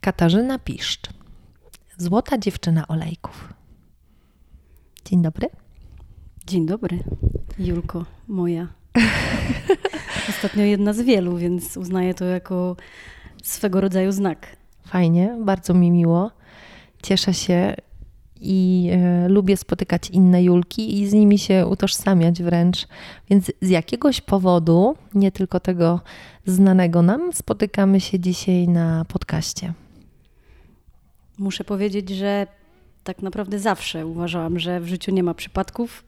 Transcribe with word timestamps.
Katarzyna 0.00 0.58
Piszcz, 0.58 1.10
złota 1.96 2.38
dziewczyna 2.38 2.88
olejków. 2.88 3.54
Dzień 5.04 5.22
dobry. 5.22 5.48
Dzień 6.46 6.66
dobry, 6.66 6.98
Julko, 7.58 8.04
moja. 8.28 8.68
Ostatnio 10.30 10.64
jedna 10.64 10.92
z 10.92 11.00
wielu, 11.00 11.36
więc 11.36 11.76
uznaję 11.76 12.14
to 12.14 12.24
jako 12.24 12.76
swego 13.42 13.80
rodzaju 13.80 14.12
znak. 14.12 14.56
Fajnie, 14.86 15.36
bardzo 15.44 15.74
mi 15.74 15.90
miło. 15.90 16.30
Cieszę 17.02 17.34
się 17.34 17.74
i 18.40 18.90
e, 18.92 19.28
lubię 19.28 19.56
spotykać 19.56 20.10
inne 20.10 20.42
Julki 20.42 21.00
i 21.00 21.08
z 21.08 21.12
nimi 21.12 21.38
się 21.38 21.66
utożsamiać 21.66 22.42
wręcz. 22.42 22.88
Więc 23.30 23.52
z 23.62 23.68
jakiegoś 23.68 24.20
powodu, 24.20 24.96
nie 25.14 25.32
tylko 25.32 25.60
tego 25.60 26.00
znanego 26.46 27.02
nam, 27.02 27.32
spotykamy 27.32 28.00
się 28.00 28.20
dzisiaj 28.20 28.68
na 28.68 29.04
podcaście. 29.04 29.72
Muszę 31.40 31.64
powiedzieć, 31.64 32.08
że 32.08 32.46
tak 33.04 33.22
naprawdę 33.22 33.58
zawsze 33.58 34.06
uważałam, 34.06 34.58
że 34.58 34.80
w 34.80 34.88
życiu 34.88 35.12
nie 35.12 35.22
ma 35.22 35.34
przypadków, 35.34 36.04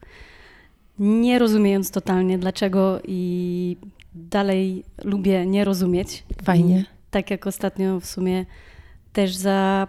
nie 0.99 1.39
rozumiejąc 1.39 1.91
totalnie 1.91 2.37
dlaczego 2.37 2.99
i 3.07 3.77
dalej 4.15 4.83
lubię 5.03 5.45
nie 5.45 5.65
rozumieć. 5.65 6.23
Fajnie. 6.43 6.79
I 6.79 6.85
tak 7.11 7.31
jak 7.31 7.47
ostatnio 7.47 7.99
w 7.99 8.05
sumie 8.05 8.45
też 9.13 9.35
za 9.35 9.87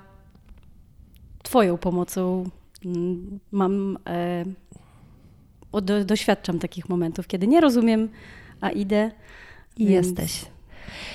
Twoją 1.43 1.79
pomocą 1.79 2.51
mm, 2.85 3.41
mam, 3.53 3.99
e, 4.07 4.45
do, 5.83 6.05
doświadczam 6.05 6.59
takich 6.59 6.89
momentów, 6.89 7.27
kiedy 7.27 7.47
nie 7.47 7.61
rozumiem, 7.61 8.09
a 8.61 8.71
idę. 8.71 9.11
I 9.77 9.85
jesteś. 9.85 10.54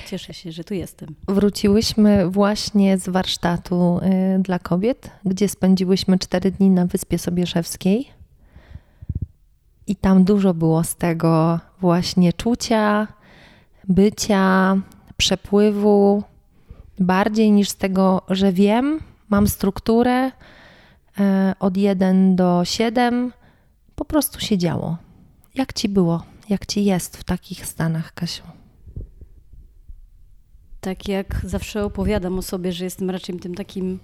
Cieszę 0.08 0.34
się, 0.34 0.52
że 0.52 0.64
tu 0.64 0.74
jestem. 0.74 1.16
Wróciłyśmy 1.28 2.30
właśnie 2.30 2.98
z 2.98 3.10
warsztatu 3.10 4.00
y, 4.38 4.40
dla 4.40 4.60
kobiet, 4.60 5.12
gdzie 5.26 5.50
spędziłyśmy 5.50 6.20
cztery 6.20 6.52
dni 6.52 6.70
na 6.70 6.86
Wyspie 6.86 7.18
Sobieszewskiej. 7.18 8.08
I 9.88 9.96
tam 9.96 10.24
dużo 10.24 10.54
było 10.54 10.84
z 10.84 10.96
tego 10.96 11.60
właśnie 11.82 12.34
czucia, 12.34 13.08
bycia, 13.88 14.78
przepływu, 15.18 16.24
bardziej 17.00 17.52
niż 17.52 17.70
z 17.70 17.76
tego, 17.76 18.22
że 18.30 18.54
wiem, 18.54 19.00
mam 19.30 19.48
strukturę 19.48 20.28
y, 20.28 20.32
od 21.60 21.78
1 21.78 22.36
do 22.36 22.62
7. 22.66 23.34
Po 23.96 24.06
prostu 24.06 24.40
się 24.40 24.58
działo. 24.58 24.98
Jak 25.56 25.74
ci 25.74 25.90
było? 25.90 26.24
Jak 26.50 26.66
ci 26.66 26.86
jest 26.86 27.18
w 27.18 27.24
takich 27.24 27.66
stanach, 27.66 28.14
Kasiu? 28.14 28.59
Tak 30.82 31.08
jak 31.08 31.42
zawsze 31.44 31.86
opowiadam 31.86 32.40
o 32.40 32.42
sobie, 32.42 32.72
że 32.72 32.86
jestem 32.86 33.10
raczej 33.10 33.40
tym 33.40 33.56
takim 33.56 34.00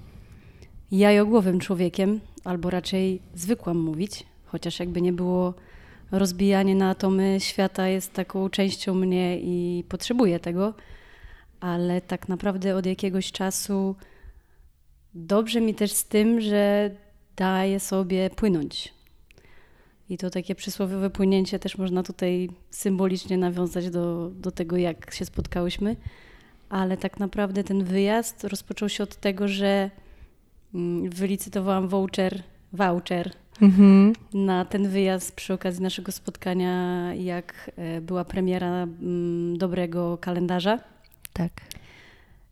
jajogłowym 0.91 1.59
człowiekiem, 1.59 2.19
albo 2.43 2.69
raczej 2.69 3.21
zwykłam 3.35 3.77
mówić, 3.77 4.23
chociaż 4.45 4.79
jakby 4.79 5.01
nie 5.01 5.13
było 5.13 5.53
rozbijanie 6.11 6.75
na 6.75 6.89
atomy 6.89 7.37
świata 7.39 7.87
jest 7.87 8.13
taką 8.13 8.49
częścią 8.49 8.93
mnie 8.93 9.39
i 9.39 9.83
potrzebuję 9.89 10.39
tego, 10.39 10.73
ale 11.59 12.01
tak 12.01 12.29
naprawdę 12.29 12.75
od 12.75 12.85
jakiegoś 12.85 13.31
czasu 13.31 13.95
dobrze 15.13 15.61
mi 15.61 15.75
też 15.75 15.91
z 15.91 16.05
tym, 16.05 16.41
że 16.41 16.91
daję 17.35 17.79
sobie 17.79 18.29
płynąć. 18.29 18.93
I 20.09 20.17
to 20.17 20.29
takie 20.29 20.55
przysłowiowe 20.55 21.09
płynięcie 21.09 21.59
też 21.59 21.77
można 21.77 22.03
tutaj 22.03 22.49
symbolicznie 22.71 23.37
nawiązać 23.37 23.89
do, 23.89 24.29
do 24.29 24.51
tego, 24.51 24.77
jak 24.77 25.13
się 25.13 25.25
spotkałyśmy 25.25 25.95
ale 26.69 26.97
tak 26.97 27.19
naprawdę 27.19 27.63
ten 27.63 27.83
wyjazd 27.83 28.43
rozpoczął 28.43 28.89
się 28.89 29.03
od 29.03 29.15
tego, 29.15 29.47
że 29.47 29.89
mm, 30.73 31.09
wylicytowałam 31.09 31.87
voucher, 31.87 32.43
voucher 32.73 33.31
mhm. 33.61 34.13
na 34.33 34.65
ten 34.65 34.89
wyjazd 34.89 35.35
przy 35.35 35.53
okazji 35.53 35.83
naszego 35.83 36.11
spotkania, 36.11 37.13
jak 37.13 37.71
e, 37.75 38.01
była 38.01 38.25
premiera 38.25 38.83
mm, 38.83 39.57
dobrego 39.57 40.17
kalendarza. 40.17 40.79
Tak. 41.33 41.51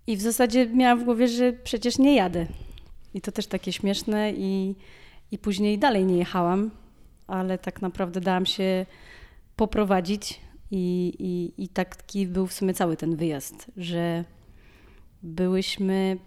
I 0.08 0.18
w 0.18 0.22
zasadzie 0.22 0.68
miałam 0.68 1.00
w 1.00 1.04
głowie, 1.04 1.28
że 1.28 1.54
przecież 1.54 1.98
nie 1.98 2.16
jadę. 2.16 2.46
I 3.14 3.22
to 3.22 3.32
też 3.32 3.48
takie 3.48 3.74
śmieszne 3.74 4.32
i, 4.32 4.76
i 5.32 5.38
później 5.38 5.80
dalej 5.80 6.06
nie 6.06 6.18
jechałam, 6.18 6.72
ale 7.28 7.58
tak 7.58 7.82
naprawdę 7.82 8.22
dałam 8.22 8.46
się 8.46 8.86
poprowadzić 9.56 10.40
i, 10.76 11.14
i, 11.20 11.64
I 11.64 11.68
taki 11.70 12.28
był 12.28 12.48
w 12.48 12.54
sumie 12.54 12.74
cały 12.74 12.98
ten 12.98 13.16
wyjazd, 13.16 13.72
że 13.78 14.26
byłyśmy 15.24 16.18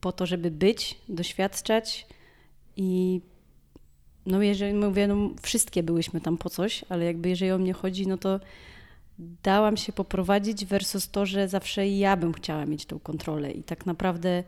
po 0.00 0.12
to, 0.12 0.26
żeby 0.26 0.50
być, 0.50 0.98
doświadczać 1.08 2.06
i 2.76 3.20
no 4.26 4.42
jeżeli 4.42 4.74
mówię, 4.74 5.06
no 5.06 5.30
wszystkie 5.42 5.82
byłyśmy 5.82 6.20
tam 6.20 6.38
po 6.38 6.50
coś, 6.50 6.84
ale 6.88 7.04
jakby 7.04 7.28
jeżeli 7.28 7.52
o 7.52 7.58
mnie 7.58 7.72
chodzi, 7.72 8.06
no 8.06 8.18
to 8.18 8.40
dałam 9.42 9.76
się 9.76 9.92
poprowadzić 9.92 10.64
versus 10.64 11.10
to, 11.10 11.26
że 11.26 11.48
zawsze 11.48 11.88
ja 11.88 12.16
bym 12.16 12.32
chciała 12.32 12.66
mieć 12.66 12.86
tą 12.86 12.98
kontrolę. 12.98 13.52
I 13.52 13.62
tak 13.62 13.86
naprawdę 13.86 14.44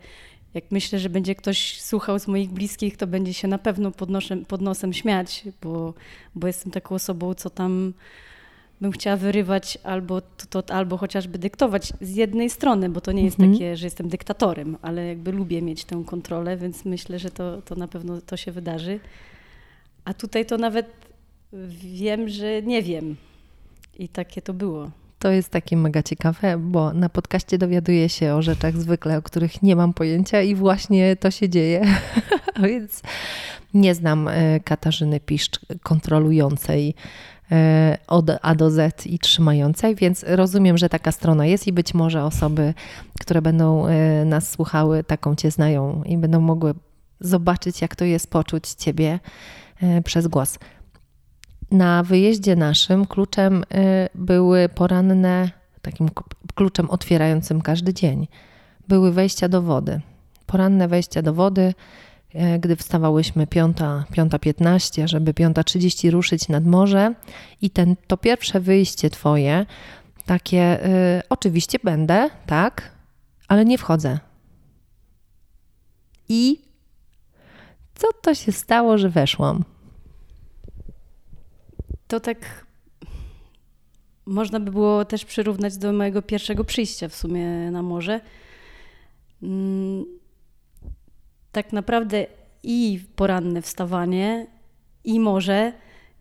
jak 0.53 0.71
myślę, 0.71 0.99
że 0.99 1.09
będzie 1.09 1.35
ktoś 1.35 1.81
słuchał 1.81 2.19
z 2.19 2.27
moich 2.27 2.49
bliskich, 2.49 2.97
to 2.97 3.07
będzie 3.07 3.33
się 3.33 3.47
na 3.47 3.57
pewno 3.57 3.91
pod 3.91 4.09
pod 4.47 4.61
nosem 4.61 4.93
śmiać, 4.93 5.43
bo, 5.61 5.93
bo 6.35 6.47
jestem 6.47 6.71
taką 6.71 6.95
osobą, 6.95 7.33
co 7.33 7.49
tam 7.49 7.93
bym 8.81 8.91
chciała 8.91 9.17
wyrywać 9.17 9.77
albo, 9.83 10.21
to, 10.21 10.61
to, 10.61 10.73
albo 10.75 10.97
chociażby 10.97 11.39
dyktować 11.39 11.93
z 12.01 12.15
jednej 12.15 12.49
strony, 12.49 12.89
bo 12.89 13.01
to 13.01 13.11
nie 13.11 13.23
jest 13.23 13.39
mhm. 13.39 13.53
takie, 13.53 13.77
że 13.77 13.85
jestem 13.87 14.09
dyktatorem, 14.09 14.77
ale 14.81 15.07
jakby 15.07 15.31
lubię 15.31 15.61
mieć 15.61 15.85
tę 15.85 16.03
kontrolę, 16.05 16.57
więc 16.57 16.85
myślę, 16.85 17.19
że 17.19 17.29
to, 17.29 17.61
to 17.61 17.75
na 17.75 17.87
pewno 17.87 18.21
to 18.21 18.37
się 18.37 18.51
wydarzy. 18.51 18.99
A 20.05 20.13
tutaj 20.13 20.45
to 20.45 20.57
nawet 20.57 20.85
wiem, 21.79 22.29
że 22.29 22.61
nie 22.61 22.83
wiem. 22.83 23.15
I 23.99 24.09
takie 24.09 24.41
to 24.41 24.53
było. 24.53 24.91
To 25.19 25.31
jest 25.31 25.49
takie 25.49 25.77
mega 25.77 26.03
ciekawe, 26.03 26.57
bo 26.57 26.93
na 26.93 27.09
podcaście 27.09 27.57
dowiaduję 27.57 28.09
się 28.09 28.33
o 28.33 28.41
rzeczach 28.41 28.77
zwykle, 28.77 29.17
o 29.17 29.21
których 29.21 29.63
nie 29.63 29.75
mam 29.75 29.93
pojęcia 29.93 30.41
i 30.41 30.55
właśnie 30.55 31.15
to 31.15 31.31
się 31.31 31.49
dzieje. 31.49 31.81
Więc 32.63 33.01
nie 33.73 33.95
znam 33.95 34.27
e, 34.27 34.59
Katarzyny 34.59 35.19
Piszcz 35.19 35.59
kontrolującej 35.83 36.95
od 38.07 38.25
A 38.41 38.55
do 38.55 38.71
Z 38.71 39.07
i 39.07 39.19
trzymającej, 39.19 39.95
więc 39.95 40.25
rozumiem, 40.27 40.77
że 40.77 40.89
taka 40.89 41.11
strona 41.11 41.45
jest 41.45 41.67
i 41.67 41.73
być 41.73 41.93
może 41.93 42.23
osoby, 42.23 42.73
które 43.19 43.41
będą 43.41 43.87
e, 43.87 44.25
nas 44.25 44.49
słuchały, 44.49 45.03
taką 45.03 45.35
Cię 45.35 45.51
znają 45.51 46.03
i 46.03 46.17
będą 46.17 46.41
mogły 46.41 46.73
zobaczyć, 47.19 47.81
jak 47.81 47.95
to 47.95 48.05
jest 48.05 48.29
poczuć 48.29 48.69
Ciebie 48.69 49.19
e, 49.81 50.01
przez 50.01 50.27
głos. 50.27 50.59
Na 51.71 52.03
wyjeździe 52.03 52.55
naszym 52.55 53.05
kluczem 53.05 53.63
były 54.15 54.69
poranne, 54.69 55.49
takim 55.81 56.09
kluczem 56.55 56.89
otwierającym 56.89 57.61
każdy 57.61 57.93
dzień, 57.93 58.27
były 58.87 59.11
wejścia 59.11 59.47
do 59.49 59.61
wody. 59.61 60.01
Poranne 60.45 60.87
wejścia 60.87 61.21
do 61.21 61.33
wody, 61.33 61.73
E, 61.73 61.73
gdy 62.59 62.75
wstawałyśmy 62.75 63.47
piąta, 63.47 64.05
piąta 64.11 64.39
15, 64.39 65.07
żeby 65.07 65.33
piąta 65.33 65.63
30 65.63 66.11
ruszyć 66.11 66.47
nad 66.49 66.65
morze 66.65 67.13
i 67.61 67.69
ten, 67.69 67.95
to 68.07 68.17
pierwsze 68.17 68.59
wyjście 68.59 69.09
twoje, 69.09 69.65
takie 70.25 70.85
y, 70.85 71.21
oczywiście 71.29 71.79
będę, 71.83 72.29
tak, 72.45 72.91
ale 73.47 73.65
nie 73.65 73.77
wchodzę. 73.77 74.19
I 76.29 76.61
co 77.95 78.07
to 78.21 78.35
się 78.35 78.51
stało, 78.51 78.97
że 78.97 79.09
weszłam? 79.09 79.63
To 82.07 82.19
tak 82.19 82.65
można 84.25 84.59
by 84.59 84.71
było 84.71 85.05
też 85.05 85.25
przyrównać 85.25 85.77
do 85.77 85.93
mojego 85.93 86.21
pierwszego 86.21 86.63
przyjścia 86.63 87.09
w 87.09 87.15
sumie 87.15 87.71
na 87.71 87.81
morze. 87.81 88.21
Mm, 89.43 90.05
tak 91.57 91.73
naprawdę 91.73 92.25
i 92.63 92.99
poranne 93.15 93.61
wstawanie, 93.61 94.47
i 95.03 95.19
morze 95.19 95.73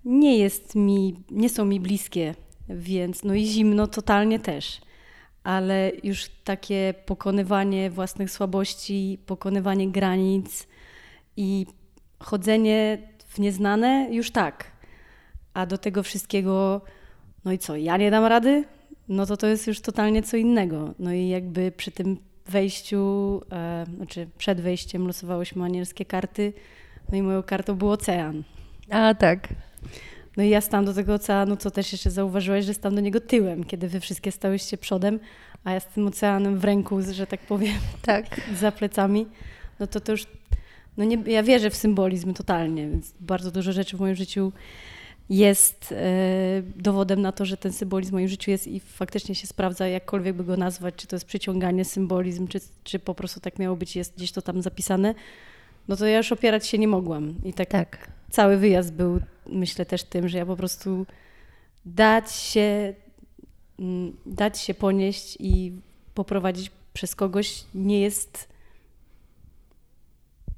nie 0.04 0.38
jest 0.38 0.74
mi, 0.74 1.24
nie 1.30 1.48
są 1.48 1.64
mi 1.64 1.80
bliskie, 1.80 2.34
więc 2.68 3.24
no 3.24 3.34
i 3.34 3.44
zimno 3.44 3.86
totalnie 3.86 4.38
też. 4.38 4.80
Ale 5.44 5.92
już 6.02 6.28
takie 6.44 6.94
pokonywanie 7.06 7.90
własnych 7.90 8.30
słabości, 8.30 9.18
pokonywanie 9.26 9.88
granic 9.88 10.66
i 11.36 11.66
chodzenie 12.18 12.98
w 13.26 13.38
nieznane 13.38 14.08
już 14.10 14.30
tak. 14.30 14.72
A 15.54 15.66
do 15.66 15.78
tego 15.78 16.02
wszystkiego, 16.02 16.80
no 17.44 17.52
i 17.52 17.58
co, 17.58 17.76
ja 17.76 17.96
nie 17.96 18.10
dam 18.10 18.24
rady? 18.24 18.64
No 19.08 19.26
to 19.26 19.36
to 19.36 19.46
jest 19.46 19.66
już 19.66 19.80
totalnie 19.80 20.22
co 20.22 20.36
innego. 20.36 20.94
No 20.98 21.12
i 21.12 21.28
jakby 21.28 21.72
przy 21.72 21.90
tym 21.90 22.18
wejściu, 22.48 23.42
e, 23.52 23.86
znaczy 23.96 24.28
przed 24.38 24.60
wejściem 24.60 25.06
losowałyśmy 25.06 25.64
anielskie 25.64 26.04
karty, 26.04 26.52
no 27.12 27.18
i 27.18 27.22
moją 27.22 27.42
kartą 27.42 27.74
był 27.74 27.90
ocean. 27.90 28.42
A 28.90 29.14
tak. 29.14 29.48
No 30.36 30.42
i 30.42 30.48
ja 30.48 30.60
stałam 30.60 30.84
do 30.84 30.94
tego 30.94 31.14
oceanu, 31.14 31.56
co 31.56 31.70
też 31.70 31.92
jeszcze 31.92 32.10
zauważyłaś, 32.10 32.64
że 32.64 32.74
stałam 32.74 32.94
do 32.94 33.00
niego 33.00 33.20
tyłem, 33.20 33.64
kiedy 33.64 33.88
wy 33.88 34.00
wszystkie 34.00 34.32
stałyście 34.32 34.78
przodem, 34.78 35.20
a 35.64 35.72
ja 35.72 35.80
z 35.80 35.86
tym 35.86 36.06
oceanem 36.06 36.58
w 36.58 36.64
ręku, 36.64 37.02
że 37.12 37.26
tak 37.26 37.40
powiem, 37.40 37.74
tak. 38.02 38.40
za 38.60 38.72
plecami. 38.72 39.26
No 39.80 39.86
to 39.86 40.00
to 40.00 40.12
już, 40.12 40.26
no 40.96 41.04
nie, 41.04 41.18
ja 41.26 41.42
wierzę 41.42 41.70
w 41.70 41.76
symbolizm 41.76 42.34
totalnie, 42.34 42.90
więc 42.90 43.14
bardzo 43.20 43.50
dużo 43.50 43.72
rzeczy 43.72 43.96
w 43.96 44.00
moim 44.00 44.14
życiu 44.14 44.52
jest 45.28 45.92
e, 45.92 46.62
dowodem 46.76 47.22
na 47.22 47.32
to, 47.32 47.44
że 47.44 47.56
ten 47.56 47.72
symbolizm 47.72 48.10
w 48.10 48.12
moim 48.12 48.28
życiu 48.28 48.50
jest 48.50 48.66
i 48.66 48.80
faktycznie 48.80 49.34
się 49.34 49.46
sprawdza, 49.46 49.88
jakkolwiek 49.88 50.36
by 50.36 50.44
go 50.44 50.56
nazwać, 50.56 50.94
czy 50.96 51.06
to 51.06 51.16
jest 51.16 51.26
przyciąganie, 51.26 51.84
symbolizm, 51.84 52.48
czy, 52.48 52.60
czy 52.84 52.98
po 52.98 53.14
prostu 53.14 53.40
tak 53.40 53.58
miało 53.58 53.76
być, 53.76 53.96
jest 53.96 54.16
gdzieś 54.16 54.32
to 54.32 54.42
tam 54.42 54.62
zapisane, 54.62 55.14
no 55.88 55.96
to 55.96 56.06
ja 56.06 56.16
już 56.16 56.32
opierać 56.32 56.66
się 56.66 56.78
nie 56.78 56.88
mogłam. 56.88 57.34
I 57.44 57.52
tak, 57.52 57.68
tak. 57.68 58.10
cały 58.30 58.56
wyjazd 58.56 58.92
był, 58.92 59.20
myślę 59.46 59.86
też 59.86 60.04
tym, 60.04 60.28
że 60.28 60.38
ja 60.38 60.46
po 60.46 60.56
prostu 60.56 61.06
dać 61.84 62.32
się, 62.32 62.94
mm, 63.78 64.16
dać 64.26 64.60
się 64.60 64.74
ponieść 64.74 65.36
i 65.40 65.72
poprowadzić 66.14 66.70
przez 66.92 67.14
kogoś 67.14 67.64
nie 67.74 68.00
jest, 68.00 68.48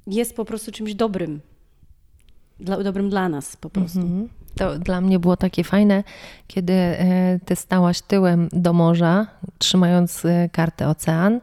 jest 0.07 0.35
po 0.35 0.45
prostu 0.45 0.71
czymś 0.71 0.95
dobrym. 0.95 1.41
Dla, 2.59 2.83
dobrym 2.83 3.09
dla 3.09 3.29
nas 3.29 3.55
po 3.55 3.69
prostu. 3.69 3.99
Mm 3.99 4.27
-hmm. 4.27 4.38
To 4.55 4.79
dla 4.79 5.01
mnie 5.01 5.19
było 5.19 5.37
takie 5.37 5.63
fajne, 5.63 6.03
kiedy 6.47 6.73
e, 6.73 7.39
ty 7.45 7.55
stałaś 7.55 8.01
tyłem 8.01 8.49
do 8.51 8.73
morza, 8.73 9.27
trzymając 9.57 10.25
e, 10.25 10.49
kartę 10.51 10.87
ocean 10.87 11.39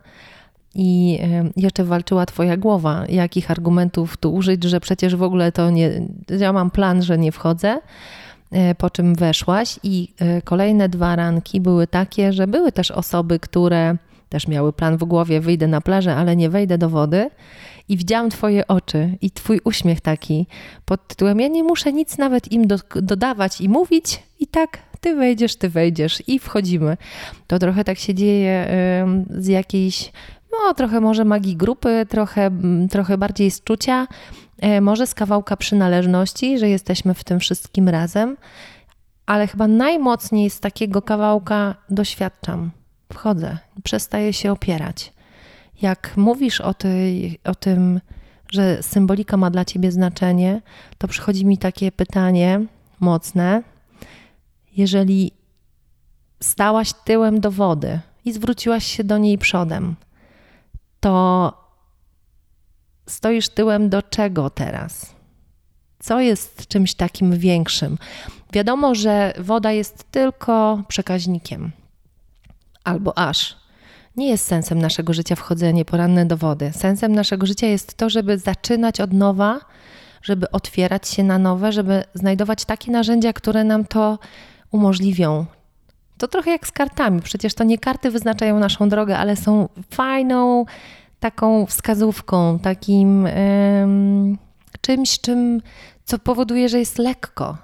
i 0.75 1.19
e, 1.23 1.51
jeszcze 1.57 1.85
walczyła 1.85 2.27
twoja 2.27 2.57
głowa, 2.57 3.05
jakich 3.09 3.51
argumentów 3.51 4.17
tu 4.17 4.35
użyć, 4.35 4.65
że 4.65 4.81
przecież 4.81 5.17
w 5.17 5.23
ogóle 5.23 5.53
to 5.53 5.71
nie, 5.71 5.91
ja 6.39 6.53
mam 6.53 6.71
plan, 6.71 7.03
że 7.03 7.19
nie 7.19 7.33
wchodzę, 7.33 7.81
po 8.79 8.91
czym 8.91 9.15
weszłaś 9.15 9.81
i 9.83 10.09
kolejne 10.45 10.89
dwa 10.89 11.17
ranki 11.17 11.61
były 11.61 11.87
takie, 11.87 12.33
że 12.33 12.47
były 12.47 12.73
też 12.73 12.91
osoby, 12.91 13.39
które 13.39 13.97
też 14.29 14.49
miały 14.49 14.73
plan 14.73 14.97
w 14.97 15.05
głowie, 15.05 15.41
wyjdę 15.41 15.67
na 15.67 15.81
plażę, 15.81 16.17
ale 16.17 16.37
nie 16.37 16.51
wejdę 16.51 16.79
do 16.79 16.89
wody 16.89 17.31
i 17.89 17.97
widziałam 17.97 18.31
Twoje 18.31 18.67
oczy 18.67 19.19
i 19.21 19.31
Twój 19.31 19.61
uśmiech 19.65 20.01
taki 20.01 20.47
pod 20.85 21.09
tytułem: 21.09 21.41
Ja 21.41 21.49
nie 21.49 21.65
muszę 21.65 21.93
nic 21.93 22.19
nawet 22.19 22.53
im 22.53 22.67
do, 22.67 22.77
dodawać 22.95 23.61
i 23.61 23.69
mówić, 23.69 24.23
i 24.41 24.47
tak 24.47 24.79
Ty 25.01 25.15
wejdziesz, 25.15 25.57
Ty 25.57 25.69
wejdziesz 25.69 26.23
i 26.27 26.39
wchodzimy. 26.39 26.97
To 27.47 27.59
trochę 27.59 27.85
tak 27.85 27.99
się 27.99 28.15
dzieje 28.15 28.69
z 29.31 29.47
jakiejś, 29.47 30.13
no 30.53 30.75
trochę 30.75 31.01
może 31.01 31.25
magii 31.25 31.57
grupy, 31.57 32.07
trochę, 32.09 32.51
trochę 32.91 33.19
bardziej 33.19 33.51
z 33.51 33.63
czucia, 33.63 34.07
e, 34.59 34.81
może 34.81 35.07
z 35.07 35.15
kawałka 35.15 35.57
przynależności, 35.57 36.59
że 36.59 36.69
jesteśmy 36.69 37.15
w 37.15 37.25
tym 37.25 37.41
wszystkim 37.41 37.89
razem. 37.89 38.37
Ale 39.27 39.47
chyba 39.47 39.69
najmocniej 39.69 40.51
z 40.51 40.61
takiego 40.61 41.03
kawałka 41.03 41.75
doświadczam. 41.91 42.71
Wchodzę, 43.13 43.59
przestaję 43.85 44.33
się 44.33 44.53
opierać. 44.53 45.13
Jak 45.83 46.17
mówisz 46.17 46.61
o, 46.61 46.75
tej, 46.75 47.39
o 47.45 47.55
tym, 47.55 48.01
że 48.51 48.83
symbolika 48.83 49.37
ma 49.37 49.51
dla 49.51 49.65
ciebie 49.65 49.93
znaczenie, 49.93 50.63
to 50.99 51.09
przychodzi 51.09 51.47
mi 51.47 51.59
takie 51.59 51.93
pytanie 51.93 52.61
mocne. 53.01 53.63
Jeżeli 54.77 55.33
stałaś 56.43 56.93
tyłem 57.05 57.41
do 57.41 57.51
wody 57.51 58.01
i 58.25 58.33
zwróciłaś 58.33 58.87
się 58.87 59.05
do 59.05 59.19
niej 59.19 59.39
przodem, 59.39 59.97
to 61.01 61.53
stoisz 63.07 63.49
tyłem 63.49 63.89
do 63.89 64.03
czego 64.03 64.51
teraz? 64.51 65.17
Co 65.99 66.21
jest 66.21 66.69
czymś 66.69 66.95
takim 66.95 67.39
większym? 67.39 67.99
Wiadomo, 68.53 68.95
że 68.95 69.33
woda 69.39 69.73
jest 69.73 70.11
tylko 70.11 70.83
przekaźnikiem 70.89 71.73
albo 72.85 73.19
aż 73.19 73.57
nie 74.17 74.29
jest 74.29 74.47
sensem 74.47 74.79
naszego 74.79 75.13
życia 75.13 75.37
wchodzenie 75.37 75.85
poranne 75.85 76.27
do 76.27 76.37
wody. 76.37 76.73
Sensem 76.73 77.13
naszego 77.13 77.47
życia 77.47 77.67
jest 77.67 77.95
to, 77.95 78.11
żeby 78.11 78.39
zaczynać 78.39 79.01
od 79.01 79.13
nowa, 79.13 79.61
żeby 80.23 80.51
otwierać 80.51 81.09
się 81.09 81.25
na 81.25 81.39
nowe, 81.39 81.73
żeby 81.73 82.05
znajdować 82.15 82.65
takie 82.65 82.93
narzędzia, 82.93 83.33
które 83.33 83.65
nam 83.65 83.85
to 83.85 84.19
umożliwią. 84.71 85.47
To 86.19 86.29
trochę 86.29 86.51
jak 86.51 86.67
z 86.67 86.73
kartami. 86.73 87.23
Przecież 87.23 87.55
to 87.55 87.65
nie 87.65 87.79
karty 87.79 88.11
wyznaczają 88.11 88.59
naszą 88.59 88.89
drogę, 88.89 89.19
ale 89.19 89.37
są 89.37 89.69
fajną 89.91 90.65
taką 91.21 91.67
wskazówką, 91.67 92.59
takim 92.59 93.29
czymś, 94.81 95.21
czym, 95.21 95.63
co 96.05 96.19
powoduje, 96.19 96.69
że 96.69 96.79
jest 96.79 96.99
lekko, 96.99 97.57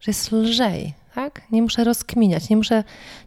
że 0.00 0.10
jest 0.10 0.32
lżej 0.32 0.97
tak? 1.18 1.42
Nie 1.52 1.62
muszę 1.62 1.84
rozkminiać, 1.84 2.48
nie 2.48 2.56
muszę, 2.56 2.84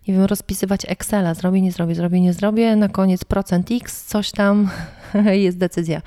nie 0.07 0.13
wiem, 0.13 0.23
rozpisywać 0.23 0.81
Excela, 0.87 1.33
zrobię, 1.33 1.61
nie 1.61 1.71
zrobię, 1.71 1.95
zrobię, 1.95 2.21
nie 2.21 2.33
zrobię, 2.33 2.75
na 2.75 2.89
koniec 2.89 3.23
procent 3.23 3.67
X, 3.71 4.05
coś 4.05 4.31
tam 4.31 4.69
jest 5.45 5.57
decyzja. 5.57 6.01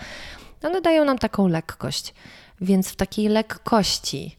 One 0.63 0.81
dają 0.81 1.05
nam 1.05 1.19
taką 1.19 1.49
lekkość. 1.49 2.15
Więc 2.61 2.89
w 2.89 2.97
takiej 2.97 3.29
lekkości, 3.29 4.37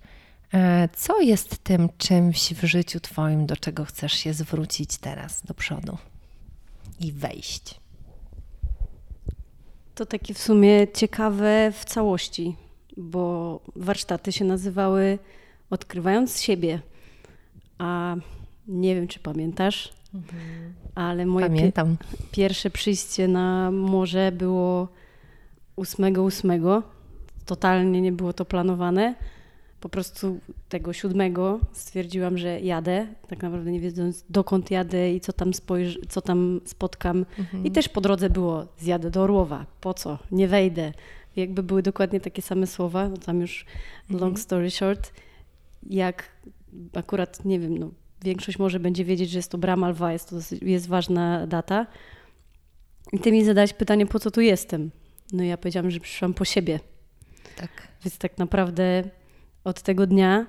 e, 0.54 0.90
co 0.94 1.22
jest 1.22 1.64
tym 1.64 1.90
czymś 1.98 2.54
w 2.54 2.64
życiu 2.64 3.00
Twoim, 3.00 3.46
do 3.46 3.58
czego 3.58 3.86
chcesz 3.86 4.14
się 4.14 4.34
zwrócić 4.34 4.98
teraz 4.98 5.42
do 5.42 5.54
przodu 5.54 5.98
i 7.00 7.12
wejść? 7.12 7.80
To 9.96 10.06
takie 10.06 10.34
w 10.34 10.40
sumie 10.40 10.88
ciekawe 10.94 11.72
w 11.72 11.86
całości, 11.86 12.56
bo 12.98 13.60
warsztaty 13.76 14.32
się 14.32 14.46
nazywały 14.46 15.20
Odkrywając 15.70 16.42
siebie. 16.42 16.80
A 17.78 18.16
nie 18.68 18.96
wiem, 18.96 19.08
czy 19.08 19.20
pamiętasz, 19.20 19.94
mhm. 20.14 20.74
ale 20.96 21.26
moje 21.26 21.48
Pamiętam. 21.48 21.98
pierwsze 22.32 22.70
przyjście 22.70 23.28
na 23.28 23.72
morze 23.72 24.32
było 24.32 24.88
8.8. 25.78 26.82
Totalnie 27.46 28.02
nie 28.02 28.12
było 28.12 28.34
to 28.34 28.46
planowane. 28.46 29.16
Po 29.80 29.90
prostu 29.90 30.40
tego 30.70 30.94
siódmego 30.94 31.60
stwierdziłam, 31.74 32.38
że 32.38 32.60
jadę, 32.60 33.08
tak 33.28 33.44
naprawdę 33.44 33.72
nie 33.72 33.80
wiedząc 33.80 34.26
dokąd 34.30 34.72
jadę 34.72 35.14
i 35.14 35.20
co 35.20 35.34
tam, 35.34 35.54
spojrzy, 35.54 36.00
co 36.10 36.22
tam 36.22 36.62
spotkam. 36.66 37.26
Mhm. 37.40 37.66
I 37.66 37.72
też 37.72 37.90
po 37.90 38.02
drodze 38.02 38.30
było 38.30 38.68
zjadę 38.78 39.12
do 39.12 39.24
Orłowa, 39.24 39.66
po 39.82 39.94
co, 39.94 40.18
nie 40.32 40.48
wejdę. 40.48 40.94
Jakby 41.36 41.64
były 41.64 41.84
dokładnie 41.84 42.20
takie 42.20 42.42
same 42.42 42.68
słowa, 42.68 43.10
no 43.10 43.18
tam 43.18 43.42
już 43.42 43.66
long 44.10 44.22
mhm. 44.22 44.38
story 44.38 44.72
short, 44.72 45.14
jak 45.90 46.24
akurat, 46.94 47.46
nie 47.46 47.60
wiem, 47.60 47.78
no, 47.78 47.92
większość 48.24 48.60
może 48.60 48.80
będzie 48.80 49.06
wiedzieć, 49.06 49.30
że 49.30 49.40
jest 49.40 49.52
to 49.52 49.58
brama 49.58 49.90
lwa, 49.90 50.14
jest 50.14 50.30
to 50.30 50.36
jest 50.62 50.88
ważna 50.88 51.48
data. 51.48 51.88
I 53.14 53.20
ty 53.20 53.32
mi 53.32 53.46
zadałeś 53.46 53.74
pytanie, 53.74 54.06
po 54.06 54.20
co 54.20 54.32
tu 54.32 54.42
jestem? 54.42 54.92
No 55.34 55.44
i 55.44 55.48
ja 55.48 55.58
powiedziałam, 55.58 55.92
że 55.92 56.00
przyszłam 56.00 56.34
po 56.34 56.46
siebie. 56.46 56.80
Tak. 57.56 57.70
Więc 58.06 58.18
tak 58.18 58.38
naprawdę 58.38 59.04
od 59.64 59.82
tego 59.82 60.08
dnia 60.08 60.46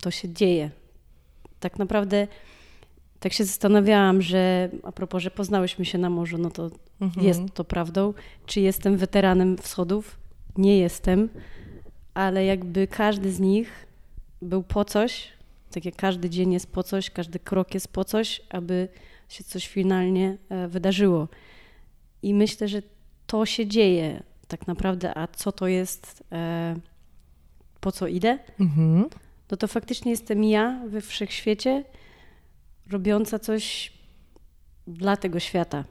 to 0.00 0.10
się 0.10 0.28
dzieje. 0.28 0.70
Tak 1.60 1.78
naprawdę 1.78 2.26
tak 3.20 3.32
się 3.32 3.44
zastanawiałam, 3.44 4.22
że 4.22 4.68
a 4.82 4.92
propos, 4.92 5.22
że 5.22 5.30
poznałyśmy 5.30 5.84
się 5.84 5.98
na 5.98 6.10
morzu, 6.10 6.38
no 6.38 6.50
to 6.50 6.70
mhm. 7.00 7.26
jest 7.26 7.40
to 7.54 7.64
prawdą. 7.64 8.14
Czy 8.46 8.60
jestem 8.60 8.96
weteranem 8.96 9.58
wschodów? 9.58 10.18
Nie 10.56 10.78
jestem, 10.78 11.28
ale 12.14 12.44
jakby 12.44 12.86
każdy 12.86 13.32
z 13.32 13.40
nich 13.40 13.86
był 14.42 14.62
po 14.62 14.84
coś, 14.84 15.32
tak 15.78 15.84
jak 15.84 15.96
każdy 15.96 16.30
dzień 16.30 16.52
jest 16.52 16.72
po 16.72 16.82
coś, 16.82 17.10
każdy 17.10 17.38
krok 17.38 17.74
jest 17.74 17.88
po 17.88 18.04
coś, 18.04 18.40
aby 18.50 18.88
się 19.28 19.44
coś 19.44 19.68
finalnie 19.68 20.36
e, 20.48 20.68
wydarzyło. 20.68 21.28
I 22.22 22.34
myślę, 22.34 22.68
że 22.68 22.82
to 23.26 23.46
się 23.46 23.66
dzieje 23.66 24.22
tak 24.48 24.66
naprawdę, 24.66 25.18
a 25.18 25.26
co 25.26 25.52
to 25.52 25.66
jest, 25.66 26.24
e, 26.32 26.76
po 27.80 27.92
co 27.92 28.06
idę, 28.06 28.38
mhm. 28.60 29.08
no 29.50 29.56
to 29.56 29.68
faktycznie 29.68 30.10
jestem 30.10 30.44
ja 30.44 30.82
we 30.88 31.00
wszechświecie 31.00 31.84
robiąca 32.90 33.38
coś 33.38 33.92
dla 34.86 35.16
tego 35.16 35.40
świata. 35.40 35.84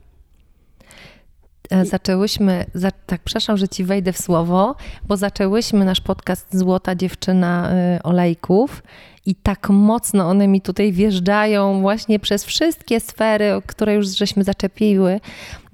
E, 1.70 1.84
zaczęłyśmy, 1.84 2.64
za, 2.74 2.90
tak, 2.90 3.20
przepraszam, 3.24 3.56
że 3.56 3.68
ci 3.68 3.84
wejdę 3.84 4.12
w 4.12 4.18
słowo, 4.18 4.76
bo 5.06 5.16
zaczęłyśmy 5.16 5.84
nasz 5.84 6.00
podcast 6.00 6.58
Złota 6.58 6.94
Dziewczyna 6.94 7.72
Olejków 8.02 8.82
i 9.28 9.34
tak 9.34 9.68
mocno 9.68 10.28
one 10.28 10.48
mi 10.48 10.60
tutaj 10.60 10.92
wjeżdżają 10.92 11.80
właśnie 11.80 12.18
przez 12.18 12.44
wszystkie 12.44 13.00
sfery, 13.00 13.62
które 13.66 13.94
już 13.94 14.06
żeśmy 14.06 14.44
zaczepiły, 14.44 15.20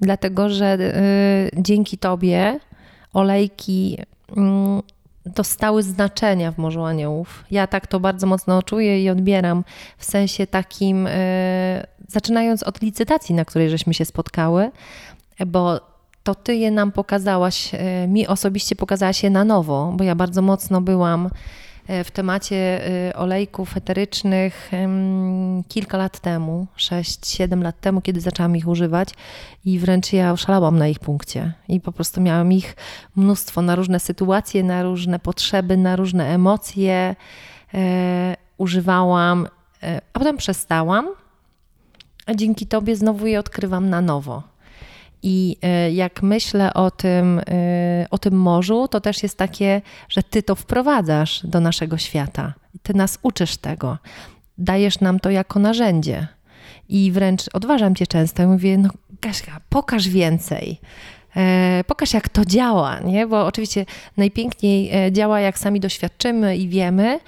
dlatego 0.01 0.49
że 0.49 0.77
y, 0.79 1.61
dzięki 1.61 1.97
tobie 1.97 2.59
olejki 3.13 3.97
y, 4.31 4.35
dostały 5.25 5.83
znaczenia 5.83 6.51
w 6.51 6.57
Morzu 6.57 6.83
Aniołów. 6.83 7.45
Ja 7.51 7.67
tak 7.67 7.87
to 7.87 7.99
bardzo 7.99 8.27
mocno 8.27 8.63
czuję 8.63 9.03
i 9.03 9.09
odbieram 9.09 9.63
w 9.97 10.05
sensie 10.05 10.47
takim, 10.47 11.07
y, 11.07 11.11
zaczynając 12.07 12.63
od 12.63 12.81
licytacji, 12.81 13.35
na 13.35 13.45
której 13.45 13.69
żeśmy 13.69 13.93
się 13.93 14.05
spotkały, 14.05 14.71
bo 15.47 15.79
to 16.23 16.35
ty 16.35 16.55
je 16.55 16.71
nam 16.71 16.91
pokazałaś, 16.91 17.73
y, 17.73 18.07
mi 18.07 18.27
osobiście 18.27 18.75
pokazałaś 18.75 19.23
je 19.23 19.29
na 19.29 19.43
nowo, 19.43 19.93
bo 19.97 20.03
ja 20.03 20.15
bardzo 20.15 20.41
mocno 20.41 20.81
byłam 20.81 21.29
w 22.03 22.11
temacie 22.11 22.87
e, 23.07 23.15
olejków 23.15 23.77
eterycznych 23.77 24.71
kilka 25.67 25.97
lat 25.97 26.19
temu, 26.19 26.67
6-7 26.77 27.61
lat 27.61 27.79
temu, 27.79 28.01
kiedy 28.01 28.21
zaczęłam 28.21 28.55
ich 28.55 28.67
używać 28.67 29.09
i 29.65 29.79
wręcz 29.79 30.13
ja 30.13 30.31
oszalałam 30.31 30.77
na 30.77 30.87
ich 30.87 30.99
punkcie 30.99 31.53
i 31.67 31.79
po 31.79 31.91
prostu 31.91 32.21
miałam 32.21 32.51
ich 32.51 32.75
mnóstwo 33.15 33.61
na 33.61 33.75
różne 33.75 33.99
sytuacje, 33.99 34.63
na 34.63 34.83
różne 34.83 35.19
potrzeby, 35.19 35.77
na 35.77 35.95
różne 35.95 36.27
emocje. 36.27 37.15
Używałam, 38.57 39.47
a 40.13 40.19
potem 40.19 40.37
przestałam, 40.37 41.07
a 42.25 42.33
dzięki 42.33 42.67
Tobie 42.67 42.95
znowu 42.95 43.27
je 43.27 43.39
odkrywam 43.39 43.89
na 43.89 44.01
nowo. 44.01 44.54
I 45.27 45.57
e, 45.61 45.91
jak 45.91 46.23
myślę 46.23 46.73
o 46.73 46.91
tym, 46.91 47.41
e, 47.47 48.05
o 48.11 48.17
tym 48.17 48.33
morzu, 48.33 48.87
to 48.87 49.01
też 49.01 49.23
jest 49.23 49.37
takie, 49.37 49.81
że 50.09 50.23
ty 50.23 50.43
to 50.43 50.55
wprowadzasz 50.55 51.41
do 51.43 51.59
naszego 51.59 51.97
świata. 51.97 52.53
Ty 52.83 52.93
nas 52.93 53.19
uczysz 53.21 53.57
tego. 53.57 53.97
Dajesz 54.57 54.99
nam 54.99 55.19
to 55.19 55.29
jako 55.29 55.59
narzędzie. 55.59 56.27
I 56.89 57.11
wręcz 57.11 57.41
odważam 57.53 57.95
cię 57.95 58.07
często 58.07 58.43
i 58.43 58.47
mówię, 58.47 58.77
no 58.77 58.89
Kaśka, 59.19 59.61
pokaż 59.69 60.09
więcej. 60.09 60.79
E, 61.35 61.83
pokaż, 61.87 62.13
jak 62.13 62.29
to 62.29 62.45
działa, 62.45 62.99
nie? 62.99 63.27
Bo 63.27 63.45
oczywiście 63.45 63.85
najpiękniej 64.17 64.91
działa, 65.11 65.39
jak 65.39 65.59
sami 65.59 65.79
doświadczymy 65.79 66.57
i 66.57 66.69
wiemy, 66.69 67.19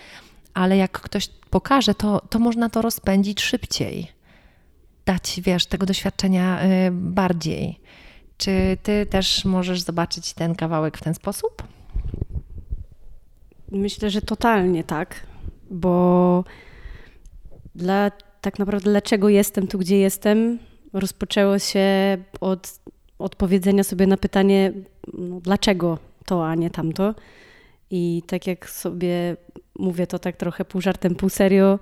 ale 0.54 0.78
jak 0.78 0.92
ktoś 0.92 1.28
pokaże, 1.50 1.96
to, 1.96 2.22
to 2.30 2.40
można 2.40 2.70
to 2.70 2.82
rozpędzić 2.82 3.42
szybciej. 3.42 4.12
Dać, 5.06 5.42
wiesz, 5.44 5.66
tego 5.66 5.86
doświadczenia 5.86 6.60
bardziej. 6.92 7.80
Czy 8.38 8.78
ty 8.84 9.06
też 9.06 9.46
możesz 9.46 9.82
zobaczyć 9.82 10.34
ten 10.34 10.56
kawałek 10.56 10.98
w 10.98 11.04
ten 11.04 11.14
sposób? 11.14 11.64
Myślę, 13.72 14.10
że 14.10 14.22
totalnie 14.22 14.84
tak, 14.84 15.16
bo 15.70 16.44
dla, 17.76 18.12
tak 18.42 18.60
naprawdę 18.60 18.92
dlaczego 18.92 19.30
jestem 19.30 19.68
tu, 19.68 19.78
gdzie 19.78 19.98
jestem, 19.98 20.60
rozpoczęło 20.94 21.60
się 21.60 22.18
od 22.42 22.80
odpowiedzenia 23.20 23.84
sobie 23.84 24.08
na 24.08 24.18
pytanie, 24.18 24.74
no, 25.14 25.40
dlaczego 25.40 25.98
to, 26.26 26.48
a 26.48 26.56
nie 26.56 26.70
tamto. 26.70 27.16
I 27.92 28.24
tak 28.28 28.48
jak 28.48 28.70
sobie 28.70 29.38
mówię 29.80 30.08
to 30.08 30.20
tak 30.20 30.38
trochę 30.38 30.66
pół 30.66 30.82
żartem, 30.82 31.16
pół 31.16 31.30
serio, 31.30 31.80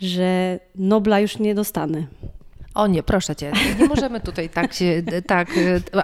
że 0.00 0.60
Nobla 0.74 1.20
już 1.20 1.38
nie 1.38 1.54
dostanę. 1.54 2.06
O 2.74 2.86
nie, 2.86 3.02
proszę 3.02 3.36
cię, 3.36 3.52
nie 3.80 3.86
możemy 3.86 4.20
tutaj 4.20 4.48
tak 4.48 4.72
się, 4.74 5.02
tak, 5.26 5.48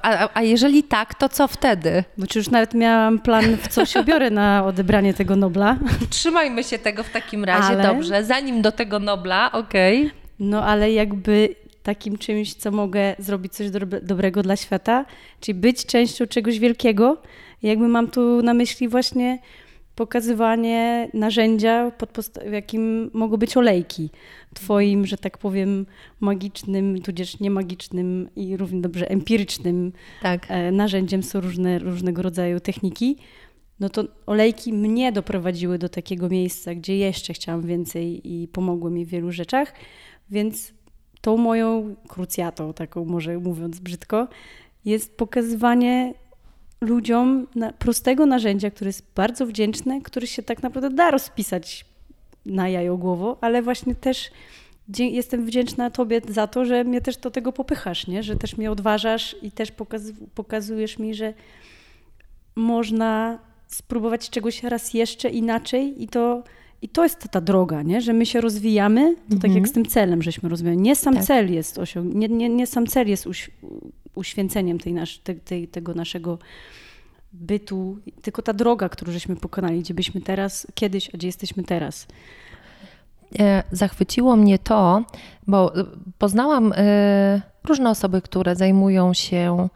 a, 0.02 0.28
a 0.34 0.42
jeżeli 0.42 0.82
tak, 0.82 1.14
to 1.14 1.28
co 1.28 1.48
wtedy? 1.48 2.04
Bo 2.18 2.26
już 2.34 2.50
nawet 2.50 2.74
miałam 2.74 3.18
plan, 3.18 3.56
w 3.56 3.68
co 3.68 3.86
się 3.86 4.00
ubiorę 4.00 4.30
na 4.30 4.64
odebranie 4.66 5.14
tego 5.14 5.36
Nobla. 5.36 5.76
Trzymajmy 6.10 6.64
się 6.64 6.78
tego 6.78 7.02
w 7.02 7.10
takim 7.10 7.44
razie, 7.44 7.64
ale... 7.64 7.82
dobrze, 7.82 8.24
zanim 8.24 8.62
do 8.62 8.72
tego 8.72 8.98
Nobla, 8.98 9.52
okej. 9.52 10.06
Okay. 10.06 10.10
No 10.38 10.64
ale 10.64 10.92
jakby 10.92 11.54
takim 11.82 12.18
czymś, 12.18 12.54
co 12.54 12.70
mogę 12.70 13.14
zrobić 13.18 13.54
coś 13.54 13.70
dobrego 14.02 14.42
dla 14.42 14.56
świata, 14.56 15.04
czyli 15.40 15.58
być 15.58 15.86
częścią 15.86 16.26
czegoś 16.26 16.58
wielkiego. 16.58 17.16
Jakby 17.62 17.88
mam 17.88 18.08
tu 18.10 18.42
na 18.42 18.54
myśli 18.54 18.88
właśnie 18.88 19.38
pokazywanie 19.94 21.08
narzędzia, 21.14 21.90
pod 21.90 22.30
jakim 22.52 23.10
mogą 23.12 23.36
być 23.36 23.56
olejki. 23.56 24.10
Twoim, 24.54 25.06
że 25.06 25.16
tak 25.16 25.38
powiem, 25.38 25.86
magicznym, 26.20 27.02
tudzież 27.02 27.40
niemagicznym 27.40 28.28
i 28.36 28.56
równie 28.56 28.80
dobrze 28.80 29.10
empirycznym 29.10 29.92
tak. 30.22 30.46
E, 30.48 30.72
narzędziem 30.72 31.22
są 31.22 31.40
różne, 31.40 31.78
różnego 31.78 32.22
rodzaju 32.22 32.60
techniki. 32.60 33.16
No 33.80 33.88
to 33.88 34.04
olejki 34.26 34.72
mnie 34.72 35.12
doprowadziły 35.12 35.78
do 35.78 35.88
takiego 35.88 36.28
miejsca, 36.28 36.74
gdzie 36.74 36.98
jeszcze 36.98 37.32
chciałam 37.32 37.62
więcej 37.62 38.32
i 38.32 38.48
pomogły 38.48 38.90
mi 38.90 39.06
w 39.06 39.08
wielu 39.08 39.32
rzeczach. 39.32 39.72
Więc 40.30 40.72
tą 41.20 41.36
moją 41.36 41.94
krucjatą, 42.08 42.72
taką 42.72 43.04
może 43.04 43.38
mówiąc 43.38 43.80
brzydko, 43.80 44.28
jest 44.84 45.16
pokazywanie 45.16 46.14
ludziom 46.84 47.46
na 47.54 47.72
prostego 47.72 48.26
narzędzia, 48.26 48.70
które 48.70 48.88
jest 48.88 49.06
bardzo 49.14 49.46
wdzięczne, 49.46 50.00
który 50.00 50.26
się 50.26 50.42
tak 50.42 50.62
naprawdę 50.62 50.90
da 50.90 51.10
rozpisać 51.10 51.84
na 52.46 52.68
jajogłowo, 52.68 53.38
ale 53.40 53.62
właśnie 53.62 53.94
też 53.94 54.30
jestem 54.98 55.46
wdzięczna 55.46 55.90
Tobie 55.90 56.20
za 56.28 56.46
to, 56.46 56.64
że 56.64 56.84
mnie 56.84 57.00
też 57.00 57.16
do 57.16 57.30
tego 57.30 57.52
popychasz, 57.52 58.06
nie? 58.06 58.22
że 58.22 58.36
też 58.36 58.56
mnie 58.56 58.70
odważasz 58.70 59.36
i 59.42 59.50
też 59.50 59.70
pokaz 59.72 60.02
pokazujesz 60.34 60.98
mi, 60.98 61.14
że 61.14 61.34
można 62.56 63.38
spróbować 63.66 64.30
czegoś 64.30 64.62
raz 64.62 64.94
jeszcze 64.94 65.30
inaczej 65.30 66.02
i 66.02 66.08
to, 66.08 66.42
i 66.82 66.88
to 66.88 67.02
jest 67.02 67.28
ta 67.30 67.40
droga, 67.40 67.82
nie? 67.82 68.00
że 68.00 68.12
my 68.12 68.26
się 68.26 68.40
rozwijamy, 68.40 69.14
to 69.14 69.34
tak 69.34 69.42
jak 69.42 69.50
mhm. 69.50 69.66
z 69.66 69.72
tym 69.72 69.86
celem, 69.86 70.22
żeśmy 70.22 70.48
rozwijali. 70.48 70.78
Nie 70.80 70.96
sam 70.96 71.14
tak. 71.14 71.24
cel 71.24 71.52
jest 71.52 71.78
osiąg... 71.78 72.14
nie, 72.14 72.28
nie, 72.28 72.48
nie 72.48 72.66
sam 72.66 72.86
cel 72.86 73.08
jest. 73.08 73.26
Uświęceniem 74.14 74.78
tej 74.78 74.92
nasz... 74.92 75.18
Te, 75.18 75.34
tej, 75.34 75.68
tego 75.68 75.94
naszego 75.94 76.38
bytu, 77.32 77.98
tylko 78.22 78.42
ta 78.42 78.52
droga, 78.52 78.88
którą 78.88 79.12
żeśmy 79.12 79.36
pokonali, 79.36 79.80
gdzie 79.80 79.94
byśmy 79.94 80.20
teraz, 80.20 80.66
kiedyś, 80.74 81.08
a 81.08 81.12
gdzie 81.12 81.28
jesteśmy 81.28 81.64
teraz. 81.64 82.06
E, 83.38 83.62
zachwyciło 83.70 84.36
mnie 84.36 84.58
to, 84.58 85.04
bo 85.46 85.72
poznałam 86.18 86.72
e, 86.76 87.42
różne 87.64 87.90
osoby, 87.90 88.22
które 88.22 88.56
zajmują 88.56 89.14
się 89.14 89.68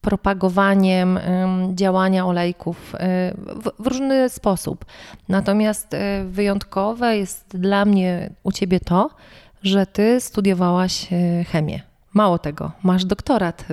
propagowaniem 0.00 1.18
działania 1.74 2.26
olejków 2.26 2.94
e, 2.94 2.98
w, 3.78 3.86
różny 3.86 4.28
sposób. 4.28 4.84
Natomiast 5.28 5.96
wyjątkowe 6.24 7.16
jest 7.16 7.58
dla 7.58 7.84
mnie 7.84 8.30
u 8.42 8.52
ciebie 8.52 8.80
to, 8.80 9.10
że 9.62 9.86
ty 9.86 10.20
studiowałaś 10.20 11.08
chemię. 11.52 11.91
Mało 12.14 12.38
tego, 12.38 12.72
masz 12.82 13.04
doktorat 13.04 13.60
y, 13.60 13.64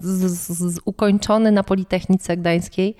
z, 0.00 0.48
z, 0.48 0.80
ukończony 0.84 1.52
na 1.52 1.62
Politechnice 1.62 2.36
Gdańskiej 2.36 2.96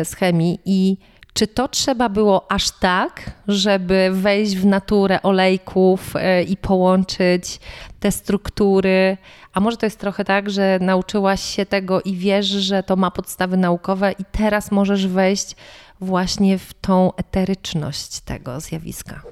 y, 0.00 0.04
z 0.04 0.14
chemii 0.14 0.58
i 0.64 0.96
czy 1.34 1.46
to 1.46 1.68
trzeba 1.68 2.08
było 2.08 2.52
aż 2.52 2.70
tak, 2.70 3.30
żeby 3.48 4.10
wejść 4.12 4.56
w 4.56 4.66
naturę 4.66 5.22
olejków 5.22 6.16
y, 6.16 6.42
i 6.42 6.56
połączyć 6.56 7.60
te 8.00 8.12
struktury? 8.12 9.16
A 9.52 9.60
może 9.60 9.76
to 9.76 9.86
jest 9.86 10.00
trochę 10.00 10.24
tak, 10.24 10.50
że 10.50 10.78
nauczyłaś 10.80 11.40
się 11.40 11.66
tego 11.66 12.00
i 12.02 12.16
wiesz, 12.16 12.46
że 12.46 12.82
to 12.82 12.96
ma 12.96 13.10
podstawy 13.10 13.56
naukowe, 13.56 14.12
i 14.12 14.24
teraz 14.32 14.70
możesz 14.70 15.06
wejść 15.06 15.56
właśnie 16.00 16.58
w 16.58 16.74
tą 16.74 17.14
eteryczność 17.16 18.20
tego 18.20 18.60
zjawiska? 18.60 19.22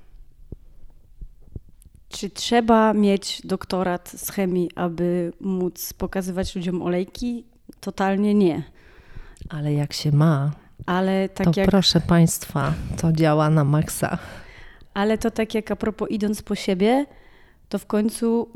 Czy 2.13 2.31
trzeba 2.31 2.93
mieć 2.93 3.43
doktorat 3.45 4.09
z 4.17 4.31
chemii, 4.31 4.71
aby 4.75 5.33
móc 5.41 5.93
pokazywać 5.93 6.57
ludziom 6.57 6.83
olejki? 6.83 7.45
Totalnie 7.81 8.35
nie. 8.35 8.63
Ale 9.49 9.73
jak 9.73 9.93
się 9.93 10.13
ma, 10.13 10.51
ale 10.87 11.29
tak 11.29 11.47
to 11.47 11.61
jak... 11.61 11.71
proszę 11.71 12.01
Państwa, 12.01 12.75
to 13.01 13.13
działa 13.13 13.51
na 13.51 13.65
maksa. 13.65 14.19
Ale 14.95 15.19
to 15.19 15.31
tak 15.31 15.55
jak 15.55 15.71
a 15.71 15.77
propos 15.77 16.11
idąc 16.11 16.43
po 16.43 16.55
siebie, 16.55 17.07
to 17.69 17.79
w 17.79 17.87
końcu 17.87 18.49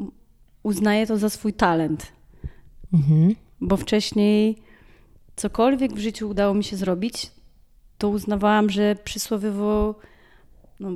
uznaję 0.62 1.06
to 1.06 1.18
za 1.18 1.30
swój 1.30 1.52
talent. 1.52 2.12
Mhm. 2.92 3.34
Bo 3.60 3.76
wcześniej 3.76 4.56
cokolwiek 5.36 5.92
w 5.92 5.98
życiu 5.98 6.28
udało 6.28 6.54
mi 6.54 6.64
się 6.64 6.76
zrobić, 6.76 7.30
to 7.98 8.08
uznawałam, 8.08 8.70
że 8.70 8.96
przysłowiowo 9.04 9.94
no, 10.80 10.90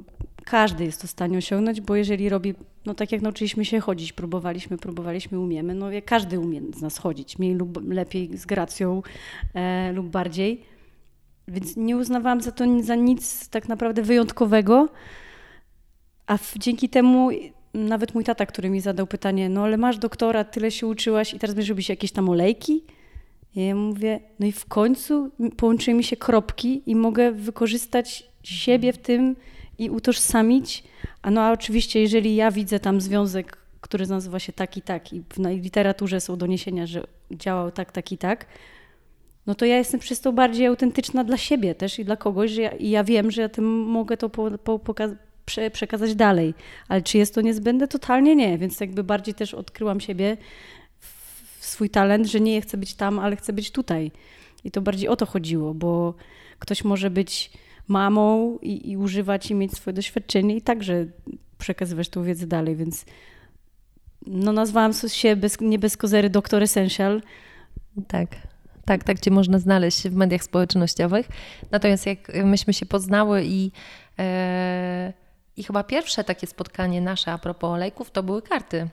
każdy 0.44 0.84
jest 0.84 1.00
to 1.00 1.06
w 1.06 1.10
stanie 1.10 1.38
osiągnąć, 1.38 1.80
bo 1.80 1.96
jeżeli 1.96 2.28
robi, 2.28 2.54
no 2.86 2.94
tak 2.94 3.12
jak 3.12 3.22
nauczyliśmy 3.22 3.64
się 3.64 3.80
chodzić, 3.80 4.12
próbowaliśmy, 4.12 4.78
próbowaliśmy, 4.78 5.40
umiemy, 5.40 5.74
no 5.74 5.90
wie, 5.90 6.02
każdy 6.02 6.40
umie 6.40 6.60
z 6.76 6.82
nas 6.82 6.98
chodzić, 6.98 7.38
mniej 7.38 7.54
lub 7.54 7.88
lepiej, 7.92 8.38
z 8.38 8.46
gracją 8.46 9.02
e, 9.54 9.92
lub 9.92 10.06
bardziej. 10.06 10.64
Więc 11.48 11.76
nie 11.76 11.96
uznawałam 11.96 12.40
za 12.40 12.52
to 12.52 12.82
za 12.82 12.94
nic 12.94 13.48
tak 13.48 13.68
naprawdę 13.68 14.02
wyjątkowego, 14.02 14.88
a 16.26 16.36
w, 16.36 16.54
dzięki 16.58 16.88
temu 16.88 17.30
nawet 17.74 18.14
mój 18.14 18.24
tata, 18.24 18.46
który 18.46 18.70
mi 18.70 18.80
zadał 18.80 19.06
pytanie, 19.06 19.48
no 19.48 19.64
ale 19.64 19.76
masz 19.76 19.98
doktorat, 19.98 20.52
tyle 20.52 20.70
się 20.70 20.86
uczyłaś 20.86 21.34
i 21.34 21.38
teraz 21.38 21.54
będziesz 21.54 21.70
robić 21.70 21.88
jakieś 21.88 22.12
tam 22.12 22.28
olejki? 22.28 22.84
I 23.56 23.66
ja 23.66 23.74
mówię, 23.74 24.20
no 24.40 24.46
i 24.46 24.52
w 24.52 24.66
końcu 24.66 25.30
połączyły 25.56 25.96
mi 25.96 26.04
się 26.04 26.16
kropki 26.16 26.82
i 26.86 26.94
mogę 26.96 27.32
wykorzystać 27.32 28.30
siebie 28.42 28.92
w 28.92 28.98
tym, 28.98 29.36
i 29.80 29.90
utożsamić. 29.90 30.84
A 31.22 31.30
no 31.30 31.40
a 31.40 31.52
oczywiście, 31.52 32.00
jeżeli 32.00 32.36
ja 32.36 32.50
widzę 32.50 32.80
tam 32.80 33.00
związek, 33.00 33.56
który 33.80 34.06
nazywa 34.06 34.38
się 34.38 34.52
tak 34.52 34.76
i 34.76 34.82
tak, 34.82 35.12
i 35.12 35.20
w 35.20 35.62
literaturze 35.62 36.20
są 36.20 36.36
doniesienia, 36.36 36.86
że 36.86 37.06
działał 37.30 37.70
tak, 37.70 37.92
tak 37.92 38.12
i 38.12 38.18
tak, 38.18 38.46
no 39.46 39.54
to 39.54 39.64
ja 39.64 39.78
jestem 39.78 40.00
przez 40.00 40.20
to 40.20 40.32
bardziej 40.32 40.66
autentyczna 40.66 41.24
dla 41.24 41.36
siebie 41.36 41.74
też 41.74 41.98
i 41.98 42.04
dla 42.04 42.16
kogoś, 42.16 42.50
że 42.50 42.62
ja, 42.62 42.70
i 42.70 42.90
ja 42.90 43.04
wiem, 43.04 43.30
że 43.30 43.42
ja 43.42 43.48
tym 43.48 43.64
mogę 43.82 44.16
to 44.16 44.28
po, 44.28 44.78
po, 44.78 44.94
prze, 45.44 45.70
przekazać 45.70 46.14
dalej. 46.14 46.54
Ale 46.88 47.02
czy 47.02 47.18
jest 47.18 47.34
to 47.34 47.40
niezbędne? 47.40 47.88
Totalnie 47.88 48.36
nie, 48.36 48.58
więc 48.58 48.80
jakby 48.80 49.04
bardziej 49.04 49.34
też 49.34 49.54
odkryłam 49.54 50.00
siebie, 50.00 50.36
swój 51.60 51.90
talent, 51.90 52.26
że 52.26 52.40
nie 52.40 52.60
chcę 52.60 52.76
być 52.76 52.94
tam, 52.94 53.18
ale 53.18 53.36
chcę 53.36 53.52
być 53.52 53.70
tutaj. 53.70 54.12
I 54.64 54.70
to 54.70 54.80
bardziej 54.80 55.08
o 55.08 55.16
to 55.16 55.26
chodziło, 55.26 55.74
bo 55.74 56.14
ktoś 56.58 56.84
może 56.84 57.10
być 57.10 57.50
mamą 57.90 58.58
i, 58.62 58.90
i 58.90 58.96
używać 58.96 59.50
i 59.50 59.54
mieć 59.54 59.72
swoje 59.72 59.94
doświadczenie 59.94 60.56
i 60.56 60.62
także 60.62 61.06
przekazywać 61.58 62.08
tą 62.08 62.22
wiedzę 62.22 62.46
dalej, 62.46 62.76
więc 62.76 63.04
no 64.26 64.52
nazwałam 64.52 64.92
się 65.08 65.36
bez, 65.36 65.60
nie 65.60 65.78
bez 65.78 65.96
kozery 65.96 66.30
Doktor 66.30 66.62
Essential. 66.62 67.22
Tak. 68.08 68.28
Tak, 68.84 69.04
tak 69.04 69.20
Cię 69.20 69.30
można 69.30 69.58
znaleźć 69.58 70.08
w 70.08 70.14
mediach 70.14 70.44
społecznościowych. 70.44 71.28
Natomiast 71.70 72.06
jak 72.06 72.44
myśmy 72.44 72.72
się 72.72 72.86
poznały 72.86 73.42
i, 73.44 73.72
e, 74.18 75.12
i 75.56 75.64
chyba 75.64 75.84
pierwsze 75.84 76.24
takie 76.24 76.46
spotkanie 76.46 77.00
nasze 77.00 77.32
a 77.32 77.38
propos 77.38 77.70
olejków 77.70 78.10
to 78.10 78.22
były 78.22 78.42
karty. 78.42 78.88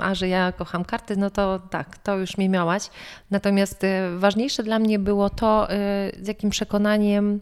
A 0.00 0.14
że 0.14 0.28
ja 0.28 0.52
kocham 0.52 0.84
karty, 0.84 1.16
no 1.16 1.30
to 1.30 1.58
tak, 1.70 1.98
to 1.98 2.16
już 2.16 2.38
mnie 2.38 2.48
miałaś. 2.48 2.90
Natomiast 3.30 3.84
e, 3.84 4.10
ważniejsze 4.18 4.62
dla 4.62 4.78
mnie 4.78 4.98
było 4.98 5.30
to, 5.30 5.70
e, 5.70 5.76
z 6.20 6.28
jakim 6.28 6.50
przekonaniem 6.50 7.40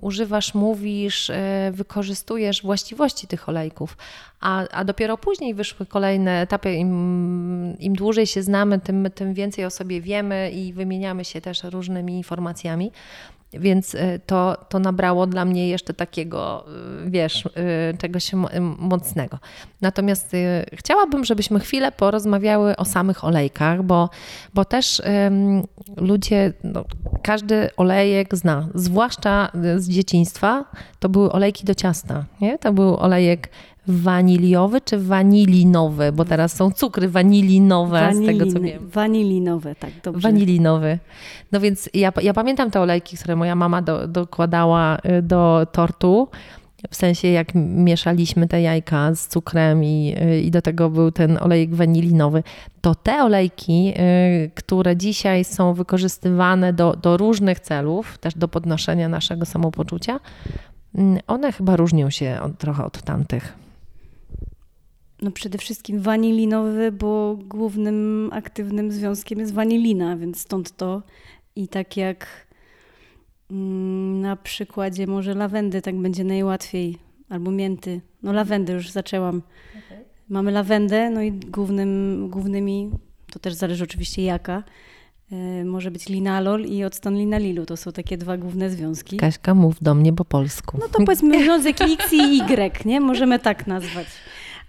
używasz, 0.00 0.54
mówisz, 0.54 1.30
e, 1.30 1.70
wykorzystujesz 1.74 2.62
właściwości 2.62 3.26
tych 3.26 3.48
olejków, 3.48 3.96
a, 4.40 4.68
a 4.68 4.84
dopiero 4.84 5.18
później 5.18 5.54
wyszły 5.54 5.86
kolejne 5.86 6.40
etapy. 6.40 6.74
Im, 6.74 7.76
Im 7.78 7.94
dłużej 7.94 8.26
się 8.26 8.42
znamy, 8.42 8.80
tym, 8.80 9.08
tym 9.14 9.34
więcej 9.34 9.64
o 9.64 9.70
sobie 9.70 10.00
wiemy 10.00 10.50
i 10.50 10.72
wymieniamy 10.72 11.24
się 11.24 11.40
też 11.40 11.64
różnymi 11.64 12.16
informacjami. 12.16 12.92
Więc 13.52 13.94
y, 13.94 14.20
to, 14.26 14.56
to 14.68 14.78
nabrało 14.78 15.26
dla 15.26 15.44
mnie 15.44 15.68
jeszcze 15.68 15.94
takiego, 15.94 16.64
y, 17.06 17.10
wiesz, 17.10 17.46
y, 17.46 17.50
czegoś 17.98 18.32
mocnego. 18.78 19.38
Natomiast 19.80 20.32
chciałabym, 20.72 21.24
żebyśmy 21.24 21.60
chwilę 21.60 21.92
porozmawiały 21.92 22.76
o 22.76 22.84
samych 22.84 23.24
olejkach, 23.24 23.82
bo, 23.82 24.10
bo 24.54 24.64
też 24.64 25.02
ludzie, 25.96 26.52
no, 26.64 26.84
każdy 27.22 27.68
olejek 27.76 28.36
zna, 28.36 28.68
zwłaszcza 28.74 29.50
z 29.76 29.88
dzieciństwa, 29.88 30.64
to 30.98 31.08
były 31.08 31.32
olejki 31.32 31.64
do 31.64 31.74
ciasta, 31.74 32.24
nie? 32.40 32.58
To 32.58 32.72
był 32.72 32.96
olejek 32.96 33.48
waniliowy 33.88 34.80
czy 34.80 34.98
wanilinowy, 34.98 36.12
bo 36.12 36.24
teraz 36.24 36.52
są 36.52 36.70
cukry 36.70 37.08
wanilinowe, 37.08 38.00
Waniliny, 38.00 38.34
z 38.34 38.38
tego 38.38 38.52
co 38.52 38.60
wiem. 38.60 38.88
Wanilinowe, 38.88 39.74
tak, 39.74 39.90
dobrze. 40.02 40.20
Wanilinowy. 40.20 40.98
No 41.52 41.60
więc 41.60 41.90
ja, 41.94 42.12
ja 42.22 42.34
pamiętam 42.34 42.70
te 42.70 42.80
olejki, 42.80 43.16
które 43.16 43.36
moja 43.36 43.54
mama 43.54 43.82
do, 43.82 44.08
dokładała 44.08 44.98
y, 45.18 45.22
do 45.22 45.66
tortu, 45.72 46.28
w 46.90 46.96
sensie 46.96 47.28
jak 47.28 47.54
mieszaliśmy 47.54 48.48
te 48.48 48.62
jajka 48.62 49.14
z 49.14 49.28
cukrem 49.28 49.84
i, 49.84 50.14
y, 50.22 50.40
i 50.40 50.50
do 50.50 50.62
tego 50.62 50.90
był 50.90 51.12
ten 51.12 51.38
olejek 51.40 51.74
wanilinowy, 51.74 52.42
to 52.80 52.94
te 52.94 53.22
olejki, 53.22 53.94
y, 53.98 54.50
które 54.54 54.96
dzisiaj 54.96 55.44
są 55.44 55.74
wykorzystywane 55.74 56.72
do, 56.72 56.96
do 56.96 57.16
różnych 57.16 57.60
celów, 57.60 58.18
też 58.18 58.34
do 58.34 58.48
podnoszenia 58.48 59.08
naszego 59.08 59.46
samopoczucia, 59.46 60.20
mm, 60.94 61.20
one 61.26 61.52
chyba 61.52 61.76
różnią 61.76 62.10
się 62.10 62.38
od, 62.42 62.58
trochę 62.58 62.84
od 62.84 63.02
tamtych. 63.02 63.65
No 65.26 65.32
przede 65.32 65.58
wszystkim 65.58 66.00
wanilinowy, 66.00 66.92
bo 66.92 67.38
głównym 67.44 68.30
aktywnym 68.32 68.92
związkiem 68.92 69.38
jest 69.38 69.52
wanilina, 69.52 70.16
więc 70.16 70.40
stąd 70.40 70.76
to. 70.76 71.02
I 71.56 71.68
tak 71.68 71.96
jak 71.96 72.46
mm, 73.50 74.20
na 74.20 74.36
przykładzie 74.36 75.06
może 75.06 75.34
lawendy, 75.34 75.82
tak 75.82 75.96
będzie 75.96 76.24
najłatwiej, 76.24 76.98
albo 77.28 77.50
mięty. 77.50 78.00
No 78.22 78.32
lawendę 78.32 78.72
już 78.72 78.90
zaczęłam. 78.90 79.42
Okay. 79.86 80.04
Mamy 80.28 80.50
lawendę, 80.50 81.10
no 81.10 81.22
i 81.22 81.32
głównym, 81.32 82.28
głównymi, 82.30 82.90
to 83.32 83.38
też 83.38 83.54
zależy 83.54 83.84
oczywiście 83.84 84.22
jaka, 84.22 84.62
y, 85.32 85.64
może 85.64 85.90
być 85.90 86.08
linalol 86.08 86.64
i 86.64 86.84
octan 86.84 87.16
linalilu. 87.16 87.66
To 87.66 87.76
są 87.76 87.92
takie 87.92 88.16
dwa 88.16 88.36
główne 88.36 88.70
związki. 88.70 89.16
Kaśka, 89.16 89.54
mów 89.54 89.82
do 89.82 89.94
mnie 89.94 90.12
po 90.12 90.24
polsku. 90.24 90.78
No 90.80 90.88
to 90.88 91.04
powiedzmy 91.04 91.44
związek 91.44 91.76
X 91.80 92.12
i 92.12 92.40
Y, 92.42 92.84
nie? 92.84 93.00
Możemy 93.00 93.38
tak 93.38 93.66
nazwać 93.66 94.06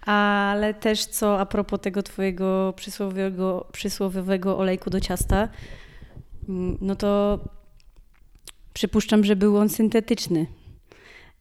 ale 0.08 0.74
też 0.74 1.06
co 1.06 1.40
a 1.40 1.46
propos 1.46 1.80
tego 1.82 2.04
twojego 2.04 2.74
przysłowiowego, 2.76 3.68
przysłowiowego 3.72 4.58
olejku 4.58 4.90
do 4.90 5.00
ciasta, 5.00 5.50
mm, 6.50 6.78
no 6.82 6.96
to 6.96 7.40
przypuszczam, 8.74 9.24
że 9.24 9.36
był 9.36 9.58
on 9.58 9.70
syntetyczny. 9.70 10.46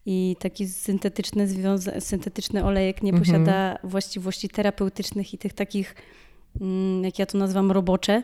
I 0.06 0.36
taki 0.38 0.68
syntetyczny, 0.68 1.48
związa- 1.48 2.00
syntetyczny 2.00 2.64
olejek 2.64 3.02
nie 3.02 3.10
mhm. 3.10 3.24
posiada 3.24 3.78
właściwości 3.84 4.48
terapeutycznych 4.48 5.34
i 5.34 5.38
tych 5.38 5.52
takich, 5.52 5.94
mm, 6.60 7.04
jak 7.04 7.18
ja 7.18 7.26
to 7.26 7.38
nazywam, 7.38 7.72
robocze, 7.72 8.22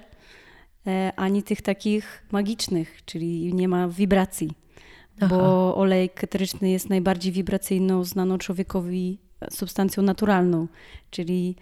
e, 0.87 1.13
ani 1.17 1.43
tych 1.43 1.63
takich 1.63 2.23
magicznych, 2.33 3.05
czyli 3.05 3.55
nie 3.55 3.69
ma 3.69 3.89
wibracji. 3.89 4.51
Aha. 5.21 5.27
Bo 5.29 5.77
olejek 5.77 6.25
eteryczny 6.25 6.71
jest 6.71 6.89
najbardziej 6.89 7.33
wibracyjną, 7.33 8.05
znaną 8.05 8.39
człowiekowi 8.39 9.19
substancją 9.51 10.03
naturalną, 10.03 10.67
czyli 11.11 11.57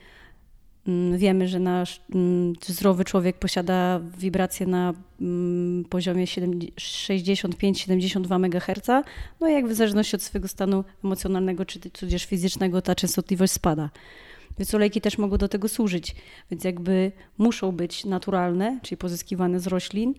mm, 0.88 1.18
wiemy, 1.18 1.48
że 1.48 1.58
nasz 1.58 2.00
mm, 2.14 2.52
zdrowy 2.66 3.04
człowiek 3.04 3.38
posiada 3.38 4.00
wibracje 4.18 4.66
na 4.66 4.94
mm, 5.20 5.84
poziomie 5.84 6.24
65-72 6.24 8.44
MHz, 8.44 8.86
no 9.40 9.48
i 9.48 9.52
jak 9.52 9.68
w 9.68 9.74
zależności 9.74 10.16
od 10.16 10.22
swojego 10.22 10.48
stanu 10.48 10.84
emocjonalnego 11.04 11.64
czy 11.64 11.80
tudzież 11.80 12.24
fizycznego 12.24 12.82
ta 12.82 12.94
częstotliwość 12.94 13.52
spada. 13.52 13.90
Więc 14.58 14.74
olejki 14.74 15.00
też 15.00 15.18
mogą 15.18 15.36
do 15.36 15.48
tego 15.48 15.68
służyć, 15.68 16.14
więc 16.50 16.64
jakby 16.64 17.12
muszą 17.38 17.72
być 17.72 18.04
naturalne, 18.04 18.80
czyli 18.82 18.96
pozyskiwane 18.96 19.60
z 19.60 19.66
roślin, 19.66 20.14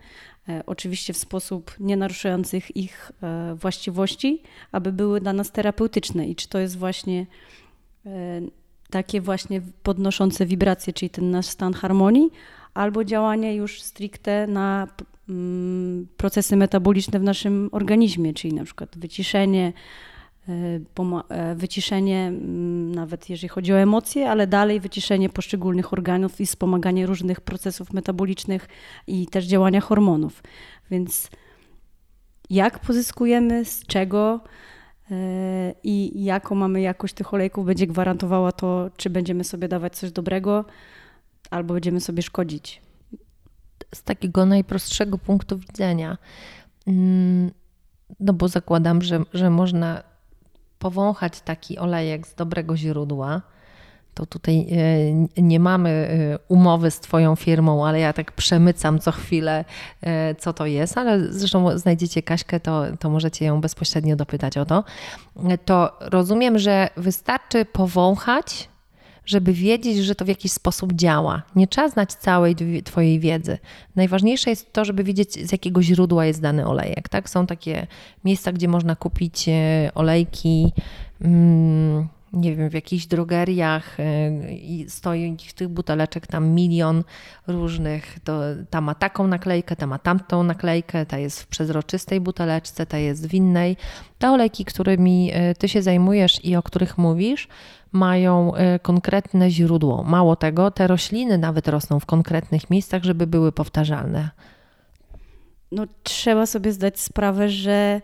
e, 0.50 0.63
oczywiście 0.65 1.13
w 1.13 1.17
sposób 1.17 1.76
nie 1.80 1.98
naruszających 1.98 2.78
ich 2.78 3.12
e, 3.24 3.56
właściwości, 3.56 4.41
aby 4.72 4.91
były 4.91 5.22
dla 5.22 5.34
nas 5.34 5.52
terapeutyczne. 5.52 6.28
I 6.28 6.36
czy 6.36 6.50
to 6.50 6.60
jest 6.60 6.78
właśnie 6.78 7.26
e, 8.06 8.41
takie 8.89 9.22
właśnie 9.22 9.62
podnoszące 9.84 10.46
wibracje, 10.46 10.94
czyli 10.94 11.10
ten 11.10 11.32
nasz 11.32 11.46
stan 11.46 11.74
harmonii, 11.74 12.30
albo 12.74 13.04
działanie 13.04 13.56
już 13.56 13.82
stricte 13.82 14.48
na 14.48 14.88
mm, 15.30 16.08
procesy 16.17 16.56
metaboliczne 16.56 17.20
w 17.20 17.24
naszym 17.24 17.70
organizmie, 17.72 18.34
czyli 18.34 18.54
na 18.54 18.63
przykład 18.63 18.98
wyciszenie, 18.98 19.74
wyciszenie, 21.56 22.27
mm, 22.27 22.95
nawet 22.95 23.30
jeżeli 23.30 23.49
chodzi 23.49 23.73
o 23.73 23.80
emocje, 23.80 24.30
ale 24.30 24.47
dalej 24.47 24.80
wyciszenie 24.80 25.30
poszczególnych 25.30 25.93
organów 25.93 26.41
i 26.41 26.45
wspomaganie 26.45 27.06
różnych 27.06 27.41
procesów 27.41 27.93
metabolicznych 27.93 28.67
i 29.08 29.27
też 29.27 29.45
działania 29.45 29.82
hormonów. 29.82 30.43
Więc 30.91 31.30
jak 32.49 32.80
pozyskujemy, 32.80 33.65
z 33.65 33.86
czego 33.86 34.39
e, 35.12 35.73
i 35.84 36.23
jaką 36.23 36.56
mamy 36.56 36.82
jakość 36.82 37.13
tych 37.13 37.34
olejków, 37.34 37.65
będzie 37.65 37.88
gwarantowała 37.88 38.51
to, 38.51 38.89
czy 38.97 39.10
będziemy 39.10 39.43
sobie 39.43 39.67
dawać 39.67 39.95
coś 39.95 40.12
dobrego, 40.12 40.65
albo 41.49 41.73
będziemy 41.73 42.01
sobie 42.01 42.23
szkodzić. 42.23 42.82
Z 43.95 44.04
takiego 44.04 44.45
najprostszego 44.45 45.17
punktu 45.17 45.58
widzenia. 45.58 46.17
Mm, 46.88 47.51
no 48.19 48.34
bo 48.34 48.47
zakładam, 48.47 49.01
że, 49.01 49.23
że 49.34 49.49
można 49.49 50.11
powąchać 50.82 51.41
taki 51.41 51.80
olejek 51.80 52.28
z 52.28 52.36
dobrego 52.36 52.78
źródła, 52.78 53.41
to 54.13 54.26
tutaj 54.26 54.67
e, 55.38 55.41
nie 55.41 55.60
mamy 55.60 55.89
e, 55.89 56.39
umowy 56.48 56.91
z 56.91 57.00
Twoją 57.00 57.36
firmą, 57.36 57.88
ale 57.88 58.00
ja 58.00 58.13
tak 58.13 58.32
przemycam 58.32 59.00
co 59.00 59.12
chwilę, 59.12 59.65
e, 60.02 60.36
co 60.36 60.54
to 60.54 60.65
jest, 60.65 60.98
ale 60.98 61.34
zresztą 61.34 61.78
znajdziecie 61.78 62.24
Kaśkę, 62.24 62.60
to, 62.60 62.84
to 63.00 63.10
możecie 63.10 63.46
ją 63.46 63.62
bezpośrednio 63.62 64.15
dopytać 64.15 64.58
o 64.58 64.65
to. 64.65 64.84
To 65.65 65.98
rozumiem, 66.00 66.60
że 66.60 66.89
wystarczy 66.98 67.65
powąchać, 67.65 68.70
żeby 69.25 69.53
wiedzieć, 69.53 69.97
że 69.97 70.15
to 70.15 70.25
w 70.25 70.27
jakiś 70.27 70.51
sposób 70.51 70.93
działa. 70.93 71.41
Nie 71.55 71.67
trzeba 71.67 71.89
znać 71.89 72.13
całej 72.13 72.55
Twojej 72.84 73.19
wiedzy. 73.19 73.57
Najważniejsze 73.95 74.49
jest 74.49 74.73
to, 74.73 74.86
żeby 74.86 75.03
wiedzieć, 75.03 75.34
z 75.47 75.51
jakiego 75.51 75.84
źródła 75.84 76.25
jest 76.25 76.41
dany 76.41 76.67
olejek. 76.67 77.10
Tak? 77.10 77.29
Są 77.29 77.47
takie 77.47 77.88
miejsca, 78.25 78.51
gdzie 78.51 78.67
można 78.67 78.95
kupić 78.95 79.49
e, 79.49 79.91
olejki. 79.95 80.73
Mm, 81.21 82.07
nie 82.34 82.55
wiem, 82.55 82.69
w 82.69 82.73
jakichś 82.73 83.05
drogeriach 83.05 83.99
e, 83.99 84.53
i 84.53 84.86
stoi 84.89 85.38
tych 85.55 85.67
buteleczek 85.67 86.27
tam 86.27 86.49
milion 86.49 87.03
różnych. 87.47 88.19
To, 88.23 88.39
ta 88.69 88.81
ma 88.81 88.95
taką 88.95 89.27
naklejkę, 89.27 89.75
ta 89.75 89.88
ma 89.88 89.99
tamtą 89.99 90.43
naklejkę, 90.43 91.05
ta 91.05 91.17
jest 91.17 91.41
w 91.41 91.47
przezroczystej 91.47 92.21
buteleczce, 92.21 92.86
ta 92.86 92.97
jest 92.97 93.27
w 93.27 93.34
innej. 93.34 93.77
Te 94.19 94.31
olejki, 94.31 94.65
którymi 94.65 95.31
e, 95.34 95.55
ty 95.55 95.69
się 95.69 95.81
zajmujesz 95.81 96.45
i 96.45 96.55
o 96.55 96.63
których 96.63 96.97
mówisz, 96.97 97.47
mają 97.91 98.56
e, 98.56 98.80
konkretne 98.80 99.51
źródło. 99.51 100.04
Mało 100.04 100.36
tego, 100.36 100.71
te 100.71 100.88
rośliny 100.88 101.38
nawet 101.38 101.67
rosną 101.67 101.99
w 101.99 102.06
konkretnych 102.06 102.69
miejscach, 102.69 103.04
żeby 103.04 103.27
były 103.27 103.51
powtarzalne. 103.51 104.30
No, 105.71 105.88
trzeba 106.04 106.45
sobie 106.45 106.71
zdać 106.71 106.99
sprawę, 106.99 107.49
że 107.49 108.01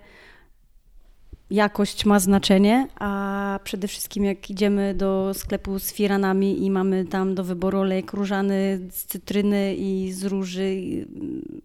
jakość 1.50 2.06
ma 2.06 2.20
znaczenie, 2.20 2.88
a 2.96 3.60
przede 3.64 3.88
wszystkim 3.88 4.26
jak 4.26 4.50
idziemy 4.50 4.94
do 4.96 5.32
sklepu 5.34 5.80
z 5.80 5.94
firanami 5.94 6.66
i 6.66 6.72
mamy 6.72 7.06
tam 7.06 7.36
do 7.36 7.44
wyboru 7.44 7.80
olejek 7.80 8.14
różany 8.14 8.80
z 8.92 9.06
cytryny 9.06 9.76
i 9.76 10.12
z 10.14 10.24
róży, 10.24 10.82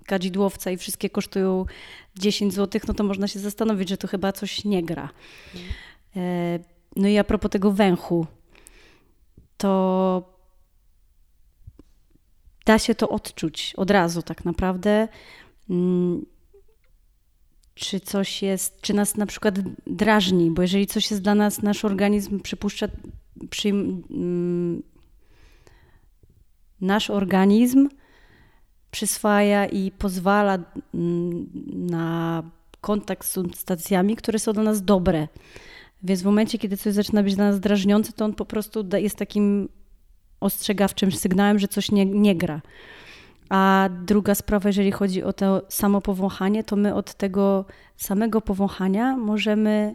kadzidłowca 0.06 0.70
i 0.70 0.76
wszystkie 0.76 1.10
kosztują 1.10 1.64
10 2.16 2.54
zł, 2.54 2.80
no 2.88 2.94
to 2.94 3.04
można 3.04 3.28
się 3.28 3.38
zastanowić, 3.38 3.88
że 3.88 3.96
to 3.96 4.08
chyba 4.08 4.32
coś 4.32 4.64
nie 4.64 4.82
gra. 4.82 5.08
No 6.96 7.08
i 7.08 7.18
a 7.18 7.24
propos 7.24 7.50
tego 7.50 7.72
węchu, 7.72 8.26
to 9.56 10.32
da 12.66 12.78
się 12.78 12.94
to 12.94 13.08
odczuć 13.08 13.74
od 13.76 13.90
razu 13.90 14.22
tak 14.22 14.44
naprawdę. 14.44 15.08
Mm, 15.70 16.26
czy 17.74 18.00
coś 18.00 18.42
jest, 18.42 18.80
czy 18.80 18.94
nas 18.94 19.16
na 19.16 19.26
przykład 19.26 19.58
drażni, 19.86 20.50
bo 20.50 20.62
jeżeli 20.62 20.86
coś 20.86 21.10
jest 21.10 21.22
dla 21.22 21.34
nas, 21.34 21.62
nasz 21.62 21.84
organizm 21.84 22.40
przypuszcza, 22.40 22.88
przy, 23.50 23.68
mm, 23.68 24.82
nasz 26.80 27.10
organizm 27.10 27.88
przyswaja 28.90 29.66
i 29.66 29.90
pozwala 29.90 30.58
mm, 30.94 31.46
na 31.72 32.42
kontakt 32.80 33.26
z 33.26 33.30
substancjami, 33.30 34.16
które 34.16 34.38
są 34.38 34.52
dla 34.52 34.62
nas 34.62 34.84
dobre. 34.84 35.28
Więc 36.02 36.22
w 36.22 36.24
momencie, 36.24 36.58
kiedy 36.58 36.76
coś 36.76 36.94
zaczyna 36.94 37.22
być 37.22 37.36
dla 37.36 37.44
nas 37.44 37.60
drażniące, 37.60 38.12
to 38.12 38.24
on 38.24 38.34
po 38.34 38.44
prostu 38.44 38.84
jest 38.96 39.16
takim 39.16 39.68
ostrzegawczym 40.40 41.12
sygnałem, 41.12 41.58
że 41.58 41.68
coś 41.68 41.90
nie, 41.90 42.06
nie 42.06 42.36
gra. 42.36 42.60
A 43.48 43.88
druga 44.04 44.34
sprawa, 44.34 44.68
jeżeli 44.68 44.92
chodzi 44.92 45.22
o 45.22 45.32
to 45.32 45.62
samo 45.68 46.00
powąchanie, 46.00 46.64
to 46.64 46.76
my 46.76 46.94
od 46.94 47.14
tego 47.14 47.64
samego 47.96 48.40
powąchania 48.40 49.16
możemy 49.16 49.94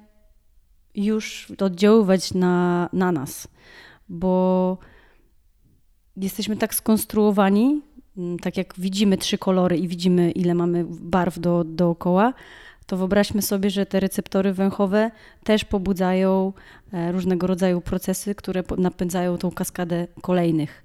już 0.96 1.52
oddziaływać 1.62 2.34
na, 2.34 2.90
na 2.94 3.12
nas, 3.12 3.48
bo 4.10 4.78
jesteśmy 6.18 6.58
tak 6.58 6.76
skonstruowani, 6.76 7.82
mm, 8.18 8.40
tak 8.40 8.58
jak 8.58 8.74
widzimy 8.78 9.18
trzy 9.18 9.38
kolory 9.38 9.78
i 9.78 9.88
widzimy, 9.88 10.32
ile 10.32 10.54
mamy 10.54 10.86
barw 10.90 11.40
do, 11.40 11.64
dookoła, 11.64 12.34
to 12.88 12.98
wyobraźmy 12.98 13.42
sobie, 13.42 13.70
że 13.70 13.86
te 13.86 14.00
receptory 14.00 14.54
węchowe 14.54 15.12
też 15.44 15.66
pobudzają 15.66 16.54
e, 16.94 17.12
różnego 17.12 17.48
rodzaju 17.48 17.82
procesy, 17.82 18.36
które 18.36 18.64
napędzają 18.78 19.38
tą 19.38 19.52
kaskadę 19.52 20.08
kolejnych. 20.22 20.84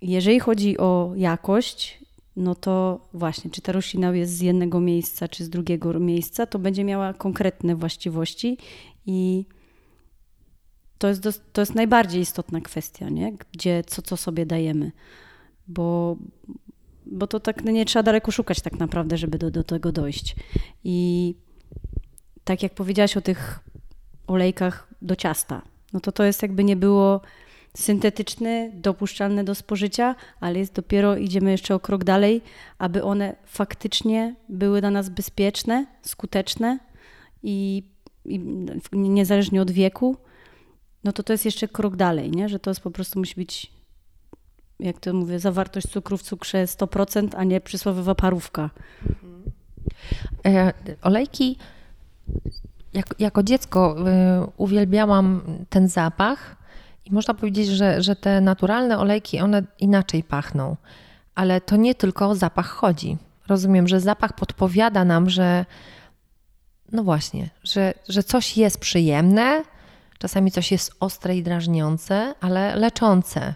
Jeżeli 0.00 0.40
chodzi 0.40 0.78
o 0.78 1.12
jakość, 1.16 1.98
no 2.36 2.54
to 2.54 3.00
właśnie, 3.12 3.50
czy 3.50 3.62
ta 3.62 3.72
roślina 3.72 4.16
jest 4.16 4.32
z 4.32 4.40
jednego 4.40 4.80
miejsca, 4.80 5.28
czy 5.28 5.44
z 5.44 5.50
drugiego 5.50 6.00
miejsca, 6.00 6.46
to 6.46 6.58
będzie 6.58 6.84
miała 6.84 7.14
konkretne 7.14 7.76
właściwości 7.76 8.58
i 9.06 9.44
to 10.98 11.08
jest, 11.08 11.22
to 11.52 11.62
jest 11.62 11.74
najbardziej 11.74 12.20
istotna 12.22 12.60
kwestia, 12.60 13.08
nie? 13.08 13.36
gdzie 13.52 13.84
co, 13.86 14.02
co 14.02 14.16
sobie 14.16 14.46
dajemy. 14.46 14.92
Bo, 15.68 16.16
bo 17.06 17.26
to 17.26 17.40
tak 17.40 17.64
no 17.64 17.70
nie 17.70 17.84
trzeba 17.84 18.02
daleko 18.02 18.30
szukać 18.30 18.60
tak 18.60 18.78
naprawdę, 18.78 19.16
żeby 19.16 19.38
do, 19.38 19.50
do 19.50 19.64
tego 19.64 19.92
dojść. 19.92 20.36
I 20.84 21.34
tak 22.44 22.62
jak 22.62 22.74
powiedziałaś 22.74 23.16
o 23.16 23.20
tych 23.20 23.60
olejkach 24.26 24.88
do 25.02 25.16
ciasta, 25.16 25.62
no 25.92 26.00
to 26.00 26.12
to 26.12 26.24
jest 26.24 26.42
jakby 26.42 26.64
nie 26.64 26.76
było 26.76 27.20
syntetyczny, 27.76 28.72
dopuszczalny 28.74 29.44
do 29.44 29.54
spożycia, 29.54 30.14
ale 30.40 30.58
jest 30.58 30.72
dopiero 30.72 31.16
idziemy 31.16 31.50
jeszcze 31.50 31.74
o 31.74 31.80
krok 31.80 32.04
dalej, 32.04 32.42
aby 32.78 33.02
one 33.02 33.36
faktycznie 33.46 34.34
były 34.48 34.80
dla 34.80 34.90
nas 34.90 35.08
bezpieczne, 35.08 35.86
skuteczne 36.02 36.78
i, 37.42 37.82
i 38.24 38.38
niezależnie 38.92 39.62
od 39.62 39.70
wieku, 39.70 40.16
no 41.04 41.12
to 41.12 41.22
to 41.22 41.32
jest 41.32 41.44
jeszcze 41.44 41.68
krok 41.68 41.96
dalej, 41.96 42.30
nie? 42.30 42.48
że 42.48 42.58
to 42.58 42.70
jest 42.70 42.80
po 42.80 42.90
prostu 42.90 43.18
musi 43.18 43.34
być, 43.34 43.72
jak 44.80 45.00
to 45.00 45.12
mówię, 45.12 45.38
zawartość 45.38 45.88
cukru 45.88 46.16
w 46.16 46.22
cukrze 46.22 46.64
100%, 46.64 47.28
a 47.36 47.44
nie 47.44 47.60
przysłowiowa 47.60 48.14
parówka. 48.14 48.70
E, 50.46 50.72
olejki, 51.02 51.58
jak, 52.92 53.14
jako 53.18 53.42
dziecko 53.42 53.96
y, 53.98 54.02
uwielbiałam 54.56 55.40
ten 55.70 55.88
zapach, 55.88 56.56
i 57.06 57.12
można 57.12 57.34
powiedzieć, 57.34 57.68
że, 57.68 58.02
że 58.02 58.16
te 58.16 58.40
naturalne 58.40 58.98
olejki, 58.98 59.40
one 59.40 59.62
inaczej 59.78 60.22
pachną. 60.22 60.76
Ale 61.34 61.60
to 61.60 61.76
nie 61.76 61.94
tylko 61.94 62.28
o 62.28 62.34
zapach 62.34 62.66
chodzi. 62.66 63.16
Rozumiem, 63.48 63.88
że 63.88 64.00
zapach 64.00 64.32
podpowiada 64.32 65.04
nam, 65.04 65.30
że 65.30 65.64
no 66.92 67.02
właśnie, 67.04 67.50
że, 67.64 67.94
że 68.08 68.22
coś 68.22 68.56
jest 68.56 68.78
przyjemne, 68.78 69.62
czasami 70.18 70.50
coś 70.50 70.72
jest 70.72 70.92
ostre 71.00 71.36
i 71.36 71.42
drażniące, 71.42 72.34
ale 72.40 72.76
leczące. 72.76 73.54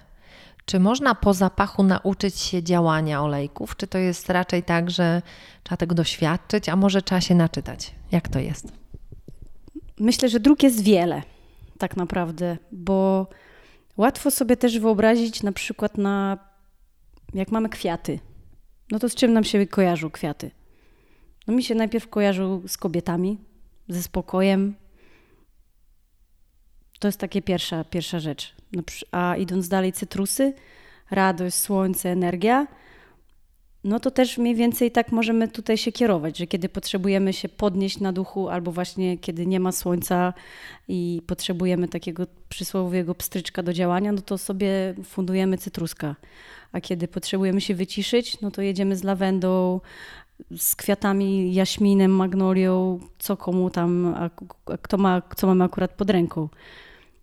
Czy 0.70 0.80
można 0.80 1.14
po 1.14 1.34
zapachu 1.34 1.82
nauczyć 1.82 2.38
się 2.38 2.62
działania 2.62 3.22
olejków? 3.22 3.76
Czy 3.76 3.86
to 3.86 3.98
jest 3.98 4.30
raczej 4.30 4.62
tak, 4.62 4.90
że 4.90 5.22
trzeba 5.62 5.76
tego 5.76 5.94
doświadczyć, 5.94 6.68
a 6.68 6.76
może 6.76 7.02
trzeba 7.02 7.20
się 7.20 7.34
naczytać? 7.34 7.94
Jak 8.12 8.28
to 8.28 8.38
jest? 8.38 8.72
Myślę, 10.00 10.28
że 10.28 10.40
dróg 10.40 10.62
jest 10.62 10.82
wiele 10.82 11.22
tak 11.78 11.96
naprawdę, 11.96 12.56
bo 12.72 13.26
łatwo 13.96 14.30
sobie 14.30 14.56
też 14.56 14.78
wyobrazić 14.78 15.42
na 15.42 15.52
przykład 15.52 15.98
na, 15.98 16.38
jak 17.34 17.50
mamy 17.50 17.68
kwiaty, 17.68 18.18
no 18.90 18.98
to 18.98 19.08
z 19.08 19.14
czym 19.14 19.32
nam 19.32 19.44
się 19.44 19.66
kojarzą 19.66 20.10
kwiaty? 20.10 20.50
No 21.46 21.54
mi 21.54 21.64
się 21.64 21.74
najpierw 21.74 22.08
kojarzą 22.08 22.62
z 22.68 22.76
kobietami, 22.76 23.38
ze 23.88 24.02
spokojem. 24.02 24.74
To 26.98 27.08
jest 27.08 27.20
takie 27.20 27.42
pierwsza, 27.42 27.84
pierwsza 27.84 28.20
rzecz. 28.20 28.59
A 29.12 29.36
idąc 29.36 29.68
dalej, 29.68 29.92
cytrusy, 29.92 30.52
radość, 31.10 31.56
słońce, 31.56 32.08
energia– 32.08 32.66
no 33.84 34.00
to 34.00 34.10
też 34.10 34.38
mniej 34.38 34.54
więcej 34.54 34.90
tak 34.90 35.12
możemy 35.12 35.48
tutaj 35.48 35.78
się 35.78 35.92
kierować, 35.92 36.38
że 36.38 36.46
kiedy 36.46 36.68
potrzebujemy 36.68 37.32
się 37.32 37.48
podnieść 37.48 38.00
na 38.00 38.12
duchu, 38.12 38.48
albo 38.48 38.72
właśnie 38.72 39.18
kiedy 39.18 39.46
nie 39.46 39.60
ma 39.60 39.72
słońca 39.72 40.34
i 40.88 41.22
potrzebujemy 41.26 41.88
takiego 41.88 42.26
przysłowiowego 42.48 43.14
pstryczka 43.14 43.62
do 43.62 43.72
działania, 43.72 44.12
no 44.12 44.22
to 44.22 44.38
sobie 44.38 44.94
fundujemy 45.04 45.58
cytruska. 45.58 46.16
A 46.72 46.80
kiedy 46.80 47.08
potrzebujemy 47.08 47.60
się 47.60 47.74
wyciszyć, 47.74 48.40
no 48.40 48.50
to 48.50 48.62
jedziemy 48.62 48.96
z 48.96 49.04
lawendą, 49.04 49.80
z 50.56 50.76
kwiatami, 50.76 51.54
jaśminem, 51.54 52.10
magnolią, 52.10 53.00
co 53.18 53.36
komu 53.36 53.70
tam, 53.70 54.14
a, 54.16 54.30
a 54.66 54.78
kto 54.78 54.96
ma, 54.96 55.22
co 55.36 55.46
mamy 55.46 55.64
akurat 55.64 55.90
pod 55.90 56.10
ręką. 56.10 56.48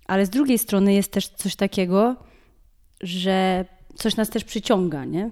Ale 0.07 0.25
z 0.25 0.29
drugiej 0.29 0.57
strony 0.57 0.93
jest 0.93 1.11
też 1.11 1.27
coś 1.27 1.55
takiego, 1.55 2.15
że 3.01 3.65
coś 3.95 4.15
nas 4.15 4.29
też 4.29 4.43
przyciąga, 4.43 5.05
nie? 5.05 5.29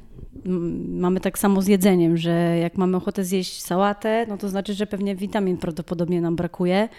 Mamy 0.88 1.20
tak 1.20 1.40
samo 1.40 1.62
z 1.62 1.68
jedzeniem, 1.68 2.18
że 2.18 2.58
jak 2.58 2.78
mamy 2.78 2.98
ochotę 2.98 3.24
zjeść 3.24 3.64
sałatę, 3.64 4.26
no 4.30 4.38
to 4.38 4.50
znaczy, 4.50 4.74
że 4.74 4.88
pewnie 4.88 5.16
witamin 5.16 5.58
prawdopodobnie 5.58 6.22
nam 6.22 6.36
brakuje. 6.36 6.90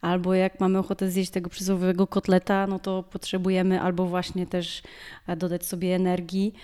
Albo 0.00 0.34
jak 0.34 0.60
mamy 0.60 0.78
ochotę 0.78 1.10
zjeść 1.10 1.30
tego 1.30 1.50
przysłowiowego 1.50 2.06
kotleta, 2.06 2.66
no 2.66 2.78
to 2.78 3.02
potrzebujemy 3.02 3.80
albo 3.80 4.06
właśnie 4.06 4.46
też 4.46 4.82
e, 5.26 5.36
dodać 5.36 5.66
sobie 5.66 5.94
energii. 5.94 6.54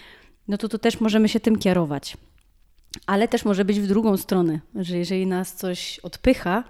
No 0.48 0.58
to 0.58 0.68
tu 0.68 0.78
też 0.78 1.00
możemy 1.00 1.28
się 1.28 1.40
tym 1.40 1.58
kierować. 1.58 2.16
Ale 3.06 3.28
też 3.28 3.44
może 3.44 3.64
być 3.64 3.80
w 3.80 3.86
drugą 3.86 4.16
stronę, 4.16 4.60
że 4.74 4.98
jeżeli 4.98 5.26
nas 5.26 5.54
coś 5.54 5.98
odpycha, 5.98 6.64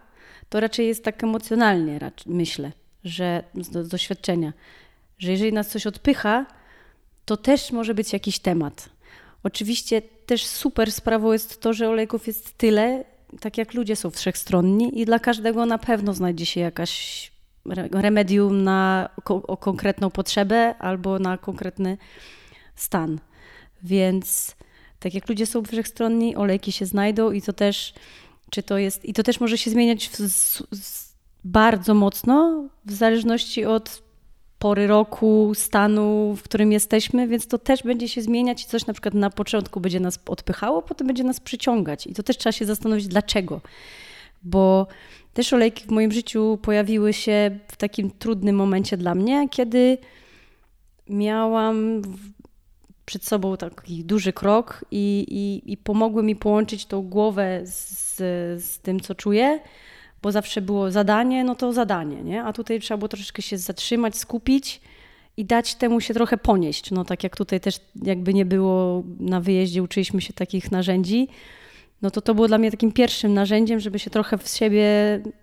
to 0.49 0.61
raczej 0.61 0.87
jest 0.87 1.05
tak 1.05 1.25
emocjonalnie, 1.25 1.99
myślę, 2.27 2.73
że 3.05 3.45
z 3.55 3.89
doświadczenia, 3.89 4.53
że 5.19 5.31
jeżeli 5.31 5.53
nas 5.53 5.69
coś 5.69 5.87
odpycha, 5.87 6.47
to 7.25 7.37
też 7.37 7.73
może 7.73 7.95
być 7.95 8.13
jakiś 8.13 8.39
temat. 8.39 8.89
Oczywiście 9.43 10.03
też 10.03 10.47
super 10.47 10.93
sprawą 10.93 11.33
jest 11.33 11.61
to, 11.61 11.73
że 11.73 11.89
olejków 11.89 12.27
jest 12.27 12.59
tyle, 12.59 13.05
tak 13.41 13.59
jak 13.59 13.75
ludzie 13.75 13.97
są 13.97 14.11
wszechstronni 14.11 15.01
i 15.01 15.05
dla 15.05 15.19
każdego 15.19 15.67
na 15.67 15.79
pewno 15.79 16.15
znajdzie 16.15 16.47
się 16.47 16.61
jakaś 16.61 17.33
remedium 17.93 18.65
na 18.65 19.11
o 19.25 19.57
konkretną 19.57 20.11
potrzebę 20.11 20.75
albo 20.79 21.19
na 21.19 21.39
konkretny 21.39 21.99
stan. 22.77 23.19
Więc 23.83 24.57
tak 25.01 25.15
jak 25.15 25.29
ludzie 25.29 25.47
są 25.47 25.65
wszechstronni, 25.65 26.37
olejki 26.37 26.73
się 26.73 26.87
znajdą 26.87 27.31
i 27.31 27.43
to 27.43 27.53
też, 27.53 27.95
czy 28.51 28.63
to 28.63 28.79
jest, 28.79 29.05
i 29.05 29.13
to 29.13 29.23
też 29.23 29.41
może 29.41 29.59
się 29.59 29.71
zmieniać 29.71 30.09
w, 30.09 30.17
z, 30.17 30.63
bardzo 31.45 31.95
mocno 31.95 32.69
w 32.85 32.93
zależności 32.93 33.65
od 33.65 34.03
pory 34.59 34.87
roku, 34.87 35.53
stanu, 35.55 36.35
w 36.37 36.43
którym 36.43 36.73
jesteśmy, 36.73 37.29
więc 37.29 37.47
to 37.47 37.59
też 37.59 37.83
będzie 37.83 38.09
się 38.09 38.23
zmieniać 38.23 38.63
i 38.63 38.67
coś 38.67 38.87
na 38.87 38.93
przykład 38.93 39.15
na 39.15 39.31
początku 39.31 39.81
będzie 39.81 40.01
nas 40.01 40.19
odpychało, 40.27 40.83
potem 40.83 41.07
będzie 41.07 41.25
nas 41.25 41.41
przyciągać. 41.41 42.07
I 42.07 42.15
to 42.15 42.23
też 42.23 42.39
trzeba 42.39 42.53
się 42.53 42.65
zastanowić, 42.65 43.09
dlaczego. 43.09 43.61
Bo 44.43 44.87
też 45.35 45.53
olejki 45.53 45.85
w 45.85 45.91
moim 45.91 46.13
życiu 46.13 46.59
pojawiły 46.63 47.13
się 47.13 47.59
w 47.69 47.77
takim 47.77 48.11
trudnym 48.11 48.57
momencie 48.57 48.97
dla 48.97 49.15
mnie, 49.15 49.49
kiedy 49.49 49.99
miałam 51.09 52.03
przed 53.05 53.25
sobą 53.25 53.57
taki 53.57 54.05
duży 54.05 54.33
krok 54.33 54.85
i, 54.91 55.27
i, 55.29 55.73
i 55.73 55.77
pomogły 55.77 56.23
mi 56.23 56.37
połączyć 56.37 56.87
tą 56.87 57.03
głowę 57.03 57.61
z, 57.65 58.17
z 58.65 58.79
tym, 58.79 59.01
co 59.01 59.15
czuję 59.15 59.61
bo 60.25 60.33
zawsze 60.33 60.61
było 60.61 60.91
zadanie, 60.91 61.45
no 61.45 61.55
to 61.55 61.73
zadanie, 61.73 62.23
nie? 62.23 62.45
A 62.45 62.53
tutaj 62.53 62.81
trzeba 62.81 62.99
było 62.99 63.09
troszeczkę 63.09 63.43
się 63.43 63.59
zatrzymać, 63.59 64.17
skupić 64.17 64.81
i 65.37 65.45
dać 65.45 65.75
temu 65.75 66.01
się 66.01 66.15
trochę 66.15 66.37
ponieść. 66.39 66.91
No 66.91 67.05
tak 67.05 67.25
jak 67.25 67.37
tutaj 67.37 67.61
też 67.61 67.81
jakby 68.03 68.35
nie 68.35 68.45
było 68.45 69.03
na 69.21 69.41
wyjeździe, 69.41 69.83
uczyliśmy 69.83 70.21
się 70.21 70.33
takich 70.33 70.73
narzędzi, 70.73 71.29
no 72.03 72.11
to 72.11 72.21
to 72.21 72.35
było 72.35 72.49
dla 72.49 72.59
mnie 72.59 72.71
takim 72.71 72.93
pierwszym 72.93 73.35
narzędziem, 73.35 73.81
żeby 73.81 73.99
się 73.99 74.11
trochę 74.11 74.39
w 74.39 74.49
siebie, 74.49 74.87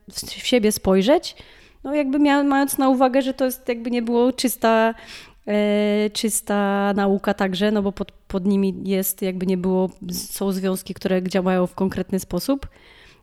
w 0.09 0.47
siebie 0.47 0.71
spojrzeć. 0.71 1.35
No 1.83 1.95
jakby 1.95 2.19
mia, 2.19 2.43
mając 2.43 2.77
na 2.77 2.89
uwagę, 2.89 3.21
że 3.21 3.33
to 3.33 3.45
jest 3.45 3.67
jakby 3.67 3.91
nie 3.91 4.01
było 4.01 4.33
czysta, 4.33 4.93
e, 5.47 6.09
czysta 6.13 6.93
nauka 6.95 7.33
także, 7.33 7.71
no 7.71 7.81
bo 7.81 7.91
pod, 7.91 8.11
pod 8.11 8.45
nimi 8.45 8.73
jest 8.85 9.21
jakby 9.21 9.45
nie 9.45 9.57
było, 9.57 9.89
są 10.11 10.51
związki, 10.51 10.93
które 10.93 11.23
działają 11.23 11.67
w 11.67 11.75
konkretny 11.75 12.19
sposób. 12.19 12.67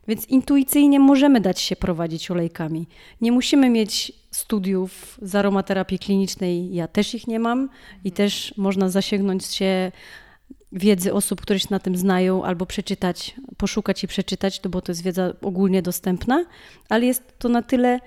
Więc 0.09 0.25
intuicyjnie 0.25 0.99
możemy 0.99 1.41
dać 1.41 1.61
się 1.61 1.75
prowadzić 1.75 2.31
olejkami. 2.31 2.87
Nie 3.21 3.31
musimy 3.31 3.69
mieć 3.69 4.11
studiów 4.31 5.19
z 5.21 5.35
aromaterapii 5.35 5.99
klinicznej, 5.99 6.73
ja 6.73 6.87
też 6.87 7.13
ich 7.15 7.27
nie 7.27 7.39
mam 7.39 7.69
i 8.03 8.11
też 8.11 8.53
można 8.57 8.89
zasięgnąć 8.89 9.45
się 9.45 9.91
wiedzy 10.71 11.13
osób, 11.13 11.41
które 11.41 11.59
się 11.59 11.67
na 11.71 11.79
tym 11.79 11.97
znają, 11.97 12.43
albo 12.43 12.65
przeczytać, 12.65 13.35
poszukać 13.57 14.03
i 14.03 14.07
przeczytać, 14.07 14.59
to 14.59 14.69
bo 14.69 14.81
to 14.81 14.91
jest 14.91 15.03
wiedza 15.03 15.33
ogólnie 15.41 15.81
dostępna, 15.81 16.45
ale 16.89 17.05
jest 17.05 17.39
to 17.39 17.49
na 17.49 17.61
tyle 17.61 17.99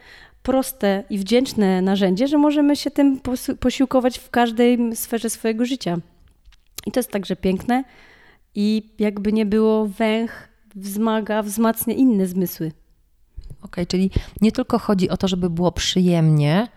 proste 0.43 1.05
i 1.11 1.19
wdzięczne 1.19 1.83
narzędzie, 1.83 2.29
że 2.29 2.38
możemy 2.38 2.77
się 2.77 2.91
tym 2.91 3.21
posiłkować 3.61 4.19
w 4.19 4.31
każdej 4.31 4.97
sferze 4.97 5.31
swojego 5.31 5.65
życia. 5.65 5.99
I 6.87 6.93
to 6.93 7.01
jest 7.01 7.11
także 7.11 7.37
piękne 7.37 7.85
i 8.55 8.91
jakby 8.99 9.33
nie 9.33 9.47
było 9.47 9.87
węch 9.87 10.52
wzmaga, 10.75 11.43
wzmacnia 11.43 11.95
inne 11.95 12.27
zmysły. 12.27 12.73
Okej, 13.51 13.59
okay, 13.63 13.87
czyli 13.87 14.11
nie 14.41 14.53
tylko 14.53 14.79
chodzi 14.79 15.11
o 15.11 15.17
to, 15.17 15.29
żeby 15.29 15.51
było 15.51 15.73
przyjemnie, 15.73 16.69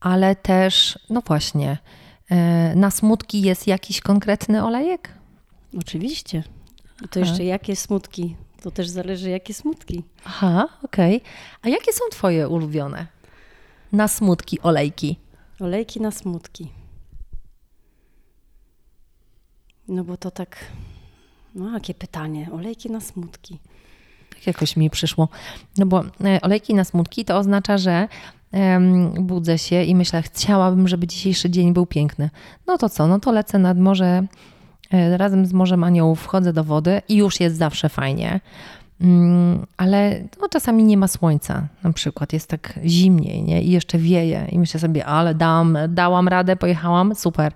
ale 0.00 0.36
też, 0.36 0.98
no 1.10 1.22
właśnie, 1.26 1.78
e, 2.30 2.74
na 2.76 2.90
smutki 2.90 3.42
jest 3.42 3.66
jakiś 3.66 4.00
konkretny 4.00 4.64
olejek? 4.64 5.12
Oczywiście. 5.78 6.42
I 7.04 7.08
to 7.08 7.20
jeszcze 7.20 7.44
jakie 7.44 7.76
smutki? 7.76 8.36
To 8.62 8.70
też 8.70 8.88
zależy, 8.88 9.30
jakie 9.30 9.54
smutki. 9.54 10.02
Aha, 10.24 10.68
okej. 10.82 11.16
Okay. 11.16 11.30
A 11.62 11.68
jakie 11.68 11.92
są 11.92 12.04
Twoje 12.10 12.48
ulubione 12.48 13.06
na 13.92 14.08
smutki 14.08 14.60
olejki? 14.60 15.18
Olejki 15.60 16.00
na 16.00 16.10
smutki. 16.10 16.68
No 19.88 20.04
bo 20.04 20.16
to 20.16 20.30
tak 20.30 20.64
no, 21.58 21.72
jakie 21.72 21.94
pytanie. 21.94 22.48
Olejki 22.52 22.90
na 22.90 23.00
smutki. 23.00 23.58
Tak 24.30 24.46
jakoś 24.46 24.76
mi 24.76 24.90
przyszło. 24.90 25.28
No 25.78 25.86
bo 25.86 26.04
e, 26.24 26.40
olejki 26.42 26.74
na 26.74 26.84
smutki 26.84 27.24
to 27.24 27.38
oznacza, 27.38 27.78
że 27.78 28.08
budzę 29.20 29.58
się 29.58 29.82
i 29.82 29.94
myślę, 29.94 30.22
chciałabym, 30.22 30.88
żeby 30.88 31.06
dzisiejszy 31.06 31.50
dzień 31.50 31.72
był 31.72 31.86
piękny. 31.86 32.30
No 32.66 32.78
to 32.78 32.88
co? 32.88 33.06
No 33.06 33.20
to 33.20 33.32
lecę 33.32 33.58
nad 33.58 33.78
morze, 33.78 34.26
e, 34.92 35.16
razem 35.16 35.46
z 35.46 35.52
Morzem 35.52 35.84
Aniołów 35.84 36.20
wchodzę 36.20 36.52
do 36.52 36.64
wody 36.64 37.02
i 37.08 37.16
już 37.16 37.40
jest 37.40 37.56
zawsze 37.56 37.88
fajnie. 37.88 38.40
Mm, 39.00 39.66
ale 39.76 40.24
no, 40.40 40.48
czasami 40.48 40.84
nie 40.84 40.96
ma 40.96 41.08
słońca, 41.08 41.68
na 41.82 41.92
przykład 41.92 42.32
jest 42.32 42.48
tak 42.48 42.78
zimniej 42.84 43.42
nie? 43.42 43.62
i 43.62 43.70
jeszcze 43.70 43.98
wieje 43.98 44.46
i 44.52 44.58
myślę 44.58 44.80
sobie, 44.80 45.06
ale 45.06 45.34
dam, 45.34 45.78
dałam 45.88 46.28
radę, 46.28 46.56
pojechałam, 46.56 47.14
super. 47.14 47.52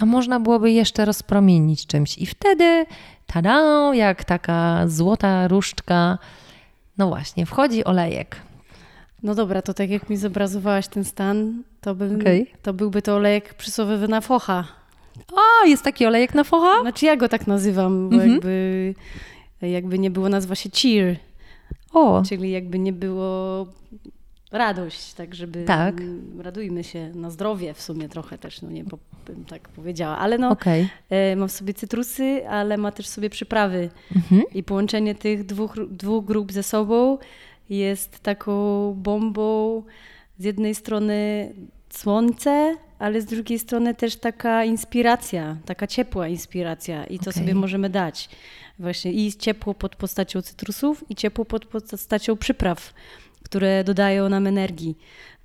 A 0.00 0.06
można 0.06 0.40
byłoby 0.40 0.72
jeszcze 0.72 1.04
rozpromienić 1.04 1.86
czymś 1.86 2.18
i 2.18 2.26
wtedy 2.26 2.86
tada, 3.32 3.90
jak 3.94 4.24
taka 4.24 4.88
złota 4.88 5.48
różdżka. 5.48 6.18
No 6.98 7.08
właśnie, 7.08 7.46
wchodzi 7.46 7.84
olejek. 7.84 8.36
No 9.22 9.34
dobra, 9.34 9.62
to 9.62 9.74
tak 9.74 9.90
jak 9.90 10.10
mi 10.10 10.16
zobrazowałaś 10.16 10.88
ten 10.88 11.04
stan, 11.04 11.62
to, 11.80 11.90
okay. 11.90 12.46
to 12.62 12.72
byłby 12.72 13.02
to 13.02 13.14
olejek 13.14 13.54
przysłowiowy 13.54 14.08
na 14.08 14.20
focha. 14.20 14.64
A, 15.36 15.66
jest 15.66 15.82
taki 15.82 16.06
olejek 16.06 16.34
na 16.34 16.44
focha? 16.44 16.80
Znaczy 16.80 17.06
ja 17.06 17.16
go 17.16 17.28
tak 17.28 17.46
nazywam, 17.46 18.08
bo 18.08 18.16
mm 18.16 18.28
-hmm. 18.28 18.32
jakby, 18.32 18.94
jakby 19.62 19.98
nie 19.98 20.10
było, 20.10 20.28
nazwa 20.28 20.54
się 20.54 20.70
cheer. 20.70 21.16
O. 21.92 22.22
Czyli 22.28 22.50
jakby 22.50 22.78
nie 22.78 22.92
było 22.92 23.66
radość, 24.52 25.14
tak 25.14 25.34
żeby 25.34 25.64
tak. 25.64 25.94
radujmy 26.38 26.84
się 26.84 27.10
na 27.14 27.30
zdrowie 27.30 27.74
w 27.74 27.82
sumie 27.82 28.08
trochę 28.08 28.38
też, 28.38 28.62
no 28.62 28.70
nie 28.70 28.84
bym 29.26 29.44
tak 29.44 29.68
powiedziała, 29.68 30.18
ale 30.18 30.38
no 30.38 30.48
okay. 30.48 30.88
e, 31.10 31.36
mam 31.36 31.48
w 31.48 31.52
sobie 31.52 31.74
cytrusy, 31.74 32.48
ale 32.48 32.76
ma 32.76 32.92
też 32.92 33.06
sobie 33.06 33.30
przyprawy 33.30 33.90
mhm. 34.16 34.42
i 34.54 34.62
połączenie 34.62 35.14
tych 35.14 35.46
dwóch, 35.46 35.76
dwóch 35.90 36.24
grup 36.24 36.52
ze 36.52 36.62
sobą 36.62 37.18
jest 37.70 38.20
taką 38.20 38.94
bombą 38.94 39.82
z 40.38 40.44
jednej 40.44 40.74
strony 40.74 41.52
słońce, 41.90 42.76
ale 42.98 43.20
z 43.20 43.24
drugiej 43.24 43.58
strony 43.58 43.94
też 43.94 44.16
taka 44.16 44.64
inspiracja, 44.64 45.56
taka 45.64 45.86
ciepła 45.86 46.28
inspiracja 46.28 47.04
i 47.04 47.18
to 47.18 47.30
okay. 47.30 47.32
sobie 47.32 47.54
możemy 47.54 47.90
dać. 47.90 48.28
Właśnie 48.78 49.12
i 49.12 49.32
ciepło 49.32 49.74
pod 49.74 49.96
postacią 49.96 50.42
cytrusów 50.42 51.10
i 51.10 51.14
ciepło 51.14 51.44
pod 51.44 51.64
postacią 51.64 52.36
przypraw 52.36 52.94
które 53.48 53.84
dodają 53.84 54.28
nam 54.28 54.46
energii. 54.46 54.98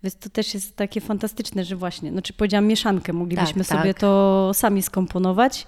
Więc 0.03 0.15
to 0.15 0.29
też 0.29 0.53
jest 0.53 0.75
takie 0.75 1.01
fantastyczne, 1.01 1.63
że 1.63 1.75
właśnie, 1.75 2.11
no 2.11 2.21
czy 2.21 2.33
powiedziałam 2.33 2.65
mieszankę, 2.65 3.13
moglibyśmy 3.13 3.65
tak, 3.65 3.77
sobie 3.77 3.93
tak. 3.93 4.01
to 4.01 4.51
sami 4.53 4.81
skomponować, 4.81 5.67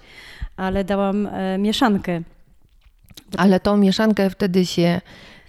ale 0.56 0.84
dałam 0.84 1.26
e, 1.26 1.58
mieszankę. 1.58 2.22
Ale 3.36 3.60
tą 3.60 3.76
mieszankę 3.76 4.30
wtedy 4.30 4.66
się 4.66 5.00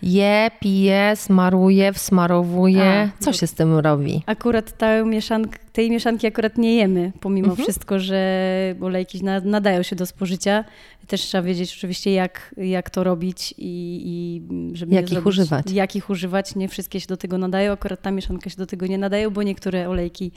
je, 0.01 0.51
pije, 0.59 1.15
smaruje, 1.15 1.93
wsmarowuje. 1.93 3.11
A, 3.19 3.23
Co 3.23 3.33
się 3.33 3.47
z 3.47 3.53
tym 3.53 3.77
robi? 3.77 4.23
Akurat 4.25 4.77
tę 4.77 5.05
mieszankę, 5.05 5.59
tej 5.73 5.91
mieszanki 5.91 6.27
akurat 6.27 6.57
nie 6.57 6.75
jemy, 6.75 7.11
pomimo 7.19 7.49
mhm. 7.49 7.63
wszystko, 7.63 7.99
że 7.99 8.75
olejki 8.81 9.23
nadają 9.43 9.83
się 9.83 9.95
do 9.95 10.05
spożycia. 10.05 10.65
Też 11.07 11.21
trzeba 11.21 11.41
wiedzieć 11.41 11.73
oczywiście, 11.77 12.11
jak, 12.11 12.55
jak 12.57 12.89
to 12.89 13.03
robić 13.03 13.53
i, 13.57 14.01
i 14.05 14.41
żeby 14.75 14.95
jak 14.95 15.03
ich 15.03 15.09
zrobić, 15.09 15.27
używać. 15.27 15.71
Jak 15.71 15.95
ich 15.95 16.09
używać. 16.09 16.55
Nie 16.55 16.69
wszystkie 16.69 16.99
się 16.99 17.07
do 17.07 17.17
tego 17.17 17.37
nadają, 17.37 17.71
akurat 17.71 18.01
ta 18.01 18.11
mieszanka 18.11 18.49
się 18.49 18.57
do 18.57 18.65
tego 18.65 18.87
nie 18.87 18.97
nadaje, 18.97 19.31
bo 19.31 19.43
niektóre 19.43 19.89
olejki 19.89 20.31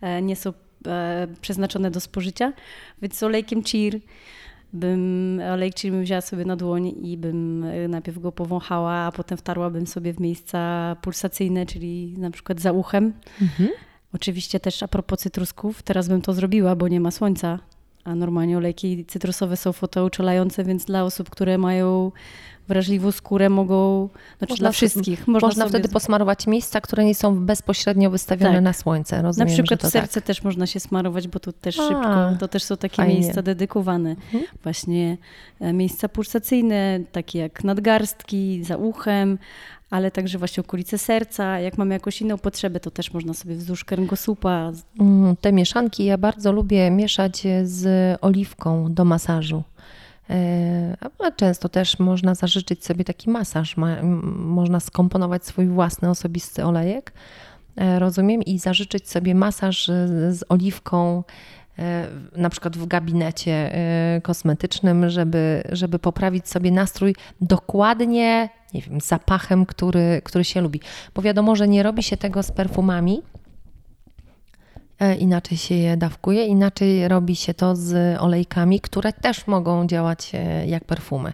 e, 0.00 0.22
nie 0.22 0.36
są 0.36 0.52
e, 0.86 1.26
przeznaczone 1.40 1.90
do 1.90 2.00
spożycia. 2.00 2.52
Więc 3.02 3.18
z 3.18 3.22
olejkiem 3.22 3.62
cheer 3.62 4.00
bym 4.72 5.40
olejk 5.52 5.74
czyli 5.74 5.90
bym 5.90 6.02
wzięła 6.02 6.20
sobie 6.20 6.44
na 6.44 6.56
dłoń 6.56 6.86
i 7.02 7.16
bym 7.16 7.64
e, 7.64 7.88
najpierw 7.88 8.18
go 8.18 8.32
powąchała, 8.32 8.92
a 8.92 9.12
potem 9.12 9.38
wtarłabym 9.38 9.86
sobie 9.86 10.12
w 10.12 10.20
miejsca 10.20 10.96
pulsacyjne, 11.02 11.66
czyli 11.66 12.14
na 12.18 12.30
przykład 12.30 12.60
za 12.60 12.72
uchem. 12.72 13.12
Mhm. 13.42 13.70
Oczywiście 14.14 14.60
też 14.60 14.82
a 14.82 14.88
propos 14.88 15.20
cytrusków, 15.20 15.82
teraz 15.82 16.08
bym 16.08 16.22
to 16.22 16.32
zrobiła, 16.32 16.76
bo 16.76 16.88
nie 16.88 17.00
ma 17.00 17.10
słońca, 17.10 17.58
a 18.04 18.14
normalnie 18.14 18.56
olejki 18.56 19.04
cytrusowe 19.04 19.56
są 19.56 19.72
fotouczulające, 19.72 20.64
więc 20.64 20.84
dla 20.84 21.04
osób, 21.04 21.30
które 21.30 21.58
mają 21.58 22.12
wrażliwą 22.68 23.12
skórę 23.12 23.50
mogą, 23.50 24.08
znaczy 24.38 24.52
można 24.52 24.64
dla 24.64 24.72
wszystkich. 24.72 25.28
Można, 25.28 25.48
można 25.48 25.68
wtedy 25.68 25.88
posmarować 25.88 26.46
miejsca, 26.46 26.80
które 26.80 27.04
nie 27.04 27.14
są 27.14 27.46
bezpośrednio 27.46 28.10
wystawione 28.10 28.54
tak. 28.54 28.62
na 28.62 28.72
słońce. 28.72 29.22
Rozumiem, 29.22 29.48
na 29.48 29.54
przykład 29.54 29.82
w 29.82 29.92
serce 29.92 30.20
tak. 30.20 30.24
też 30.24 30.42
można 30.42 30.66
się 30.66 30.80
smarować, 30.80 31.28
bo 31.28 31.40
tu 31.40 31.52
też 31.52 31.78
A, 31.78 31.88
szybko, 31.88 32.38
to 32.40 32.48
też 32.48 32.62
są 32.62 32.76
takie 32.76 32.96
fajnie. 32.96 33.14
miejsca 33.14 33.42
dedykowane. 33.42 34.10
Mhm. 34.10 34.44
Właśnie 34.62 35.16
e, 35.60 35.72
miejsca 35.72 36.08
pulsacyjne, 36.08 37.00
takie 37.12 37.38
jak 37.38 37.64
nadgarstki, 37.64 38.64
za 38.64 38.76
uchem, 38.76 39.38
ale 39.90 40.10
także 40.10 40.38
właśnie 40.38 40.60
okolice 40.60 40.98
serca. 40.98 41.60
Jak 41.60 41.78
mamy 41.78 41.94
jakąś 41.94 42.22
inną 42.22 42.38
potrzebę, 42.38 42.80
to 42.80 42.90
też 42.90 43.12
można 43.12 43.34
sobie 43.34 43.54
wzdłuż 43.54 43.84
kręgosłupa. 43.84 44.72
Mm, 45.00 45.36
te 45.36 45.52
mieszanki 45.52 46.04
ja 46.04 46.18
bardzo 46.18 46.52
lubię 46.52 46.90
mieszać 46.90 47.42
z 47.64 47.86
oliwką 48.20 48.94
do 48.94 49.04
masażu. 49.04 49.62
E, 50.30 50.96
a 51.18 51.30
często 51.30 51.68
też 51.68 51.98
można 51.98 52.34
zażyczyć 52.34 52.84
sobie 52.84 53.04
taki 53.04 53.30
masaż, 53.30 53.76
można 54.36 54.80
skomponować 54.80 55.46
swój 55.46 55.66
własny 55.66 56.10
osobisty 56.10 56.64
olejek, 56.64 57.12
e, 57.76 57.98
rozumiem, 57.98 58.42
i 58.42 58.58
zażyczyć 58.58 59.10
sobie 59.10 59.34
masaż 59.34 59.86
z 60.30 60.44
oliwką, 60.48 61.24
e, 61.78 62.06
na 62.36 62.50
przykład 62.50 62.76
w 62.76 62.86
gabinecie 62.86 63.72
kosmetycznym, 64.22 65.10
żeby, 65.10 65.62
żeby 65.72 65.98
poprawić 65.98 66.48
sobie 66.48 66.70
nastrój 66.70 67.14
dokładnie, 67.40 68.48
nie 68.74 68.82
wiem, 68.82 69.00
zapachem, 69.00 69.66
który, 69.66 70.20
który 70.24 70.44
się 70.44 70.60
lubi. 70.60 70.80
Bo 71.14 71.22
wiadomo, 71.22 71.56
że 71.56 71.68
nie 71.68 71.82
robi 71.82 72.02
się 72.02 72.16
tego 72.16 72.42
z 72.42 72.52
perfumami, 72.52 73.22
E, 73.22 73.41
inaczej 75.18 75.58
się 75.58 75.74
je 75.74 75.96
dawkuje, 75.96 76.46
inaczej 76.46 77.08
robi 77.08 77.36
się 77.36 77.54
to 77.54 77.76
z 77.76 78.18
olejkami, 78.20 78.80
które 78.80 79.12
też 79.12 79.46
mogą 79.46 79.86
działać 79.86 80.32
e, 80.34 80.66
jak 80.66 80.84
perfumy. 80.84 81.32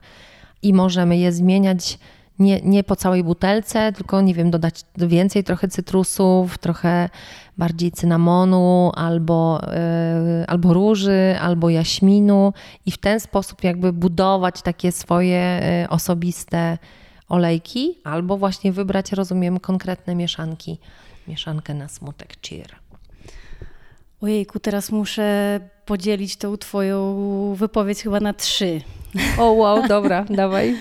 I 0.62 0.74
możemy 0.74 1.16
je 1.18 1.32
zmieniać 1.32 1.98
nie, 2.38 2.60
nie 2.60 2.84
po 2.84 2.96
całej 2.96 3.24
butelce, 3.24 3.92
tylko 3.92 4.20
nie 4.20 4.34
wiem, 4.34 4.50
dodać 4.50 4.80
więcej 4.96 5.44
trochę 5.44 5.68
cytrusów, 5.68 6.58
trochę 6.58 7.08
bardziej 7.58 7.92
cynamonu, 7.92 8.92
albo, 8.94 9.60
yy, 10.38 10.46
albo 10.46 10.72
róży, 10.72 11.36
albo 11.40 11.70
jaśminu 11.70 12.52
i 12.86 12.90
w 12.90 12.98
ten 12.98 13.20
sposób 13.20 13.64
jakby 13.64 13.92
budować 13.92 14.62
takie 14.62 14.92
swoje 14.92 15.60
yy, 15.80 15.88
osobiste 15.88 16.78
olejki, 17.28 17.98
albo 18.04 18.36
właśnie 18.36 18.72
wybrać, 18.72 19.12
rozumiem, 19.12 19.60
konkretne 19.60 20.14
mieszanki. 20.14 20.78
Mieszankę 21.28 21.74
na 21.74 21.88
smutek 21.88 22.36
cheer. 22.48 22.87
Ojejku, 24.20 24.60
teraz 24.60 24.92
muszę 24.92 25.60
podzielić 25.86 26.36
tą 26.36 26.56
twoją 26.56 27.54
wypowiedź 27.54 28.02
chyba 28.02 28.20
na 28.20 28.32
trzy. 28.32 28.80
O 29.38 29.52
wow, 29.52 29.88
dobra, 29.88 30.24
dawaj. 30.30 30.76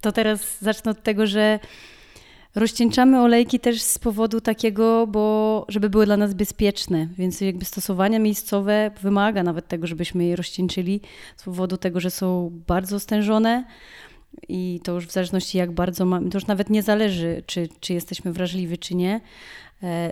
To 0.00 0.12
teraz 0.12 0.60
zacznę 0.60 0.90
od 0.90 1.02
tego, 1.02 1.26
że 1.26 1.58
rozcieńczamy 2.54 3.20
olejki 3.20 3.60
też 3.60 3.82
z 3.82 3.98
powodu 3.98 4.40
takiego, 4.40 5.06
bo 5.06 5.64
żeby 5.68 5.90
były 5.90 6.06
dla 6.06 6.16
nas 6.16 6.34
bezpieczne, 6.34 7.08
więc 7.18 7.40
jakby 7.40 7.64
stosowania 7.64 8.18
miejscowe 8.18 8.90
wymaga 9.02 9.42
nawet 9.42 9.68
tego, 9.68 9.86
żebyśmy 9.86 10.24
je 10.24 10.36
rozcieńczyli 10.36 11.00
z 11.36 11.42
powodu 11.42 11.76
tego, 11.76 12.00
że 12.00 12.10
są 12.10 12.50
bardzo 12.66 13.00
stężone 13.00 13.64
i 14.48 14.80
to 14.84 14.92
już 14.92 15.06
w 15.06 15.12
zależności 15.12 15.58
jak 15.58 15.72
bardzo 15.72 16.04
mamy, 16.04 16.30
to 16.30 16.36
już 16.36 16.46
nawet 16.46 16.70
nie 16.70 16.82
zależy, 16.82 17.42
czy, 17.46 17.68
czy 17.80 17.94
jesteśmy 17.94 18.32
wrażliwi, 18.32 18.78
czy 18.78 18.94
nie, 18.94 19.20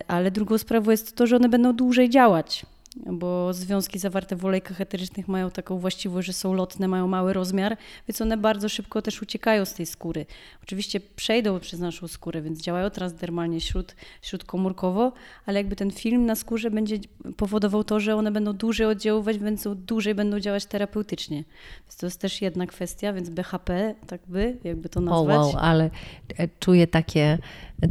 ale 0.09 0.31
drugą 0.31 0.59
sprawą 0.59 0.91
jest 0.91 1.17
to, 1.17 1.27
że 1.27 1.37
one 1.37 1.49
będą 1.49 1.73
dłużej 1.73 2.11
działać 2.11 2.67
bo 2.97 3.53
związki 3.53 3.99
zawarte 3.99 4.37
w 4.37 4.45
olejkach 4.45 4.81
eterycznych 4.81 5.29
mają 5.29 5.51
taką 5.51 5.79
właściwość, 5.79 6.27
że 6.27 6.33
są 6.33 6.53
lotne, 6.53 6.89
mają 6.89 7.09
mały 7.09 7.33
rozmiar, 7.33 7.77
więc 8.09 8.21
one 8.21 8.37
bardzo 8.37 8.69
szybko 8.69 9.03
też 9.03 9.23
uciekają 9.23 9.65
z 9.65 9.75
tej 9.75 9.87
skóry. 9.87 10.27
Oczywiście 10.63 11.01
przejdą 11.01 11.61
przez 11.61 11.81
naszą 11.81 12.09
skórę, 12.09 12.43
więc 12.43 12.63
działają 12.63 12.91
transdermalnie 12.91 13.61
śród, 13.61 13.95
śródkomórkowo, 14.23 15.13
ale 15.47 15.61
jakby 15.61 15.77
ten 15.77 15.91
film 15.91 16.27
na 16.27 16.35
skórze 16.35 16.71
będzie 16.71 16.99
powodował 17.37 17.85
to, 17.85 18.01
że 18.01 18.17
one 18.17 18.31
będą 18.31 18.53
dłużej 18.53 18.87
oddziaływać, 18.87 19.39
więc 19.39 19.69
dłużej 19.77 20.15
będą 20.15 20.41
działać 20.41 20.67
terapeutycznie. 20.67 21.45
Więc 21.85 21.97
to 21.97 22.07
jest 22.07 22.21
też 22.21 22.43
jedna 22.43 22.67
kwestia, 22.67 23.13
więc 23.13 23.31
BHP, 23.31 23.95
tak 24.07 24.21
by, 24.27 24.57
jakby 24.65 24.89
to 24.89 25.01
nazwać. 25.01 25.37
O 25.37 25.41
wow, 25.41 25.57
ale 25.57 25.91
e, 26.39 26.49
czuję 26.61 26.87
takie 26.87 27.39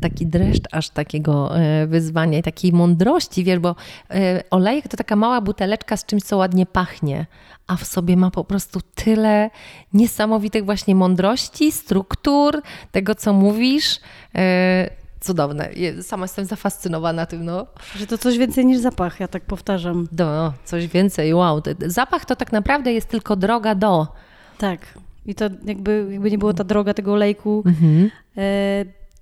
taki 0.02 0.28
dreszcz 0.28 0.64
aż 0.72 0.90
takiego 0.90 1.60
e, 1.60 1.88
wyzwania 1.88 2.40
i 2.40 2.44
takiej 2.44 2.74
mądrości, 2.74 3.44
wiesz, 3.44 3.60
bo 3.60 3.76
e, 4.10 4.44
olejek 4.50 4.88
to 4.88 4.98
taka 4.98 5.16
mała 5.16 5.42
buteleczka 5.42 5.98
z 5.98 6.06
czymś, 6.06 6.24
co 6.24 6.38
ładnie 6.38 6.66
pachnie, 6.66 7.26
a 7.68 7.76
w 7.76 7.86
sobie 7.86 8.18
ma 8.18 8.32
po 8.32 8.44
prostu 8.44 8.80
tyle 8.96 9.50
niesamowitych 9.94 10.66
właśnie 10.66 10.96
mądrości, 10.96 11.72
struktur, 11.72 12.62
tego, 12.92 13.16
co 13.16 13.34
mówisz. 13.34 14.00
E, 14.36 14.90
cudowne. 15.20 15.70
Sama 16.02 16.24
jestem 16.24 16.46
zafascynowana 16.46 17.26
tym, 17.26 17.46
no. 17.46 17.68
Że 17.96 18.08
to 18.08 18.18
coś 18.18 18.38
więcej 18.38 18.66
niż 18.66 18.80
zapach, 18.80 19.20
ja 19.20 19.28
tak 19.28 19.44
powtarzam. 19.46 20.08
No, 20.20 20.54
coś 20.66 20.88
więcej, 20.88 21.34
wow. 21.34 21.62
Zapach 21.86 22.26
to 22.26 22.36
tak 22.36 22.52
naprawdę 22.52 22.94
jest 22.94 23.08
tylko 23.08 23.36
droga 23.36 23.76
do. 23.76 24.08
Tak. 24.58 24.80
I 25.26 25.36
to 25.36 25.46
jakby, 25.66 26.08
jakby 26.12 26.32
nie 26.32 26.38
było 26.38 26.54
ta 26.54 26.64
droga 26.64 26.94
tego 26.94 27.14
olejku, 27.14 27.64
mhm 27.66 28.10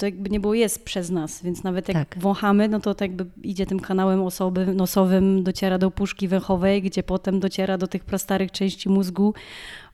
to 0.02 0.06
jakby 0.06 0.30
nie 0.30 0.40
było 0.40 0.54
jest 0.54 0.86
przez 0.86 1.10
nas, 1.10 1.44
więc 1.44 1.64
nawet 1.64 1.88
jak 1.88 1.98
tak. 1.98 2.20
wąchamy, 2.22 2.68
no 2.68 2.80
to 2.80 2.96
tak 2.96 3.10
jakby 3.10 3.26
idzie 3.44 3.66
tym 3.66 3.80
kanałem 3.80 4.24
osoby, 4.24 4.66
nosowym, 4.66 5.44
dociera 5.44 5.78
do 5.78 5.92
puszki 5.92 6.28
węchowej, 6.28 6.82
gdzie 6.82 7.04
potem 7.04 7.40
dociera 7.40 7.78
do 7.78 7.88
tych 7.88 8.06
prastarych 8.06 8.52
części 8.52 8.90
mózgu, 8.90 9.34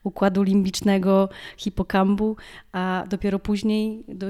układu 0.04 0.42
limbicznego, 0.42 1.28
hipokambu, 1.56 2.36
a 2.72 3.04
dopiero 3.08 3.38
później 3.38 4.04
do, 4.08 4.28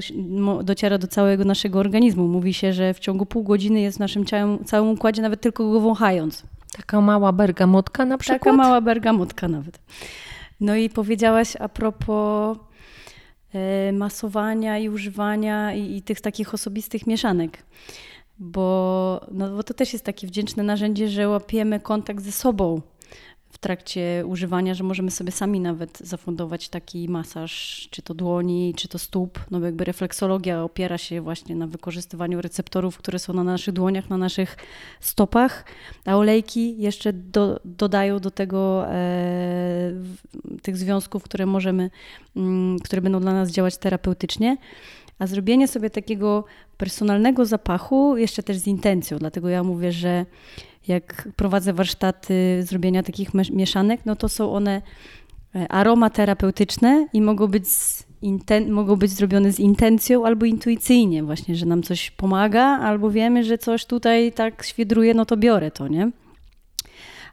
dociera 0.65 0.99
do 0.99 1.07
całego 1.07 1.45
naszego 1.45 1.79
organizmu. 1.79 2.29
Mówi 2.29 2.55
się, 2.55 2.73
że 2.73 2.95
w 2.95 2.99
ciągu 2.99 3.27
pół 3.27 3.43
godziny 3.43 3.81
jest 3.81 3.97
w 3.97 4.01
naszym 4.01 4.25
całym, 4.25 4.65
całym 4.65 4.89
układzie, 4.89 5.23
nawet 5.23 5.41
tylko 5.41 5.71
go 5.71 5.81
wąchając. 5.81 6.43
Taka 6.77 7.01
mała 7.01 7.33
bergamotka 7.33 8.05
na 8.05 8.19
przykład? 8.19 8.41
Taka 8.41 8.53
mała 8.53 8.81
bergamotka 8.81 9.49
nawet. 9.49 9.79
No 10.61 10.77
i 10.77 10.91
powiedziałaś 10.91 11.57
a 11.57 11.69
propos 11.69 12.59
masowania 13.93 14.79
i 14.79 14.89
używania 14.89 15.75
i, 15.75 15.97
i 15.97 16.03
tych 16.03 16.21
takich 16.21 16.55
osobistych 16.55 17.07
mieszanek. 17.07 17.63
Bo, 18.39 19.21
no, 19.31 19.57
bo 19.57 19.63
to 19.63 19.75
też 19.75 19.93
jest 19.93 20.05
takie 20.05 20.27
wdzięczne 20.27 20.63
narzędzie, 20.63 21.09
że 21.09 21.29
łapiemy 21.29 21.81
kontakt 21.81 22.25
ze 22.25 22.33
sobą 22.33 22.81
w 23.51 23.59
trakcie 23.59 24.25
używania, 24.27 24.75
że 24.75 24.85
możemy 24.85 25.11
sobie 25.11 25.33
sami 25.33 25.61
nawet 25.61 25.99
zafundować 25.99 26.69
taki 26.69 27.09
masaż, 27.09 27.89
czy 27.91 28.03
to 28.03 28.15
dłoni, 28.15 28.75
czy 28.77 28.89
to 28.89 28.99
stóp. 28.99 29.39
No 29.51 29.61
jakby 29.61 29.85
refleksologia 29.85 30.63
opiera 30.63 30.99
się 30.99 31.21
właśnie 31.21 31.55
na 31.57 31.67
wykorzystywaniu 31.67 32.41
receptorów, 32.41 32.99
które 32.99 33.19
są 33.19 33.33
na 33.33 33.45
naszych 33.45 33.75
dłoniach, 33.75 34.11
na 34.11 34.17
naszych 34.17 34.57
stopach, 35.01 35.65
a 36.05 36.17
olejki 36.17 36.79
jeszcze 36.79 37.13
do, 37.13 37.61
dodają 37.65 38.21
do 38.21 38.31
tego 38.31 38.87
e, 38.87 39.93
tych 40.63 40.77
związków, 40.77 41.23
które 41.23 41.47
możemy, 41.47 41.91
m, 42.37 42.43
mm, 42.43 42.79
które 42.79 43.03
będą 43.03 43.21
dla 43.21 43.33
nas 43.33 43.51
działać 43.51 43.79
terapeutycznie. 43.79 44.57
A 45.19 45.27
zrobienie 45.27 45.69
sobie 45.69 45.91
takiego 45.91 46.45
personalnego 46.77 47.47
zapachu 47.47 48.17
jeszcze 48.17 48.43
też 48.43 48.57
z 48.57 48.67
intencją, 48.67 49.19
dlatego 49.19 49.49
ja 49.49 49.63
mówię, 49.63 49.93
że 49.93 50.27
jak 50.89 51.29
prowadzę 51.37 51.73
warsztaty 51.73 52.63
zrobienia 52.63 53.03
takich 53.03 53.29
mieszanek, 53.35 54.01
no 54.05 54.17
to 54.17 54.29
są 54.29 54.53
one 54.53 54.83
e, 55.55 55.73
aromaterapeutyczne 55.73 57.09
i 57.13 57.23
mogą 57.23 57.47
być, 57.47 57.65
inten- 58.23 58.69
mogą 58.69 58.97
być 58.97 59.11
zrobione 59.11 59.53
z 59.53 59.61
intencją 59.61 60.27
albo 60.27 60.47
intuicyjnie, 60.47 61.23
właśnie, 61.25 61.57
że 61.57 61.67
nam 61.67 61.83
coś 61.83 62.11
pomaga, 62.11 62.65
albo 62.65 63.11
wiemy, 63.11 63.45
że 63.45 63.59
coś 63.59 63.85
tutaj 63.85 64.33
tak 64.33 64.65
świdruje, 64.65 65.15
no 65.15 65.25
to 65.25 65.37
biorę 65.37 65.71
to, 65.71 65.89
nie? 65.89 66.11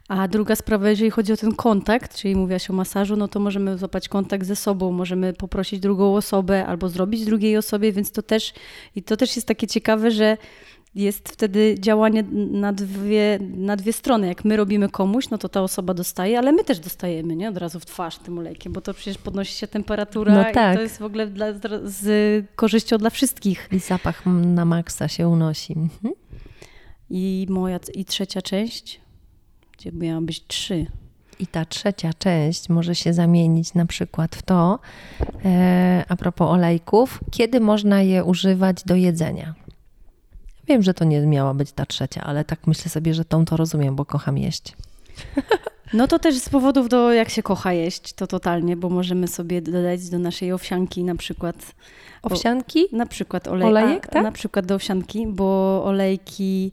A 0.08 0.28
druga 0.28 0.56
sprawa, 0.56 0.90
jeżeli 0.90 1.10
chodzi 1.10 1.32
o 1.32 1.36
ten 1.36 1.54
kontakt, 1.54 2.16
czyli 2.16 2.36
mówiłaś 2.36 2.70
o 2.70 2.72
masażu, 2.72 3.16
no 3.16 3.28
to 3.28 3.40
możemy 3.40 3.78
złapać 3.78 4.08
kontakt 4.08 4.46
ze 4.46 4.56
sobą, 4.56 4.92
możemy 4.92 5.32
poprosić 5.32 5.80
drugą 5.80 6.16
osobę 6.16 6.66
albo 6.66 6.88
zrobić 6.88 7.24
drugiej 7.24 7.56
osobie, 7.56 7.92
więc 7.92 8.12
to 8.12 8.22
też, 8.22 8.54
i 8.96 9.02
to 9.02 9.16
też 9.16 9.36
jest 9.36 9.48
takie 9.48 9.66
ciekawe, 9.66 10.10
że 10.10 10.36
jest 10.96 11.28
wtedy 11.28 11.74
działanie 11.78 12.24
na 12.50 12.72
dwie, 12.72 13.38
na 13.56 13.76
dwie 13.76 13.92
strony. 13.92 14.26
Jak 14.26 14.44
my 14.44 14.56
robimy 14.56 14.88
komuś, 14.88 15.30
no 15.30 15.38
to 15.38 15.48
ta 15.48 15.62
osoba 15.62 15.94
dostaje, 15.94 16.38
ale 16.38 16.52
my 16.52 16.64
też 16.64 16.78
dostajemy, 16.78 17.36
nie? 17.36 17.48
Od 17.48 17.56
razu 17.56 17.80
w 17.80 17.86
twarz 17.86 18.18
tym 18.18 18.38
olejkiem, 18.38 18.72
bo 18.72 18.80
to 18.80 18.94
przecież 18.94 19.18
podnosi 19.18 19.54
się 19.54 19.66
temperatura 19.66 20.34
no 20.34 20.44
tak. 20.54 20.74
i 20.74 20.76
to 20.76 20.82
jest 20.82 20.98
w 20.98 21.02
ogóle 21.02 21.26
dla, 21.26 21.46
z 21.84 22.46
korzyścią 22.56 22.98
dla 22.98 23.10
wszystkich. 23.10 23.68
I 23.72 23.78
zapach 23.78 24.22
na 24.26 24.64
maksa 24.64 25.08
się 25.08 25.28
unosi. 25.28 25.72
Mhm. 25.72 26.14
I 27.10 27.46
moja, 27.50 27.78
i 27.94 28.04
trzecia 28.04 28.42
część, 28.42 29.00
gdzie 29.78 29.92
miała 29.92 30.20
być 30.20 30.46
trzy. 30.46 30.86
I 31.38 31.46
ta 31.46 31.64
trzecia 31.64 32.10
część 32.18 32.68
może 32.68 32.94
się 32.94 33.12
zamienić 33.12 33.74
na 33.74 33.86
przykład 33.86 34.36
w 34.36 34.42
to, 34.42 34.78
e, 35.44 36.04
a 36.08 36.16
propos 36.16 36.50
olejków, 36.50 37.20
kiedy 37.30 37.60
można 37.60 38.02
je 38.02 38.24
używać 38.24 38.84
do 38.84 38.94
jedzenia. 38.94 39.65
Wiem, 40.68 40.82
że 40.82 40.94
to 40.94 41.04
nie 41.04 41.20
miała 41.20 41.54
być 41.54 41.72
ta 41.72 41.86
trzecia, 41.86 42.20
ale 42.24 42.44
tak 42.44 42.66
myślę 42.66 42.90
sobie, 42.90 43.14
że 43.14 43.24
tą 43.24 43.44
to 43.44 43.56
rozumiem, 43.56 43.96
bo 43.96 44.04
kocham 44.04 44.38
jeść. 44.38 44.76
No 45.92 46.08
to 46.08 46.18
też 46.18 46.38
z 46.38 46.48
powodów 46.48 46.88
do 46.88 47.12
jak 47.12 47.30
się 47.30 47.42
kocha 47.42 47.72
jeść, 47.72 48.12
to 48.12 48.26
totalnie, 48.26 48.76
bo 48.76 48.88
możemy 48.88 49.28
sobie 49.28 49.62
dodać 49.62 50.08
do 50.08 50.18
naszej 50.18 50.52
owsianki 50.52 51.04
na 51.04 51.14
przykład... 51.14 51.56
Owsianki? 52.22 52.86
Na 52.92 53.06
przykład 53.06 53.48
olej, 53.48 53.68
olejek, 53.68 54.06
tak? 54.06 54.22
Na 54.22 54.32
przykład 54.32 54.66
do 54.66 54.74
owsianki, 54.74 55.26
bo 55.26 55.82
olejki 55.84 56.72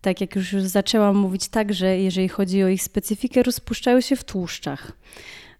tak 0.00 0.20
jak 0.20 0.36
już 0.36 0.52
zaczęłam 0.52 1.16
mówić, 1.16 1.48
także 1.48 1.98
jeżeli 1.98 2.28
chodzi 2.28 2.62
o 2.62 2.68
ich 2.68 2.82
specyfikę, 2.82 3.42
rozpuszczają 3.42 4.00
się 4.00 4.16
w 4.16 4.24
tłuszczach 4.24 4.92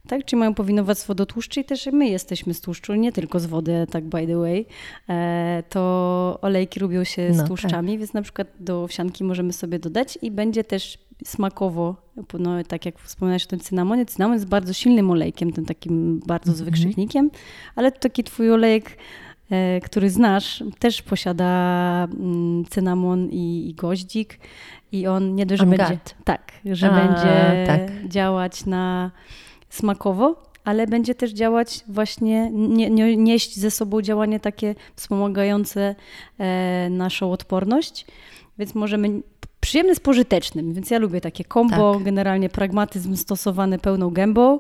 tak? 0.09 0.25
Czyli 0.25 0.40
mają 0.40 0.55
powinowactwo 0.55 1.14
do 1.14 1.27
tłuszczy 1.27 1.61
i 1.61 1.64
też 1.64 1.88
my 1.93 2.09
jesteśmy 2.09 2.55
z 2.55 2.61
tłuszczu, 2.61 2.95
nie 2.95 3.12
tylko 3.12 3.40
z 3.40 3.47
wody, 3.47 3.87
tak 3.90 4.05
by 4.05 4.27
the 4.27 4.37
way. 4.37 4.67
E, 5.09 5.62
to 5.69 6.38
olejki 6.43 6.81
robią 6.81 7.05
się 7.05 7.35
z 7.35 7.37
no, 7.37 7.47
tłuszczami, 7.47 7.93
tak. 7.93 7.99
więc 7.99 8.12
na 8.12 8.23
przykład 8.23 8.49
do 8.61 8.83
owsianki 8.83 9.25
możemy 9.25 9.53
sobie 9.53 9.79
dodać 9.79 10.19
i 10.23 10.31
będzie 10.31 10.64
też 10.64 10.99
smakowo, 11.25 11.97
no, 12.38 12.64
tak 12.64 12.87
jak 12.87 12.99
wspomniałeś 12.99 13.45
o 13.45 13.49
tym 13.49 13.61
cynamonie, 13.61 14.07
cynamon 14.07 14.35
jest 14.35 14.49
bardzo 14.49 14.73
silnym 14.73 15.11
olejkiem, 15.11 15.53
tym 15.53 15.64
takim 15.64 16.21
bardzo 16.27 16.47
mm 16.47 16.55
-hmm. 16.55 16.59
z 16.59 16.62
wykrzyknikiem, 16.62 17.31
ale 17.77 17.93
taki 17.93 18.25
twój 18.25 18.53
olejek 18.53 18.97
e, 19.51 19.81
który 19.81 20.11
znasz, 20.11 20.64
też 20.79 21.03
posiada 21.03 22.09
mm, 22.21 22.64
cynamon 22.64 23.29
i, 23.31 23.69
i 23.71 23.75
goździk 23.75 24.38
i 24.93 25.07
on 25.07 25.35
nie 25.35 25.47
dość, 25.47 25.61
że 25.61 25.67
będzie, 25.67 25.99
tak, 26.25 26.53
że 26.64 26.90
A, 26.90 27.07
będzie 27.07 27.64
tak. 27.67 28.09
działać 28.09 28.67
na 28.67 29.11
smakowo, 29.74 30.42
ale 30.64 30.87
będzie 30.87 31.14
też 31.14 31.32
działać 31.32 31.84
właśnie, 31.88 32.50
nie, 32.52 32.90
nie, 32.90 33.16
nieść 33.16 33.56
ze 33.58 33.70
sobą 33.70 34.02
działanie 34.02 34.40
takie 34.40 34.74
wspomagające 34.96 35.94
e, 36.38 36.88
naszą 36.90 37.32
odporność, 37.32 38.06
więc 38.58 38.75
możemy 38.75 39.22
przyjemny 39.60 39.94
z 39.94 40.00
pożytecznym, 40.00 40.75
więc 40.75 40.90
ja 40.90 40.98
lubię 40.98 41.20
takie 41.20 41.44
kombo, 41.44 41.94
tak. 41.94 42.02
generalnie 42.02 42.48
pragmatyzm 42.48 43.16
stosowany 43.16 43.79
pełną 43.79 44.10
gębą 44.10 44.58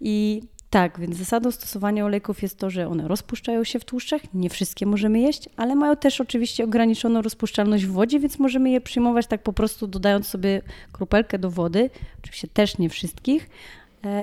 i 0.00 0.42
tak, 0.70 1.00
więc 1.00 1.16
zasadą 1.16 1.50
stosowania 1.50 2.04
olejków 2.04 2.42
jest 2.42 2.58
to, 2.58 2.70
że 2.70 2.88
one 2.88 3.08
rozpuszczają 3.08 3.64
się 3.64 3.78
w 3.78 3.84
tłuszczach, 3.84 4.20
nie 4.34 4.50
wszystkie 4.50 4.86
możemy 4.86 5.18
jeść, 5.18 5.48
ale 5.56 5.74
mają 5.74 5.96
też 5.96 6.20
oczywiście 6.20 6.64
ograniczoną 6.64 7.22
rozpuszczalność 7.22 7.84
w 7.84 7.92
wodzie, 7.92 8.20
więc 8.20 8.38
możemy 8.38 8.70
je 8.70 8.80
przyjmować 8.80 9.26
tak 9.26 9.42
po 9.42 9.52
prostu 9.52 9.86
dodając 9.86 10.26
sobie 10.26 10.62
kropelkę 10.92 11.38
do 11.38 11.50
wody, 11.50 11.90
oczywiście 12.18 12.48
też 12.48 12.78
nie 12.78 12.88
wszystkich, 12.88 13.50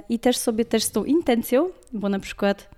I 0.09 0.19
też 0.19 0.38
sobie 0.38 0.65
też 0.65 0.84
z 0.84 0.91
tą 0.91 1.03
intencją, 1.03 1.69
bo 1.93 2.09
na 2.09 2.19
przykład 2.19 2.69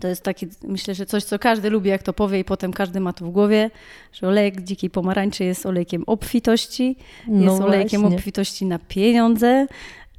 To 0.00 0.08
jest 0.08 0.22
takie, 0.22 0.46
myślę, 0.62 0.94
że 0.94 1.06
coś, 1.06 1.24
co 1.24 1.38
każdy 1.38 1.70
lubi, 1.70 1.90
jak 1.90 2.02
to 2.02 2.12
powie, 2.12 2.38
i 2.38 2.44
potem 2.44 2.72
każdy 2.72 3.00
ma 3.00 3.12
to 3.12 3.24
w 3.24 3.30
głowie, 3.30 3.70
że 4.12 4.28
olejek 4.28 4.60
dzikiej 4.60 4.90
pomarańczy 4.90 5.44
jest 5.44 5.66
olejkiem 5.66 6.04
obfitości, 6.06 6.96
No 7.28 7.52
jest 7.52 7.62
olejkiem 7.62 8.00
właśnie. 8.00 8.16
obfitości 8.18 8.66
na 8.66 8.78
pieniądze. 8.78 9.66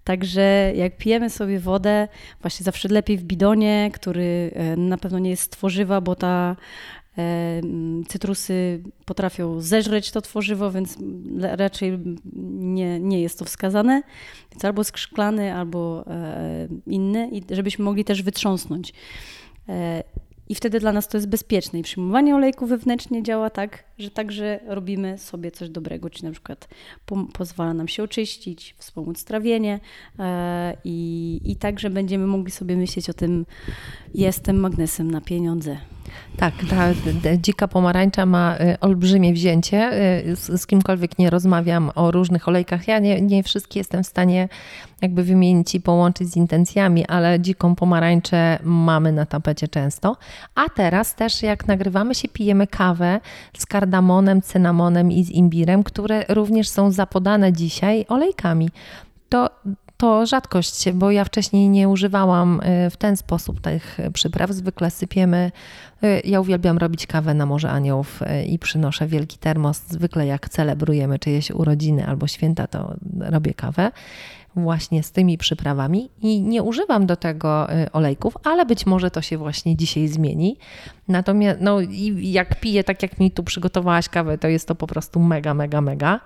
Także 0.03 0.71
jak 0.75 0.97
pijemy 0.97 1.29
sobie 1.29 1.59
wodę, 1.59 2.07
właśnie 2.41 2.63
zawsze 2.63 2.87
lepiej 2.87 3.17
w 3.17 3.23
bidonie, 3.23 3.91
który 3.93 4.51
e, 4.55 4.77
na 4.77 4.97
pewno 4.97 5.19
nie 5.19 5.29
jest 5.29 5.43
z 5.43 5.49
tworzywa, 5.49 6.01
bo 6.01 6.15
ta 6.15 6.55
e, 6.55 6.55
cytrusy 8.07 8.83
potrafią 9.05 9.61
zeżreć 9.61 10.11
to 10.11 10.21
tworzywo, 10.21 10.71
więc 10.71 10.97
raczej 11.41 11.99
nie, 12.53 12.99
nie 12.99 13.21
jest 13.21 13.39
to 13.39 13.45
wskazane. 13.45 14.03
Więc 14.51 14.65
albo 14.65 14.83
szklany, 14.83 15.55
albo 15.55 16.05
e, 16.07 16.67
inny, 16.87 17.29
i 17.31 17.43
żebyśmy 17.51 17.85
mogli 17.85 18.05
też 18.05 18.23
wytrząsnąć. 18.23 18.93
E, 19.69 20.03
I 20.49 20.55
wtedy 20.55 20.79
dla 20.79 20.91
nas 20.91 21.07
to 21.07 21.17
jest 21.17 21.29
bezpieczne. 21.29 21.79
I 21.79 21.83
przyjmowanie 21.83 22.35
olejku 22.35 22.65
wewnętrznie 22.65 23.23
działa 23.23 23.49
tak, 23.49 23.83
że 24.03 24.11
także 24.11 24.59
robimy 24.67 25.17
sobie 25.17 25.51
coś 25.51 25.69
dobrego, 25.69 26.09
czyli 26.09 26.25
na 26.25 26.31
przykład 26.31 26.67
pozwala 27.33 27.73
nam 27.73 27.87
się 27.87 28.03
oczyścić, 28.03 28.75
wspomóc 28.77 29.23
trawienie 29.23 29.79
e, 30.19 30.77
i, 30.83 31.39
i 31.43 31.55
także 31.55 31.89
będziemy 31.89 32.27
mogli 32.27 32.51
sobie 32.51 32.75
myśleć 32.77 33.09
o 33.09 33.13
tym, 33.13 33.45
jestem 34.13 34.59
magnesem 34.59 35.11
na 35.11 35.21
pieniądze. 35.21 35.77
Tak, 36.37 36.53
ta 36.71 36.89
dzika 37.37 37.67
pomarańcza 37.67 38.25
ma 38.25 38.57
y, 38.57 38.79
olbrzymie 38.79 39.33
wzięcie. 39.33 39.93
Y, 40.27 40.35
Z, 40.35 40.61
z 40.61 40.67
kimkolwiek 40.67 41.19
nie 41.19 41.29
rozmawiam 41.29 41.91
o 41.95 42.11
różnych 42.11 42.47
olejkach. 42.47 42.87
Ja 42.87 42.99
nie, 42.99 43.21
nie 43.21 43.43
wszystkie 43.43 43.79
jestem 43.79 44.03
w 44.03 44.07
stanie 44.07 44.49
jakby 45.01 45.23
wymienić 45.23 45.75
i 45.75 45.81
połączyć 45.81 46.29
z 46.29 46.35
intencjami, 46.35 47.05
ale 47.05 47.39
dziką 47.39 47.75
pomarańczę 47.75 48.59
mamy 48.63 49.11
na 49.11 49.25
tapecie 49.25 49.67
często. 49.67 50.17
A 50.55 50.69
teraz 50.69 51.15
też 51.15 51.43
jak 51.43 51.67
nagrywamy 51.67 52.15
się, 52.15 52.27
pijemy 52.27 52.67
kawę 52.67 53.19
z 53.57 53.65
kardamonem, 53.93 54.41
cynamonem 54.41 55.11
i 55.11 55.23
z 55.23 55.29
imbirem, 55.29 55.83
które 55.83 56.25
również 56.29 56.69
są 56.69 56.91
zapodane 56.91 57.53
dzisiaj 57.53 58.05
olejkami. 58.09 58.69
To 59.29 59.49
to 59.97 60.25
rzadkość, 60.25 60.91
bo 60.91 61.11
ja 61.11 61.23
wcześniej 61.23 61.69
nie 61.69 61.89
używałam 61.89 62.61
y, 62.87 62.89
w 62.89 62.97
ten 62.97 63.17
sposób 63.17 63.61
tych 63.61 63.97
przypraw. 64.13 64.51
Zwykle 64.51 64.91
sypiemy. 64.91 65.51
y, 66.03 66.21
Ja 66.25 66.39
uwielbiam 66.39 66.77
robić 66.77 67.07
kawę 67.07 67.33
na 67.33 67.45
Morze 67.45 67.69
Aniołów 67.69 68.21
y, 68.21 68.45
i 68.45 68.59
przynoszę 68.59 69.07
wielki 69.07 69.37
termos. 69.37 69.81
Zwykle 69.87 70.25
jak 70.25 70.49
celebrujemy 70.49 71.19
czyjeś 71.19 71.51
urodziny 71.51 72.07
albo 72.07 72.27
święta, 72.27 72.67
to 72.67 72.95
robię 73.19 73.53
kawę 73.53 73.91
właśnie 74.55 75.03
z 75.03 75.11
tymi 75.11 75.37
przyprawami 75.37 76.09
i 76.21 76.41
nie 76.41 76.63
używam 76.63 77.05
do 77.05 77.15
tego 77.15 77.73
y, 77.73 77.91
olejków, 77.91 78.37
ale 78.43 78.65
być 78.65 78.85
może 78.85 79.11
to 79.11 79.21
się 79.21 79.37
właśnie 79.37 79.77
dzisiaj 79.77 80.07
zmieni. 80.07 80.57
Natomiast 81.07 81.61
no 81.61 81.81
i 81.81 82.31
jak 82.31 82.59
piję 82.59 82.83
tak 82.83 83.03
jak 83.03 83.19
mi 83.19 83.31
tu 83.31 83.43
przygotowałaś 83.43 84.09
kawę, 84.09 84.37
to 84.37 84.47
jest 84.47 84.67
to 84.67 84.75
po 84.75 84.87
prostu 84.87 85.19
mega, 85.19 85.53
mega, 85.53 85.81
mega. 85.81 86.19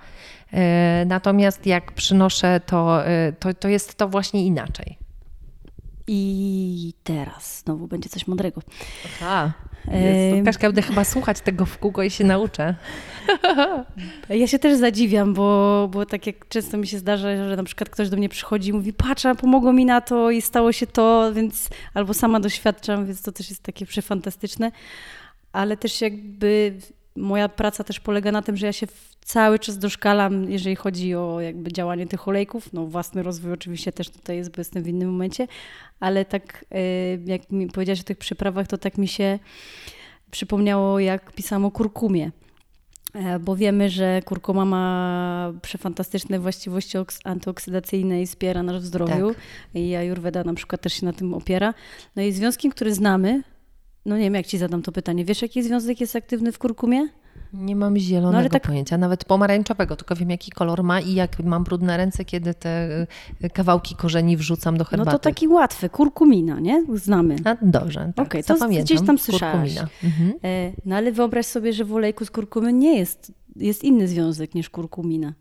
Y, 0.53 0.57
Natomiast 1.05 1.65
jak 1.65 1.91
przynoszę 1.91 2.61
to, 2.65 3.07
y, 3.07 3.33
to, 3.39 3.53
to 3.53 3.67
jest 3.67 3.95
to 3.95 4.07
właśnie 4.09 4.45
inaczej. 4.45 4.97
I 6.07 6.93
teraz 7.03 7.59
znowu 7.59 7.87
będzie 7.87 8.09
coś 8.09 8.27
mądrego. 8.27 8.61
Aha. 9.05 9.53
Em. 9.91 10.45
Kaszka, 10.45 10.67
będę 10.67 10.81
chyba 10.81 11.03
słuchać 11.03 11.41
tego 11.41 11.65
w 11.65 11.77
kółko 11.77 12.03
i 12.03 12.11
się 12.11 12.23
nauczę. 12.23 12.75
Ja 14.29 14.47
się 14.47 14.59
też 14.59 14.77
zadziwiam, 14.77 15.33
bo, 15.33 15.89
bo 15.91 16.05
tak 16.05 16.27
jak 16.27 16.47
często 16.47 16.77
mi 16.77 16.87
się 16.87 16.99
zdarza, 16.99 17.49
że 17.49 17.55
na 17.55 17.63
przykład 17.63 17.89
ktoś 17.89 18.09
do 18.09 18.17
mnie 18.17 18.29
przychodzi 18.29 18.69
i 18.69 18.73
mówi, 18.73 18.93
patrz, 18.93 19.23
pomogło 19.41 19.73
mi 19.73 19.85
na 19.85 20.01
to 20.01 20.31
i 20.31 20.41
stało 20.41 20.71
się 20.71 20.87
to, 20.87 21.33
więc 21.33 21.69
albo 21.93 22.13
sama 22.13 22.39
doświadczam, 22.39 23.05
więc 23.05 23.21
to 23.21 23.31
też 23.31 23.49
jest 23.49 23.63
takie 23.63 23.85
przefantastyczne. 23.85 24.71
Ale 25.53 25.77
też 25.77 26.01
jakby 26.01 26.73
moja 27.17 27.49
praca 27.49 27.83
też 27.83 27.99
polega 27.99 28.31
na 28.31 28.41
tym, 28.41 28.57
że 28.57 28.65
ja 28.65 28.73
się 28.73 28.87
cały 29.25 29.59
czas 29.59 29.77
doszkalam, 29.77 30.51
jeżeli 30.51 30.75
chodzi 30.75 31.15
o 31.15 31.41
jakby 31.41 31.71
działanie 31.73 32.07
tych 32.07 32.27
olejków. 32.27 32.73
No 32.73 32.85
własny 32.85 33.23
rozwój 33.23 33.51
oczywiście 33.51 33.91
też 33.91 34.09
tutaj 34.09 34.37
jest, 34.37 34.51
bo 34.51 34.61
jestem 34.61 34.83
w 34.83 34.87
innym 34.87 35.11
momencie, 35.11 35.47
ale 35.99 36.25
tak 36.25 36.65
y, 36.75 37.21
jak 37.25 37.51
mi 37.51 37.67
powiedziałaś 37.67 37.99
o 37.99 38.03
tych 38.03 38.17
przyprawach, 38.17 38.67
to 38.67 38.77
tak 38.77 38.97
mi 38.97 39.07
się 39.07 39.39
przypomniało, 40.31 40.99
jak 40.99 41.31
pisałam 41.31 41.65
o 41.65 41.71
kurkumie. 41.71 42.31
E, 43.13 43.39
Bo 43.39 43.55
wiemy, 43.55 43.89
że 43.89 44.21
kurkuma 44.25 44.65
ma 44.65 45.53
przefantastyczne 45.61 46.39
właściwości 46.39 46.97
oks- 46.97 47.19
antyoksydacyjne 47.23 48.21
i 48.21 48.27
wspiera 48.27 48.63
nas 48.63 48.81
w 48.81 48.85
zdrowiu. 48.85 49.13
I 49.73 49.95
Ayurveda 49.95 50.43
na 50.43 50.53
przykład 50.53 50.81
też 50.81 50.93
się 50.93 51.05
na 51.05 51.13
tym 51.13 51.33
opiera. 51.33 51.73
No 52.15 52.21
i 52.21 52.31
związkiem, 52.31 52.71
który 52.71 52.93
znamy, 52.93 53.43
no 54.07 54.17
nie 54.17 54.23
wiem, 54.23 54.33
jak 54.35 54.45
ci 54.47 54.57
zadam 54.57 54.81
to 54.81 54.91
pytanie. 54.91 55.25
Wiesz, 55.25 55.41
jaki 55.41 55.63
związek 55.63 56.01
jest 56.01 56.15
aktywny 56.15 56.51
w 56.51 56.59
kurkumie? 56.59 57.07
Nie 57.53 57.75
mam 57.75 57.97
zielonego 57.97 58.43
No 58.43 58.49
tak- 58.49 58.63
pojęcia, 58.67 58.97
nawet 58.97 59.25
pomarańczowego, 59.25 59.95
tylko 59.95 60.15
wiem 60.15 60.29
jaki 60.29 60.51
kolor 60.51 60.83
ma 60.83 60.99
i 61.01 61.13
jak 61.13 61.39
mam 61.43 61.63
brudne 61.63 61.97
ręce, 61.97 62.25
kiedy 62.25 62.53
te 62.53 62.89
y, 63.43 63.49
kawałki 63.49 63.95
korzeni 63.95 64.37
wrzucam 64.37 64.77
do 64.77 64.83
No 64.83 64.89
herbaty. 64.89 65.11
to 65.11 65.19
taki 65.19 65.47
łatwy, 65.47 65.89
kurkumina, 65.89 66.59
nie? 66.59 66.85
Znamy. 66.93 67.35
A, 67.45 67.55
dobrze, 67.61 68.11
tak, 68.15 68.27
Okej, 68.27 68.43
to 68.43 68.53
zapamiętam. 68.53 68.85
gdzieś 68.85 69.01
tam 69.07 69.17
słyszałaś. 69.17 69.75
Kurkumina. 69.75 69.87
Mhm. 70.03 70.33
E, 70.43 70.71
No 70.85 70.95
ale 70.95 71.11
wyobraź 71.11 71.45
sobie, 71.45 71.73
że 71.73 71.85
w 71.85 71.93
olejku 71.93 72.25
z 72.25 72.31
kurkumy 72.31 72.73
nie 72.73 72.97
jest, 72.97 73.31
jest 73.55 73.83
inny 73.83 74.07
związek 74.07 74.55
niż 74.55 74.69
kurkumina. 74.69 75.33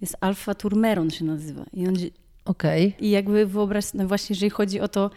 Jest 0.00 0.16
alfa-turmeron 0.20 1.10
się 1.10 1.24
nazywa. 1.24 1.64
I 1.72 1.88
on 1.88 1.94
Okej. 2.44 2.94
I 3.00 3.10
jakby 3.10 3.46
wyobraź, 3.46 3.94
no 3.94 4.08
właśnie, 4.08 4.34
jeżeli 4.34 4.50
chodzi 4.50 4.80
o 4.80 4.88
to, 4.88 5.10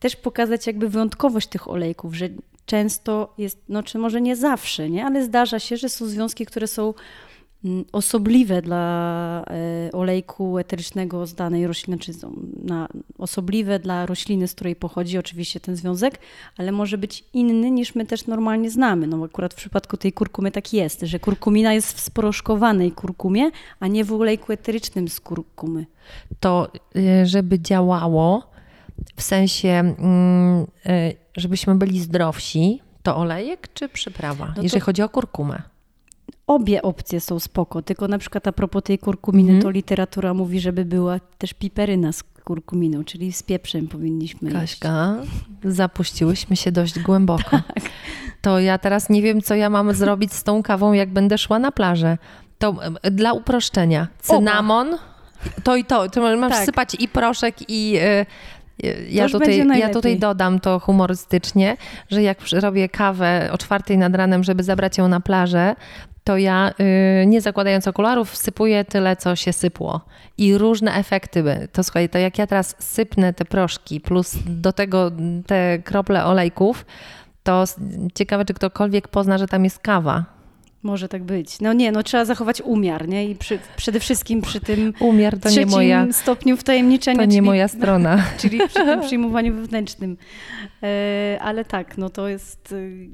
też 0.00 0.16
pokazać 0.16 0.66
jakby 0.66 0.88
wyjątkowość 0.88 1.48
tych 1.48 1.68
olejków, 1.68 2.14
że 2.14 2.28
często 2.66 3.34
jest, 3.38 3.58
no 3.68 3.82
czy 3.82 3.98
może 3.98 4.20
nie 4.20 4.36
zawsze, 4.36 4.90
nie, 4.90 5.04
ale 5.04 5.24
zdarza 5.24 5.58
się, 5.58 5.76
że 5.76 5.88
są 5.88 6.06
związki, 6.06 6.46
które 6.46 6.66
są 6.66 6.94
mm, 7.64 7.84
osobliwe 7.92 8.62
dla 8.62 9.44
e, 9.50 9.92
olejku 9.92 10.58
eterycznego 10.58 11.26
z 11.26 11.34
danej 11.34 11.66
rośliny, 11.66 11.98
czy 11.98 12.12
na, 12.62 12.88
osobliwe 13.18 13.78
dla 13.78 14.06
rośliny, 14.06 14.48
z 14.48 14.54
której 14.54 14.76
pochodzi 14.76 15.18
oczywiście 15.18 15.60
ten 15.60 15.76
związek, 15.76 16.18
ale 16.56 16.72
może 16.72 16.98
być 16.98 17.24
inny 17.32 17.70
niż 17.70 17.94
my 17.94 18.06
też 18.06 18.26
normalnie 18.26 18.70
znamy. 18.70 19.06
No 19.06 19.24
akurat 19.24 19.54
w 19.54 19.56
przypadku 19.56 19.96
tej 19.96 20.12
kurkumy 20.12 20.50
tak 20.50 20.72
jest, 20.72 21.00
że 21.00 21.18
kurkumina 21.18 21.74
jest 21.74 21.96
w 21.96 22.00
sproszkowanej 22.00 22.92
kurkumie, 22.92 23.50
a 23.80 23.86
nie 23.86 24.04
w 24.04 24.12
olejku 24.12 24.52
eterycznym 24.52 25.08
z 25.08 25.20
kurkumy. 25.20 25.86
To 26.40 26.68
y, 26.96 27.26
żeby 27.26 27.60
działało, 27.60 28.55
w 29.16 29.22
sensie, 29.22 29.68
mm, 29.68 30.66
y, 30.86 31.16
żebyśmy 31.36 31.74
byli 31.74 32.00
zdrowsi, 32.00 32.82
to 33.02 33.16
olejek 33.16 33.68
czy 33.74 33.88
przyprawa, 33.88 34.52
No 34.56 34.62
jeżeli 34.62 34.80
chodzi 34.80 35.02
o 35.02 35.08
kurkumę? 35.08 35.62
Obie 36.46 36.82
opcje 36.82 37.20
są 37.20 37.38
spoko, 37.40 37.82
tylko 37.82 38.08
na 38.08 38.18
przykład 38.18 38.46
a 38.46 38.52
propos 38.52 38.82
tej 38.82 38.98
kurkuminy, 38.98 39.48
Mhm. 39.48 39.62
to 39.62 39.70
literatura 39.70 40.34
mówi, 40.34 40.60
żeby 40.60 40.84
była 40.84 41.20
też 41.38 41.54
piperyna 41.54 42.12
z 42.12 42.22
kurkuminą, 42.22 43.04
czyli 43.04 43.32
z 43.32 43.42
pieprzem 43.42 43.88
powinniśmy 43.88 44.50
jeść. 44.50 44.60
Kaśka, 44.60 45.14
zapuściłyśmy 45.64 46.56
się 46.56 46.72
dość 46.72 46.98
głęboko. 46.98 47.50
Tak. 47.74 47.90
To 48.42 48.60
ja 48.60 48.78
teraz 48.78 49.08
nie 49.08 49.22
wiem, 49.22 49.42
co 49.42 49.54
ja 49.54 49.70
mam 49.70 49.94
zrobić 49.94 50.32
z 50.32 50.42
tą 50.44 50.62
kawą, 50.62 50.92
jak 50.92 51.12
będę 51.12 51.38
szła 51.38 51.58
na 51.58 51.72
plażę. 51.72 52.18
To 52.58 52.74
dla 53.02 53.32
uproszczenia, 53.32 54.08
cynamon, 54.20 54.96
to 55.64 55.76
i 55.76 55.84
to. 55.84 56.08
to 56.08 56.36
mam 56.36 56.50
Tak. 56.50 56.62
wsypać 56.62 56.96
i 56.98 57.08
proszek 57.08 57.56
i... 57.68 57.96
e, 58.00 58.26
Ja 59.08 59.28
tutaj, 59.32 59.56
ja 59.80 59.86
tutaj 59.94 60.12
dodam 60.20 60.60
to 60.60 60.78
humorystycznie, 60.80 61.76
że 62.10 62.22
jak 62.22 62.38
robię 62.62 62.88
kawę 62.88 63.48
o 63.52 63.58
czwartej 63.58 63.98
nad 63.98 64.14
ranem, 64.14 64.44
żeby 64.44 64.62
zabrać 64.62 64.98
ją 64.98 65.08
na 65.08 65.20
plażę, 65.20 65.74
to 66.24 66.36
ja 66.36 66.70
y, 67.22 67.26
nie 67.26 67.40
zakładając 67.40 67.88
okularów 67.88 68.30
wsypuję 68.30 68.84
tyle, 68.84 69.16
co 69.16 69.36
się 69.36 69.52
sypło. 69.52 70.00
I 70.38 70.58
różne 70.58 70.94
efekty. 70.94 71.42
by- 71.42 71.68
To 71.72 71.82
słuchaj, 71.84 72.08
to 72.08 72.18
jak 72.18 72.38
ja 72.38 72.46
teraz 72.46 72.76
sypnę 72.78 73.32
te 73.32 73.44
proszki 73.44 74.00
plus 74.00 74.36
do 74.46 74.72
tego 74.72 75.10
te 75.46 75.78
krople 75.78 76.24
olejków, 76.24 76.86
to 77.42 77.64
ciekawe, 78.14 78.44
czy 78.44 78.54
ktokolwiek 78.54 79.08
pozna, 79.08 79.38
że 79.38 79.46
tam 79.48 79.64
jest 79.64 79.78
kawa. 79.78 80.24
Może 80.86 81.08
tak 81.08 81.24
być. 81.24 81.60
No 81.60 81.72
nie, 81.72 81.92
no 81.92 82.02
trzeba 82.02 82.24
zachować 82.24 82.62
umiar, 82.62 83.08
nie? 83.08 83.30
I 83.30 83.34
przy, 83.34 83.58
przede 83.76 84.00
wszystkim 84.00 84.42
przy 84.42 84.60
tym 84.60 84.92
Umiar 85.00 85.40
to 85.40 85.50
nie 85.50 85.66
moja, 85.66 86.06
stopniu 86.12 86.56
wtajemniczenia, 86.56 87.18
to 87.18 87.24
nie 87.24 87.30
czyli, 87.30 87.40
moja 87.40 87.68
strona. 87.68 88.24
czyli 88.40 88.58
przy 88.68 88.74
tym 88.74 89.00
przyjmowaniu 89.06 89.54
wewnętrznym. 89.54 90.16
E, 90.82 91.38
ale 91.42 91.64
tak, 91.64 91.98
no 91.98 92.10
to 92.10 92.28
jest... 92.28 92.72
y, 92.72 93.08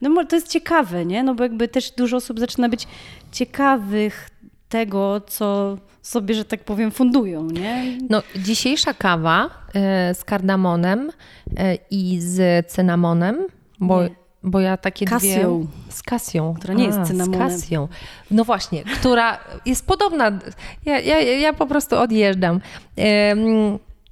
No 0.00 0.24
to 0.24 0.36
jest 0.36 0.48
ciekawe, 0.48 1.06
nie? 1.06 1.22
No 1.22 1.34
bo 1.34 1.42
jakby 1.42 1.68
też 1.68 1.90
dużo 1.90 2.16
osób 2.16 2.40
zaczyna 2.40 2.68
być 2.68 2.86
ciekawych 3.32 4.30
tego, 4.68 5.20
co 5.20 5.78
sobie, 6.02 6.34
że 6.34 6.44
tak 6.44 6.64
powiem, 6.64 6.90
fundują, 6.90 7.46
nie? 7.46 7.98
No, 8.10 8.22
dzisiejsza 8.36 8.94
kawa 8.94 9.50
e, 9.74 10.14
z 10.14 10.24
kardamonem 10.24 11.10
e, 11.56 11.78
i 11.90 12.20
z 12.20 12.66
cynamonem, 12.66 13.36
bo, 13.80 14.02
Nie. 14.02 14.19
Bo 14.42 14.60
ja 14.60 14.76
takie 14.76 15.06
Kasją. 15.06 15.60
dwie... 15.60 15.92
Z 15.92 16.02
kasją. 16.02 16.54
Która 16.54 16.74
nie 16.74 16.84
jest 16.84 16.98
A, 16.98 17.04
cynamonem. 17.04 17.50
Z 17.50 17.52
kasją. 17.52 17.88
No 18.30 18.44
właśnie, 18.44 18.84
która 18.84 19.38
jest 19.66 19.86
podobna. 19.86 20.38
Ja, 20.86 21.00
ja, 21.00 21.20
ja 21.20 21.52
po 21.52 21.66
prostu 21.66 21.98
odjeżdżam. 21.98 22.60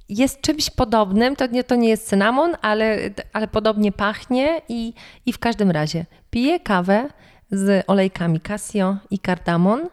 Jest 0.09 0.41
czymś 0.41 0.69
podobnym. 0.69 1.35
To 1.35 1.47
nie, 1.47 1.63
to 1.63 1.75
nie 1.75 1.89
jest 1.89 2.07
cynamon, 2.07 2.55
ale, 2.61 2.97
ale 3.33 3.47
podobnie 3.47 3.91
pachnie 3.91 4.61
i, 4.69 4.93
i 5.25 5.33
w 5.33 5.39
każdym 5.39 5.71
razie 5.71 6.05
piję 6.29 6.59
kawę 6.59 7.09
z 7.51 7.83
olejkami 7.87 8.39
Casio 8.39 8.97
i 9.11 9.19
kardamon. 9.19 9.89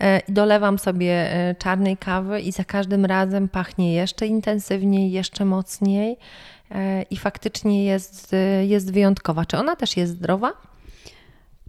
E, 0.00 0.20
dolewam 0.28 0.78
sobie 0.78 1.32
e, 1.32 1.54
czarnej 1.54 1.96
kawy 1.96 2.40
i 2.40 2.52
za 2.52 2.64
każdym 2.64 3.04
razem 3.04 3.48
pachnie 3.48 3.94
jeszcze 3.94 4.26
intensywniej, 4.26 5.12
jeszcze 5.12 5.44
mocniej 5.44 6.16
i 7.10 7.16
faktycznie 7.16 7.84
jest, 7.84 8.32
jest 8.62 8.92
wyjątkowa. 8.92 9.44
Czy 9.44 9.56
ona 9.58 9.76
też 9.76 9.96
jest 9.96 10.12
zdrowa? 10.12 10.52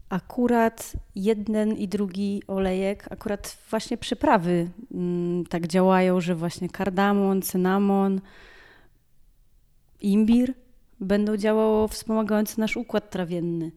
Akurat 0.09 0.93
jeden 1.15 1.73
i 1.73 1.87
drugi 1.87 2.43
olejek, 2.47 3.07
akurat 3.11 3.57
właśnie 3.69 3.97
przyprawy 3.97 4.69
mm, 4.93 5.45
tak 5.45 5.67
działają, 5.67 6.21
że 6.21 6.35
właśnie 6.35 6.69
kardamon, 6.69 7.41
cynamon, 7.41 8.21
imbir 10.01 10.53
będą 10.99 11.37
działało 11.37 11.87
wspomagające 11.87 12.61
nasz 12.61 12.77
układ 12.77 13.09
trawienny. 13.09 13.71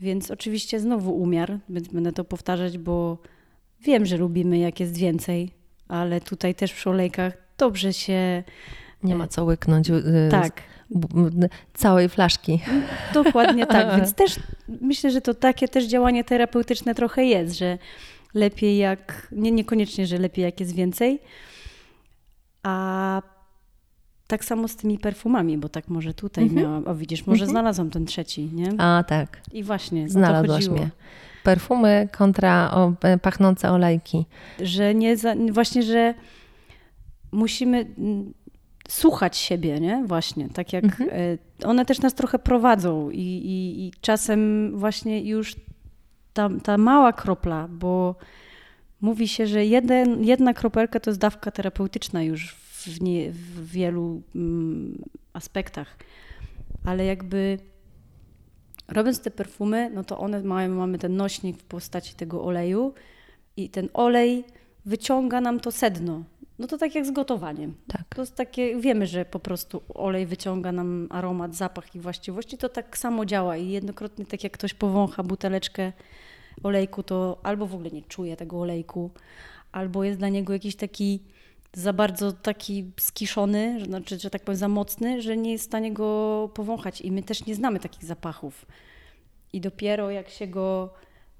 Więc 0.00 0.30
oczywiście 0.30 0.80
znowu 0.80 1.14
umiar, 1.14 1.58
więc 1.68 1.88
będę 1.88 2.12
to 2.12 2.24
powtarzać, 2.24 2.78
bo 2.78 3.18
wiem, 3.80 4.06
że 4.06 4.16
lubimy 4.16 4.58
jak 4.58 4.80
jest 4.80 4.96
więcej, 4.96 5.50
ale 5.88 6.20
tutaj 6.20 6.54
też 6.54 6.72
przy 6.72 6.90
olejkach 6.90 7.32
dobrze 7.58 7.92
się... 7.92 8.42
Nie 9.02 9.14
ma 9.14 9.28
co 9.28 9.44
łyknąć. 9.44 9.90
Tak 10.30 10.62
całej 11.74 12.08
flaszki. 12.08 12.60
Dokładnie 13.14 13.66
tak, 13.66 13.86
więc 13.96 14.14
też 14.14 14.36
myślę, 14.80 15.10
że 15.10 15.20
to 15.20 15.34
takie 15.34 15.68
też 15.68 15.84
działanie 15.84 16.24
terapeutyczne 16.24 16.94
trochę 16.94 17.24
jest, 17.24 17.58
że 17.58 17.78
lepiej 18.34 18.78
jak, 18.78 19.28
nie, 19.32 19.50
niekoniecznie, 19.50 20.06
że 20.06 20.18
lepiej 20.18 20.44
jak 20.44 20.60
jest 20.60 20.74
więcej, 20.74 21.18
a 22.62 23.22
tak 24.26 24.44
samo 24.44 24.68
z 24.68 24.76
tymi 24.76 24.98
perfumami, 24.98 25.58
bo 25.58 25.68
tak 25.68 25.88
może 25.88 26.14
tutaj 26.14 26.44
mhm. 26.44 26.62
miałam, 26.62 26.86
o 26.86 26.94
widzisz, 26.94 27.26
może 27.26 27.44
mhm. 27.44 27.50
znalazłam 27.50 27.90
ten 27.90 28.06
trzeci, 28.06 28.50
nie? 28.52 28.68
A 28.78 29.04
tak. 29.08 29.40
I 29.52 29.62
właśnie, 29.62 30.08
znalazłaś 30.08 30.68
mnie. 30.68 30.90
Perfumy 31.42 32.08
kontra 32.12 32.70
o, 32.74 32.92
e, 33.02 33.18
pachnące 33.18 33.70
olejki. 33.70 34.26
Że 34.60 34.94
nie, 34.94 35.16
za, 35.16 35.34
właśnie, 35.50 35.82
że 35.82 36.14
musimy 37.32 37.86
słuchać 38.88 39.36
siebie, 39.36 39.80
nie? 39.80 40.04
Właśnie, 40.06 40.48
tak 40.48 40.72
jak 40.72 40.84
mhm. 40.84 41.10
E, 41.12 41.66
one 41.66 41.84
też 41.84 42.00
nas 42.00 42.14
trochę 42.14 42.38
prowadzą 42.38 43.10
i, 43.10 43.20
i, 43.20 43.86
i 43.86 43.92
czasem 44.00 44.72
właśnie 44.78 45.22
już 45.22 45.56
ta, 46.32 46.48
ta, 46.62 46.78
mała 46.78 47.12
kropla, 47.12 47.68
bo 47.68 48.14
mówi 49.00 49.28
się, 49.28 49.46
że 49.46 49.66
jeden, 49.66 50.24
jedna 50.24 50.54
kropelka 50.54 51.00
to 51.00 51.10
jest 51.10 51.20
dawka 51.20 51.50
terapeutyczna 51.50 52.22
już 52.22 52.54
w, 52.54 53.00
nie, 53.00 53.32
w 53.32 53.70
wielu 53.70 54.22
mm, 54.34 55.02
aspektach, 55.32 55.96
ale 56.84 57.04
jakby 57.04 57.58
robiąc 58.88 59.20
te 59.20 59.30
perfumy, 59.30 59.90
no 59.94 60.04
to 60.04 60.18
one 60.18 60.42
mają, 60.42 60.74
mamy 60.74 60.98
ten 60.98 61.16
nośnik 61.16 61.58
w 61.58 61.64
postaci 61.64 62.14
tego 62.14 62.44
oleju 62.44 62.94
i 63.56 63.70
ten 63.70 63.88
olej 63.94 64.44
wyciąga 64.86 65.40
nam 65.40 65.60
to 65.60 65.72
sedno, 65.72 66.22
no 66.62 66.68
to 66.68 66.78
tak 66.78 66.94
jak 66.94 67.06
z 67.06 67.10
gotowaniem. 67.10 67.74
Tak. 67.88 68.14
To 68.14 68.22
jest 68.22 68.36
takie, 68.36 68.80
wiemy, 68.80 69.06
że 69.06 69.24
po 69.24 69.40
prostu 69.40 69.82
olej 69.94 70.26
wyciąga 70.26 70.72
nam 70.72 71.08
aromat, 71.10 71.54
zapach 71.54 71.94
i 71.94 72.00
właściwości, 72.00 72.58
to 72.58 72.68
tak 72.68 72.98
samo 72.98 73.24
działa 73.26 73.56
i 73.56 73.68
jednokrotnie 73.68 74.26
tak 74.26 74.44
jak 74.44 74.52
ktoś 74.52 74.74
powącha 74.74 75.22
buteleczkę 75.22 75.92
olejku, 76.62 77.02
to 77.02 77.38
albo 77.42 77.66
w 77.66 77.74
ogóle 77.74 77.90
nie 77.90 78.02
czuje 78.02 78.36
tego 78.36 78.60
olejku, 78.60 79.10
albo 79.72 80.04
jest 80.04 80.18
dla 80.18 80.28
niego 80.28 80.52
jakiś 80.52 80.76
taki 80.76 81.20
za 81.72 81.92
bardzo 81.92 82.32
taki 82.32 82.90
skiszony, 83.00 83.80
że, 83.80 83.86
znaczy, 83.86 84.18
że 84.18 84.30
tak 84.30 84.42
powiem 84.42 84.58
za 84.58 84.68
mocny, 84.68 85.22
że 85.22 85.36
nie 85.36 85.52
jest 85.52 85.64
w 85.64 85.66
stanie 85.66 85.92
go 85.92 86.50
powąchać 86.54 87.00
i 87.00 87.12
my 87.12 87.22
też 87.22 87.46
nie 87.46 87.54
znamy 87.54 87.80
takich 87.80 88.04
zapachów. 88.04 88.66
I 89.52 89.60
dopiero 89.60 90.10
jak 90.10 90.28
się 90.28 90.46
go 90.46 90.94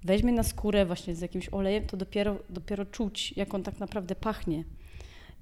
weźmie 0.05 0.33
na 0.33 0.43
skórę 0.43 0.87
właśnie 0.87 1.15
z 1.15 1.21
jakimś 1.21 1.49
olejem, 1.49 1.87
to 1.87 1.97
dopiero, 1.97 2.37
dopiero 2.51 2.85
czuć, 2.85 3.33
jak 3.37 3.55
on 3.55 3.63
tak 3.63 3.79
naprawdę 3.79 4.15
pachnie. 4.15 4.65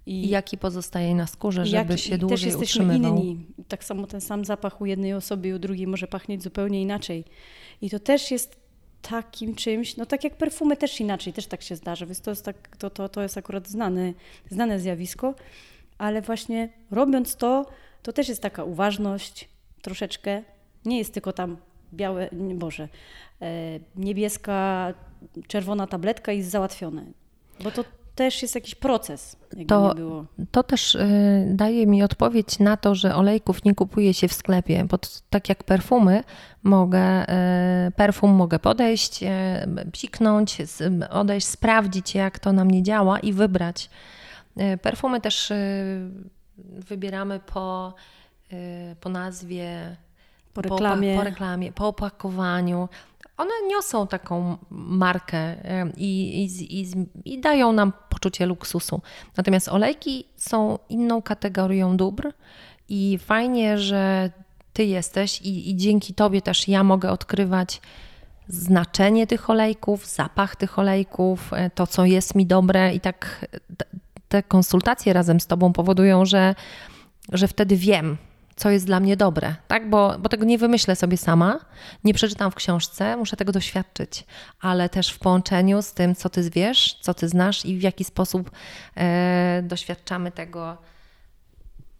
I, 0.07 0.25
I 0.25 0.29
jaki 0.29 0.59
pozostaje 0.59 1.15
na 1.15 1.27
skórze, 1.27 1.67
żeby 1.67 1.93
jak, 1.93 2.01
się 2.01 2.19
dłużej 2.19 2.37
też 2.37 2.47
jesteśmy 2.47 2.85
utrzymywał. 2.85 3.17
inni. 3.17 3.47
Tak 3.69 3.85
samo 3.85 4.07
ten 4.07 4.21
sam 4.21 4.45
zapach 4.45 4.81
u 4.81 4.87
jednej 4.87 5.15
osoby 5.15 5.49
i 5.49 5.53
u 5.53 5.59
drugiej 5.59 5.87
może 5.87 6.07
pachnieć 6.07 6.43
zupełnie 6.43 6.83
inaczej. 6.83 7.25
I 7.83 7.91
to 7.91 7.99
też 7.99 8.31
jest 8.31 8.61
takim 9.03 9.55
czymś, 9.55 9.97
no 9.97 10.07
tak 10.07 10.25
jak 10.25 10.37
perfumy 10.37 10.77
też 10.77 11.01
inaczej, 11.01 11.33
też 11.33 11.47
tak 11.47 11.63
się 11.63 11.77
zdarza, 11.77 12.07
więc 12.07 12.21
to 12.21 12.31
jest, 12.31 12.45
tak, 12.45 12.77
to, 12.77 12.91
to, 12.91 13.09
to 13.09 13.23
jest 13.23 13.39
akurat 13.39 13.69
znane, 13.69 14.13
znane 14.51 14.81
zjawisko, 14.81 15.35
ale 15.99 16.23
właśnie 16.23 16.69
robiąc 16.91 17.37
to, 17.37 17.67
to 18.03 18.13
też 18.13 18.29
jest 18.29 18.43
taka 18.43 18.65
uważność 18.65 19.49
troszeczkę, 19.83 20.43
nie 20.85 20.99
jest 20.99 21.15
tylko 21.15 21.33
tam 21.33 21.57
białe, 21.95 22.29
nie, 22.33 22.55
Boże, 22.55 22.89
e, 23.43 23.81
niebieska, 23.97 24.95
czerwona 25.47 25.87
tabletka 25.87 26.33
i 26.33 26.39
jest 26.39 26.51
załatwione. 26.51 27.05
Bo 27.65 27.71
to 27.71 27.85
też 28.21 28.43
jest 28.43 28.55
jakiś 28.55 28.75
proces. 28.75 29.37
To, 29.69 29.95
to 30.51 30.63
też 30.63 30.95
y, 30.95 31.47
daje 31.51 31.87
mi 31.87 32.03
odpowiedź 32.03 32.59
na 32.59 32.77
to, 32.77 32.95
że 32.95 33.17
olejków 33.17 33.65
nie 33.65 33.75
kupuje 33.75 34.15
się 34.15 34.29
w 34.29 34.33
sklepie, 34.33 34.85
bo 34.85 34.99
tak 35.31 35.49
jak 35.49 35.65
perfumy, 35.65 36.25
mogę, 36.63 37.23
y, 37.89 37.91
perfum 37.97 38.31
mogę 38.31 38.59
podejść, 38.59 39.23
y, 39.23 39.27
psiknąć, 39.93 40.59
odejść, 41.11 41.47
sprawdzić 41.47 42.15
jak 42.15 42.39
to 42.39 42.53
na 42.53 42.65
mnie 42.65 42.83
działa 42.83 43.21
i 43.21 43.33
wybrać. 43.33 43.91
Perfumy 44.83 45.21
też 45.21 45.53
wybieramy 46.59 47.41
po, 47.41 47.95
po 49.01 49.09
nazwie, 49.09 49.97
po 50.55 50.63
reklamie. 50.63 51.15
Po, 51.15 51.19
po 51.19 51.25
reklamie, 51.25 51.73
po 51.73 51.89
opakowaniu 51.89 52.89
one 53.41 53.51
niosą 53.69 54.07
taką 54.07 54.57
markę 54.71 55.57
i, 55.97 56.45
i, 56.45 56.81
i, 56.81 56.87
i, 57.25 57.41
dają 57.41 57.73
nam 57.73 57.93
poczucie 58.09 58.47
luksusu. 58.47 59.03
Natomiast 59.37 59.69
olejki 59.69 60.25
są 60.37 60.79
inną 60.89 61.23
kategorią 61.23 61.97
dóbr 61.97 62.33
i 62.89 63.19
fajnie, 63.19 63.79
że 63.79 64.31
ty 64.73 64.85
jesteś 64.85 65.41
i, 65.41 65.71
i 65.71 65.77
dzięki 65.77 66.15
tobie 66.15 66.43
też 66.43 66.69
ja 66.69 66.85
mogę 66.85 67.11
odkrywać 67.11 67.81
znaczenie 68.49 69.27
tych 69.27 69.51
olejków, 69.51 70.07
zapach 70.07 70.57
tych 70.57 70.79
olejków, 70.79 71.53
e, 71.53 71.71
to 71.71 71.87
co 71.87 72.05
jest 72.05 72.35
mi 72.35 72.47
dobre 72.47 72.95
i 72.95 73.01
tak 73.01 73.47
te 74.29 74.43
konsultacje 74.43 75.13
razem 75.13 75.41
z 75.41 75.47
tobą 75.47 75.73
powodują, 75.73 76.25
że, 76.25 76.55
że 77.33 77.49
wtedy 77.49 77.77
wiem, 77.77 78.17
co 78.61 78.71
jest 78.71 78.87
dla 78.87 79.01
mnie 79.01 79.17
dobre, 79.17 79.55
tak? 79.69 79.91
Bo, 79.91 80.19
bo 80.19 80.29
tego 80.29 80.45
nie 80.45 80.59
wymyślę 80.59 80.97
sobie 80.97 81.17
sama, 81.17 81.59
nie 82.05 82.15
przeczytam 82.15 82.51
w 82.51 82.55
książce, 82.55 83.17
muszę 83.17 83.37
tego 83.37 83.53
doświadczyć, 83.53 84.25
ale 84.61 84.89
też 84.89 85.11
w 85.11 85.19
połączeniu 85.19 85.83
z 85.83 85.93
tym, 85.93 86.15
co 86.15 86.29
ty 86.31 86.51
wiesz, 86.51 86.99
co 87.01 87.15
ty 87.15 87.29
znasz 87.29 87.65
i 87.65 87.79
w 87.79 87.83
jaki 87.83 88.05
sposób 88.05 88.51
e, 88.97 89.63
doświadczamy 89.63 90.33
tego 90.33 90.77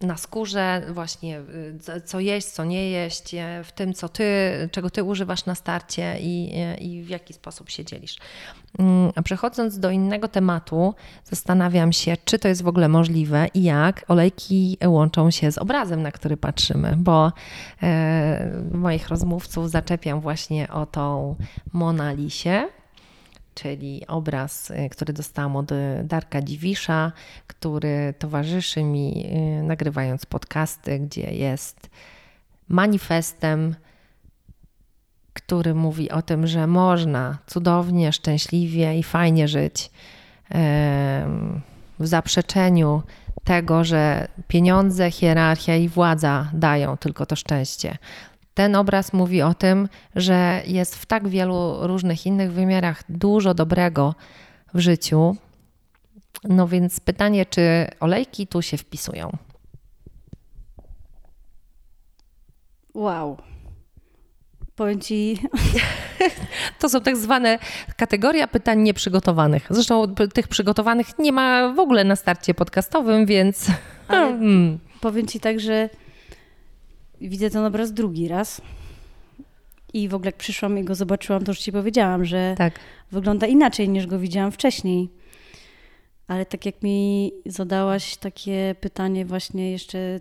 na 0.01 0.17
skórze, 0.17 0.83
właśnie 0.89 1.41
y, 1.89 2.01
co 2.05 2.21
jeść, 2.21 2.47
co 2.47 2.65
nie 2.65 2.91
jeść, 2.91 3.35
e, 3.35 3.65
w 3.65 3.73
tym, 3.73 3.95
co 3.95 4.09
ty, 4.09 4.25
czego 4.73 4.91
ty 4.91 5.05
używasz 5.05 5.47
na 5.47 5.55
starcie 5.55 6.17
i, 6.21 6.53
e, 6.57 6.77
i 6.77 7.03
w 7.03 7.09
jaki 7.09 7.33
sposób 7.33 7.71
się 7.71 7.85
dzielisz. 7.85 8.17
Mm, 8.79 9.13
a 9.17 9.23
przechodząc 9.23 9.79
do 9.79 9.91
innego 9.91 10.29
tematu, 10.29 10.95
zastanawiam 11.25 11.93
się, 11.93 12.17
czy 12.25 12.39
to 12.39 12.49
jest 12.49 12.63
w 12.63 12.69
ogóle 12.69 12.89
możliwe 12.89 13.47
i 13.55 13.63
jak 13.63 14.05
olejki 14.09 14.79
łączą 14.87 15.31
się 15.31 15.53
z 15.53 15.59
obrazem, 15.59 16.03
na 16.03 16.13
który 16.13 16.37
patrzymy, 16.37 16.95
bo 16.97 17.33
e, 17.83 18.53
moich 18.73 19.09
rozmówców 19.09 19.71
zaczepiam 19.71 20.21
właśnie 20.21 20.69
o 20.69 20.87
tą 20.87 21.37
Monalisie, 21.73 22.69
czyli 23.63 24.07
obraz, 24.07 24.71
y, 24.71 24.89
który 24.91 25.13
dostałam 25.13 25.57
od 25.57 25.71
Darka 26.05 26.43
Dziwisza, 26.43 27.13
który 27.47 28.15
towarzyszy 28.19 28.85
mi 28.85 29.27
y, 29.61 29.63
nagrywając 29.63 30.27
podcasty, 30.27 30.99
gdzie 30.99 31.35
jest 31.35 31.91
manifestem, 32.69 33.75
który 35.33 35.75
mówi 35.75 36.11
o 36.11 36.23
tym, 36.23 36.47
że 36.47 36.67
można 36.67 37.39
cudownie, 37.47 38.13
szczęśliwie 38.13 38.99
i 38.99 39.03
fajnie 39.03 39.49
żyć 39.49 39.91
w 41.99 42.07
zaprzeczeniu 42.07 43.03
tego, 43.45 43.85
że 43.85 44.29
pieniądze, 44.49 45.11
hierarchia 45.11 45.77
i 45.77 45.89
władza 45.89 46.51
dają 46.53 46.97
tylko 46.97 47.27
to 47.27 47.37
szczęście 47.37 47.99
ten 48.55 48.77
obraz 48.77 49.13
mówi 49.13 49.43
o 49.43 49.55
tym, 49.55 49.89
że 50.17 50.63
jest 50.67 50.97
w 50.97 51.07
tak 51.07 51.29
wielu 51.29 51.87
różnych 51.87 52.27
innych 52.27 52.53
wymiarach 52.53 53.03
dużo 53.09 53.55
dobrego 53.55 54.15
w 54.75 54.81
życiu. 54.81 55.37
No 56.45 56.69
więc 56.69 57.01
pytanie, 57.01 57.47
czy 57.47 57.87
olejki 58.01 58.47
tu 58.47 58.63
się 58.63 58.77
wpisują? 58.77 59.31
Wow. 62.95 63.37
Powiem 64.77 65.01
ci. 65.01 65.39
To 66.79 66.89
są 66.89 67.01
tak 67.01 67.17
zwane 67.17 67.59
kategoria 67.97 68.49
pytań 68.49 68.81
nieprzygotowanych. 68.81 69.67
Zresztą 69.71 70.15
tych 70.15 70.49
przygotowanych 70.49 71.19
nie 71.19 71.33
ma 71.33 71.73
w 71.73 71.79
ogóle 71.79 72.05
na 72.05 72.17
starcie 72.17 72.55
podcastowym, 72.55 73.27
więc 73.27 73.67
Ale 74.09 74.27
mm. 74.37 74.79
powiem 75.01 75.27
ci 75.27 75.41
tak, 75.41 75.61
że 75.61 75.89
widzę 77.29 77.51
ten 77.51 77.65
obraz 77.65 77.93
drugi 77.93 78.29
raz. 78.29 78.61
I 79.93 80.09
w 80.09 80.15
ogóle 80.15 80.29
jak 80.29 80.37
przyszłam 80.37 80.79
i 80.79 80.85
go 80.85 80.95
zobaczyłam, 80.95 81.45
to 81.45 81.51
już 81.51 81.59
ci 81.59 81.73
powiedziałam, 81.73 82.25
że 82.25 82.55
tak. 82.59 82.81
wygląda 83.13 83.47
inaczej 83.47 83.89
niż 83.89 84.07
go 84.07 84.19
widziałam 84.19 84.53
wcześniej. 84.53 85.11
Ale 86.29 86.47
tak 86.47 86.67
jak 86.67 86.83
mi 86.83 87.33
zadałaś 87.47 88.17
takie 88.17 88.75
pytanie 88.81 89.27
właśnie 89.27 89.73
jeszcze, 89.73 90.21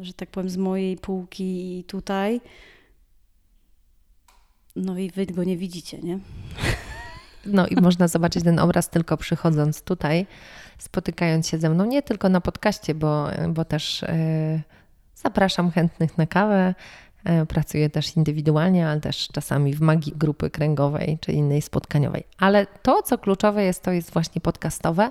że 0.00 0.12
tak 0.12 0.30
powiem, 0.30 0.50
z 0.50 0.56
mojej 0.56 0.96
półki 0.96 1.78
i 1.78 1.84
tutaj, 1.84 2.40
no 4.76 4.98
i 4.98 5.10
wy 5.10 5.26
go 5.26 5.44
nie 5.44 5.56
widzicie, 5.56 5.98
nie? 5.98 6.18
No 7.46 7.66
i 7.66 7.76
można 7.76 8.08
zobaczyć 8.08 8.44
ten 8.44 8.58
obraz 8.58 8.90
tylko 8.90 9.16
przychodząc 9.16 9.82
tutaj, 9.82 10.26
spotykając 10.78 11.48
się 11.48 11.58
ze 11.58 11.70
mną, 11.70 11.84
nie 11.84 12.02
tylko 12.02 12.28
na 12.28 12.40
podcaście, 12.40 12.94
bo, 12.94 13.28
bo 13.48 13.64
też 13.64 14.02
yy, 14.02 14.62
zapraszam 15.24 15.70
chętnych 15.70 16.18
na 16.18 16.26
kawę. 16.26 16.74
Yy, 17.24 17.46
pracuję 17.46 17.90
też 17.90 18.16
indywidualnie, 18.16 18.88
ale 18.88 19.00
też 19.00 19.28
czasami 19.32 19.74
w 19.74 19.80
magii 19.80 20.12
grupy 20.16 20.50
kręgowej 20.50 21.18
czy 21.20 21.32
innej 21.32 21.62
spotkaniowej. 21.62 22.24
Ale 22.38 22.66
to, 22.66 23.02
co 23.02 23.18
kluczowe 23.18 23.64
jest, 23.64 23.82
to 23.82 23.92
jest 23.92 24.12
właśnie 24.12 24.40
podcastowe. 24.40 25.10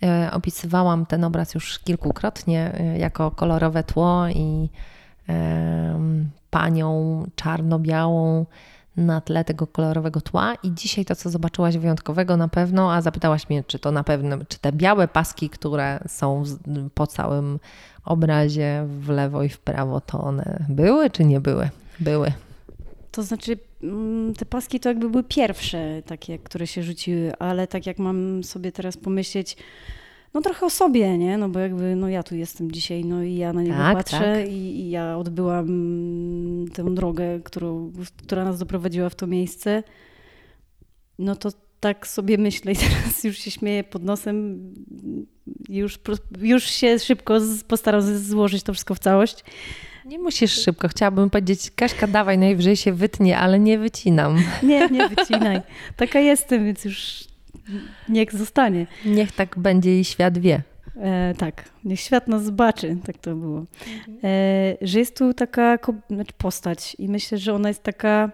Yy, 0.00 0.08
opisywałam 0.32 1.06
ten 1.06 1.24
obraz 1.24 1.54
już 1.54 1.78
kilkukrotnie 1.78 2.72
jako 2.98 3.30
kolorowe 3.30 3.82
tło 3.84 4.28
i 4.28 4.68
panią 6.50 7.24
czarno-białą 7.36 8.46
na 8.96 9.20
tle 9.20 9.44
tego 9.44 9.66
kolorowego 9.66 10.20
tła. 10.20 10.54
I 10.62 10.74
dzisiaj 10.74 11.04
to, 11.04 11.16
co 11.16 11.30
zobaczyłaś 11.30 11.76
wyjątkowego 11.76 12.36
na 12.36 12.48
pewno, 12.48 12.92
a 12.92 13.02
zapytałaś 13.02 13.48
mnie, 13.50 13.64
czy 13.64 13.78
to 13.78 13.92
na 13.92 14.04
pewno, 14.04 14.36
czy 14.48 14.58
te 14.58 14.72
białe 14.72 15.08
paski, 15.08 15.50
które 15.50 16.00
są 16.06 16.44
po 16.94 17.06
całym 17.06 17.58
obrazie 18.08 18.86
w 19.00 19.08
lewo 19.08 19.42
i 19.42 19.48
w 19.48 19.58
prawo, 19.58 20.00
to 20.00 20.20
one 20.20 20.66
były 20.68 21.10
czy 21.10 21.24
nie 21.24 21.40
były? 21.40 21.68
Były. 22.00 22.32
To 23.10 23.22
znaczy, 23.22 23.58
mm, 23.82 24.34
te 24.34 24.46
paski 24.46 24.80
to 24.80 24.88
jakby 24.88 25.10
były 25.10 25.24
pierwsze 25.24 26.02
takie, 26.06 26.38
które 26.38 26.66
się 26.66 26.82
rzuciły, 26.82 27.32
ale 27.38 27.66
tak 27.66 27.86
jak 27.86 27.98
mam 27.98 28.44
sobie 28.44 28.72
teraz 28.72 28.96
pomyśleć, 28.96 29.56
no 30.34 30.40
trochę 30.40 30.66
o 30.66 30.70
sobie, 30.70 31.18
nie? 31.18 31.38
No 31.38 31.48
bo 31.48 31.58
jakby, 31.58 31.96
no 31.96 32.08
ja 32.08 32.22
tu 32.22 32.36
jestem 32.36 32.72
dzisiaj, 32.72 33.04
no 33.04 33.22
i 33.22 33.36
ja 33.36 33.52
na 33.52 33.62
niego 33.62 33.76
tak, 33.76 33.96
patrzę 33.96 34.18
tak. 34.18 34.48
I, 34.48 34.80
I, 34.80 34.90
ja 34.90 35.18
odbyłam 35.18 35.66
tę 36.74 36.94
drogę, 36.94 37.40
którą, 37.40 37.92
która 38.16 38.44
nas 38.44 38.58
doprowadziła 38.58 39.08
w 39.08 39.14
to 39.14 39.26
miejsce. 39.26 39.82
No 41.18 41.36
to 41.36 41.50
tak 41.80 42.06
sobie 42.06 42.38
myślę 42.38 42.72
i 42.72 42.76
teraz 42.88 43.24
już 43.24 43.38
się 43.38 43.50
śmieję 43.50 43.84
pod 43.84 44.02
nosem. 44.02 44.60
Już, 45.68 45.98
już 46.40 46.64
się 46.64 46.98
szybko 46.98 47.38
postaram 47.68 48.02
złożyć 48.18 48.62
to 48.62 48.72
wszystko 48.72 48.94
w 48.94 48.98
całość. 48.98 49.44
Nie 50.06 50.18
musisz 50.18 50.52
szybko. 50.52 50.88
Chciałabym 50.88 51.30
powiedzieć, 51.30 51.70
Kaśka, 51.76 52.06
dawaj, 52.06 52.38
najwyżej 52.38 52.76
się 52.76 52.92
wytnie, 52.92 53.38
ale 53.38 53.58
nie 53.58 53.78
wycinam. 53.78 54.36
Nie, 54.62 54.88
nie 54.88 55.08
wycinaj. 55.08 55.60
Taka 55.96 56.20
jestem, 56.20 56.64
więc 56.64 56.84
już 56.84 57.28
Niech 58.08 58.34
zostanie. 58.34 58.86
Niech 59.04 59.32
tak 59.32 59.58
będzie 59.58 60.00
i 60.00 60.04
świat 60.04 60.38
wie. 60.38 60.62
E, 61.00 61.34
tak, 61.38 61.64
niech 61.84 62.00
świat 62.00 62.28
nas 62.28 62.44
zobaczy, 62.44 62.96
tak 63.06 63.18
to 63.18 63.36
było. 63.36 63.64
Mhm. 63.96 64.18
E, 64.24 64.76
że 64.80 64.98
jest 64.98 65.18
tu 65.18 65.34
taka 65.34 65.78
znaczy 66.10 66.32
postać 66.38 66.96
i 66.98 67.08
myślę, 67.08 67.38
że 67.38 67.54
ona 67.54 67.68
jest 67.68 67.82
taka 67.82 68.30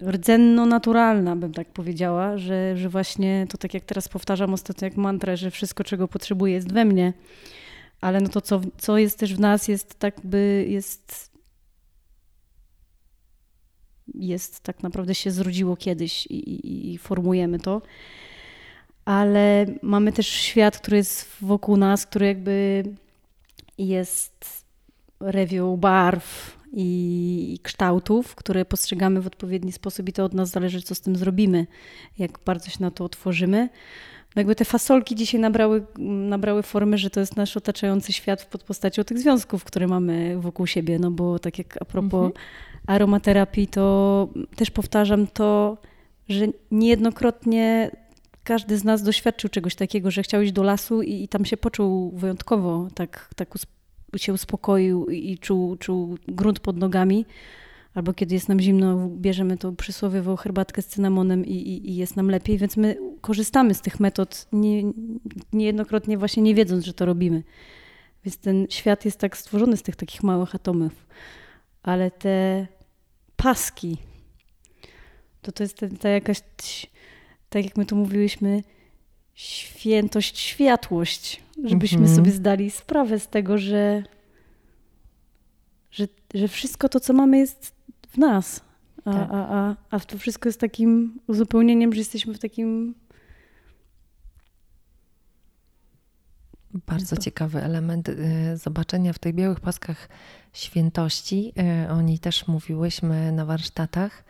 rdzenno-naturalna, 0.00 1.36
bym 1.36 1.52
tak 1.52 1.72
powiedziała, 1.72 2.38
że, 2.38 2.76
że 2.76 2.88
właśnie 2.88 3.46
to 3.50 3.58
tak 3.58 3.74
jak 3.74 3.84
teraz 3.84 4.08
powtarzam 4.08 4.54
ostatnio 4.54 4.86
jak 4.86 4.96
mantrę, 4.96 5.36
że 5.36 5.50
wszystko, 5.50 5.84
czego 5.84 6.08
potrzebuję 6.08 6.54
jest 6.54 6.72
we 6.72 6.84
mnie, 6.84 7.12
ale 8.00 8.20
no 8.20 8.28
to 8.28 8.40
co, 8.40 8.60
co 8.78 8.98
jest 8.98 9.18
też 9.18 9.34
w 9.34 9.40
nas 9.40 9.68
jest 9.68 9.98
tak 9.98 10.14
by, 10.24 10.66
jest 10.68 11.36
jest 14.14 14.60
tak 14.60 14.82
naprawdę 14.82 15.14
się 15.14 15.30
zrodziło 15.30 15.76
kiedyś 15.76 16.26
i, 16.26 16.50
i, 16.50 16.92
i 16.94 16.98
formujemy 16.98 17.58
to. 17.58 17.82
Ale 19.04 19.66
mamy 19.82 20.12
też 20.12 20.28
świat, 20.28 20.78
który 20.78 20.96
jest 20.96 21.28
wokół 21.40 21.76
nas, 21.76 22.06
który 22.06 22.26
jakby 22.26 22.84
jest 23.78 24.64
rewią 25.20 25.76
barw 25.76 26.56
i 26.78 27.58
kształtów, 27.62 28.34
które 28.34 28.64
postrzegamy 28.64 29.20
w 29.20 29.26
odpowiedni 29.26 29.72
sposób 29.72 30.08
i 30.08 30.12
to 30.12 30.24
od 30.24 30.34
nas 30.34 30.50
zależy, 30.50 30.82
co 30.82 30.94
z 30.94 31.00
tym 31.00 31.16
zrobimy, 31.16 31.66
jak 32.18 32.38
bardzo 32.44 32.70
się 32.70 32.78
na 32.80 32.90
to 32.90 33.04
otworzymy. 33.04 33.68
No 34.36 34.40
jakby 34.40 34.54
te 34.54 34.64
fasolki 34.64 35.14
dzisiaj 35.14 35.40
nabrały, 35.40 35.86
nabrały 36.28 36.62
formy, 36.62 36.98
że 36.98 37.10
to 37.10 37.20
jest 37.20 37.36
nasz 37.36 37.56
otaczający 37.56 38.12
świat 38.12 38.44
pod 38.44 38.62
postacią 38.62 39.04
tych 39.04 39.18
związków, 39.18 39.64
które 39.64 39.86
mamy 39.86 40.38
wokół 40.38 40.66
siebie, 40.66 40.98
no 40.98 41.10
bo 41.10 41.38
tak 41.38 41.58
jak 41.58 41.82
a 41.82 41.84
propos 41.84 42.26
mhm 42.26 42.44
aromaterapii, 42.86 43.66
to 43.66 44.28
też 44.56 44.70
powtarzam 44.70 45.26
to, 45.26 45.78
że 46.28 46.46
niejednokrotnie 46.70 47.90
każdy 48.44 48.78
z 48.78 48.84
nas 48.84 49.02
doświadczył 49.02 49.50
czegoś 49.50 49.74
takiego, 49.74 50.10
że 50.10 50.22
chciał 50.22 50.42
iść 50.42 50.52
do 50.52 50.62
lasu 50.62 51.02
i, 51.02 51.22
i 51.22 51.28
tam 51.28 51.44
się 51.44 51.56
poczuł 51.56 52.10
wyjątkowo, 52.16 52.88
tak, 52.94 53.30
tak 53.36 53.54
się 54.16 54.32
uspokoił 54.32 55.06
i 55.06 55.38
czuł, 55.38 55.76
czuł 55.76 56.18
grunt 56.28 56.60
pod 56.60 56.76
nogami. 56.76 57.26
Albo 57.94 58.14
kiedy 58.14 58.34
jest 58.34 58.48
nam 58.48 58.60
zimno, 58.60 59.08
bierzemy 59.08 59.56
tą 59.56 59.76
przysłowiową 59.76 60.36
herbatkę 60.36 60.82
z 60.82 60.86
cynamonem 60.86 61.46
i, 61.46 61.52
i, 61.52 61.90
i, 61.90 61.96
jest 61.96 62.16
nam 62.16 62.30
lepiej, 62.30 62.58
więc 62.58 62.76
my 62.76 62.96
korzystamy 63.20 63.74
z 63.74 63.80
tych 63.80 64.00
metod 64.00 64.46
nie, 64.52 64.82
niejednokrotnie 65.52 66.18
właśnie 66.18 66.42
nie 66.42 66.54
wiedząc, 66.54 66.84
że 66.84 66.94
to 66.94 67.06
robimy. 67.06 67.42
Więc 68.24 68.38
ten 68.38 68.66
świat 68.70 69.04
jest 69.04 69.18
tak 69.18 69.36
stworzony 69.36 69.76
z 69.76 69.82
tych 69.82 69.96
takich 69.96 70.22
małych 70.22 70.54
atomów. 70.54 71.06
Ale 71.82 72.10
te 72.10 72.66
paski. 73.36 73.96
To 75.42 75.52
to 75.52 75.62
jest 75.62 75.80
ta, 76.00 76.08
jakaś, 76.08 76.40
tak 77.48 77.64
jak 77.64 77.76
my 77.76 77.86
tu 77.86 77.96
mówiłyśmy, 77.96 78.62
świętość, 79.34 80.38
światłość, 80.38 81.42
żebyśmy 81.64 82.06
-hmm. 82.06 82.16
sobie 82.16 82.30
zdali 82.30 82.70
sprawę 82.70 83.20
z 83.20 83.28
tego, 83.28 83.58
że, 83.58 84.02
że, 85.90 86.08
że 86.34 86.48
wszystko 86.48 86.88
to, 86.88 87.00
co 87.00 87.12
mamy, 87.12 87.38
jest 87.38 87.74
w 88.08 88.18
nas. 88.18 88.60
A, 89.04 89.12
tak. 89.12 89.28
a, 89.32 89.48
a, 89.48 89.76
a 89.90 90.00
to 90.00 90.18
wszystko 90.18 90.48
jest 90.48 90.60
takim 90.60 91.18
uzupełnieniem, 91.26 91.92
że 91.92 91.98
jesteśmy 91.98 92.34
w 92.34 92.38
takim. 92.38 92.94
Bardzo 96.86 97.16
ciekawy 97.16 97.62
element 97.62 98.08
y, 98.08 98.16
zobaczenia 98.56 99.12
w 99.12 99.18
tych 99.18 99.34
białych 99.34 99.60
paskach 99.60 100.08
świętości. 100.52 101.52
E, 101.58 101.90
o 101.90 102.02
niej 102.02 102.18
też 102.18 102.48
mówiłyśmy 102.48 103.32
na 103.32 103.44
warsztatach, 103.44 104.24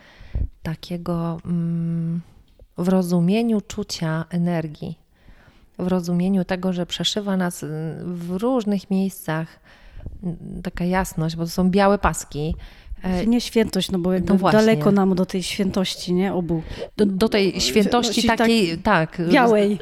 takiego 0.63 1.41
mm, 1.45 2.21
w 2.79 2.89
rozumieniu 2.89 3.61
czucia 3.61 4.25
energii, 4.31 4.99
w 5.79 5.87
rozumieniu 5.87 6.45
tego, 6.45 6.73
że 6.73 6.87
przeszywa 6.87 7.37
nas 7.37 7.63
y, 7.63 7.69
w 8.05 8.31
różnych 8.31 8.91
miejscach 8.91 9.61
mm, 10.23 10.37
taka 10.63 10.85
jasność, 10.85 11.37
bo 11.37 11.45
to 11.45 11.51
są 11.51 11.71
białe 11.71 11.99
paski. 11.99 12.55
E, 13.03 13.27
nie 13.27 13.41
świętość, 13.41 13.91
no 13.91 13.99
bo 13.99 14.11
no 14.13 14.51
daleko 14.53 14.93
nam 14.93 15.15
do 15.15 15.27
tej 15.27 15.43
świętości, 15.43 16.15
nie? 16.15 16.35
Obu. 16.35 16.63
Do, 16.97 17.07
do 17.07 17.29
tej 17.29 17.61
świętości 17.61 18.27
takiej, 18.27 18.79
tak. 18.79 19.23
Białej. 19.31 19.79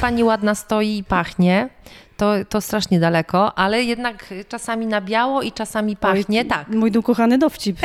Pani 0.00 0.24
ładna 0.24 0.54
stoi 0.54 0.98
i 0.98 1.04
pachnie 1.04 1.68
to, 2.16 2.32
to 2.48 2.60
strasznie 2.60 3.00
daleko, 3.00 3.58
ale 3.58 3.82
jednak 3.82 4.34
czasami 4.48 4.86
na 4.86 5.00
biało 5.00 5.42
i 5.42 5.52
czasami 5.52 5.96
pachnie, 5.96 6.40
Oj, 6.40 6.46
tak. 6.46 6.68
Mój 6.68 6.90
ukochany 6.90 7.38
dowcip. 7.38 7.78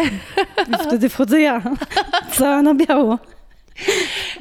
I 0.70 0.88
wtedy 0.88 1.10
wchodzę 1.10 1.42
ja, 1.42 1.62
cała 2.38 2.62
na 2.62 2.76
biało. 2.76 3.20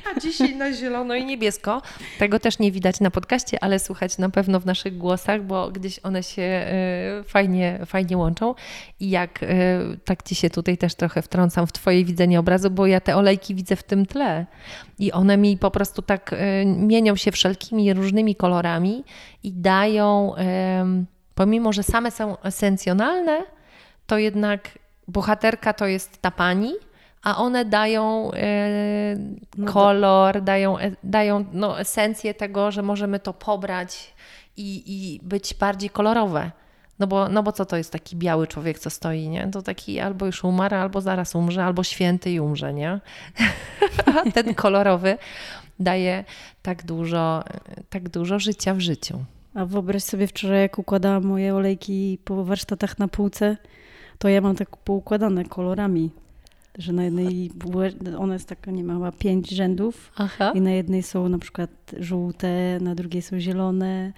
A 0.05 0.21
dzisiaj 0.21 0.57
na 0.57 0.73
zielono 0.73 1.15
i 1.15 1.25
niebiesko. 1.25 1.83
Tego 2.19 2.41
też 2.41 2.59
nie 2.59 2.73
widać 2.73 3.01
na 3.01 3.11
podcaście, 3.11 3.65
ale 3.65 3.79
słuchać 3.79 4.19
na 4.19 4.31
pewno 4.31 4.61
w 4.61 4.67
naszych 4.67 4.99
głosach, 4.99 5.43
bo 5.43 5.71
gdzieś 5.71 6.01
one 6.03 6.23
się 6.23 6.43
e, 6.43 7.23
fajnie, 7.27 7.79
fajnie 7.87 8.17
łączą. 8.17 8.55
I 9.01 9.11
jak 9.11 9.43
e, 9.43 9.47
tak 10.05 10.23
ci 10.23 10.35
się 10.35 10.51
tutaj 10.51 10.79
też 10.79 10.95
trochę 10.95 11.23
wtrącam 11.23 11.67
w 11.67 11.73
twoje 11.73 12.05
widzenie 12.05 12.41
obrazu, 12.41 12.71
bo 12.71 12.87
ja 12.87 13.01
te 13.01 13.17
olejki 13.17 13.55
widzę 13.55 13.77
w 13.77 13.83
tym 13.83 14.07
tle. 14.07 14.47
I 14.99 15.13
one 15.13 15.37
mi 15.37 15.59
po 15.59 15.71
prostu 15.71 16.03
tak 16.03 16.33
e, 16.33 16.67
mienią 16.67 17.17
się 17.17 17.33
wszelkimi 17.33 17.95
różnymi 17.95 18.37
kolorami 18.37 19.05
i 19.43 19.53
dają, 19.53 20.35
pomimo 21.35 21.73
że 21.73 21.83
same 21.83 22.11
są 22.11 22.41
esencjonalne, 22.41 23.43
to 24.07 24.19
jednak 24.19 24.79
bohaterka 25.09 25.73
to 25.73 25.87
jest 25.87 26.23
ta 26.23 26.31
pani, 26.31 26.73
a 27.23 27.37
one 27.37 27.65
dają 27.65 28.31
e, 28.33 29.17
kolor, 29.67 30.43
dają, 30.43 30.79
e, 30.79 30.91
dają 31.05 31.45
no, 31.53 31.81
esencję 31.81 32.35
tego, 32.35 32.71
że 32.71 32.83
możemy 32.83 33.21
to 33.21 33.33
pobrać 33.33 34.15
i, 34.57 34.83
i 34.87 35.21
być 35.23 35.55
bardziej 35.55 35.91
kolorowe. 35.91 36.51
No 36.99 37.07
bo, 37.07 37.29
no 37.29 37.43
bo 37.43 37.53
co 37.53 37.65
to 37.65 37.77
jest 37.77 37.93
taki 37.93 38.17
biały 38.17 38.47
człowiek, 38.47 38.79
co 38.79 38.91
stoi, 38.91 39.29
nie? 39.29 39.49
To 39.53 39.63
taki 39.63 40.01
albo 40.01 40.27
już 40.27 40.45
umarł, 40.45 40.77
albo 40.77 41.01
zaraz 41.01 41.35
umrze, 41.35 41.65
albo 41.65 41.85
święty 41.85 42.31
i 42.31 42.41
umrze, 42.41 42.75
nie? 42.75 43.01
A 44.07 44.31
ten 44.31 44.55
kolorowy 44.55 45.19
daje 45.81 46.25
tak 46.63 46.85
dużo, 46.85 47.45
tak 47.91 48.09
dużo 48.09 48.39
życia 48.39 48.75
w 48.75 48.81
życiu. 48.81 49.25
A 49.55 49.65
wyobraź 49.65 50.03
sobie 50.03 50.27
wczoraj, 50.27 50.61
jak 50.61 50.79
układałam 50.79 51.25
moje 51.25 51.55
olejki 51.55 52.19
po 52.25 52.45
warsztatach 52.45 52.99
na 52.99 53.09
półce, 53.09 53.57
to 54.19 54.29
ja 54.29 54.41
mam 54.41 54.57
tak 54.57 54.77
poukładane 54.77 55.45
kolorami, 55.45 56.11
że 56.79 56.93
na 56.93 57.05
jednej, 57.05 57.51
ona 58.19 58.33
jest 58.33 58.49
taka, 58.49 58.71
nie 58.71 58.85
ma 58.85 58.95
chyba 58.95 59.13
pięć 59.13 59.51
rzędów 59.51 60.13
Aha. 60.17 60.53
i 60.55 60.61
na 60.61 60.71
jednej 60.71 61.03
są 61.03 61.29
na 61.29 61.39
przykład 61.39 61.71
żółte, 61.99 62.79
na 62.81 62.95
drugiej 62.95 63.23
są 63.23 63.41
zielone, 63.41 64.13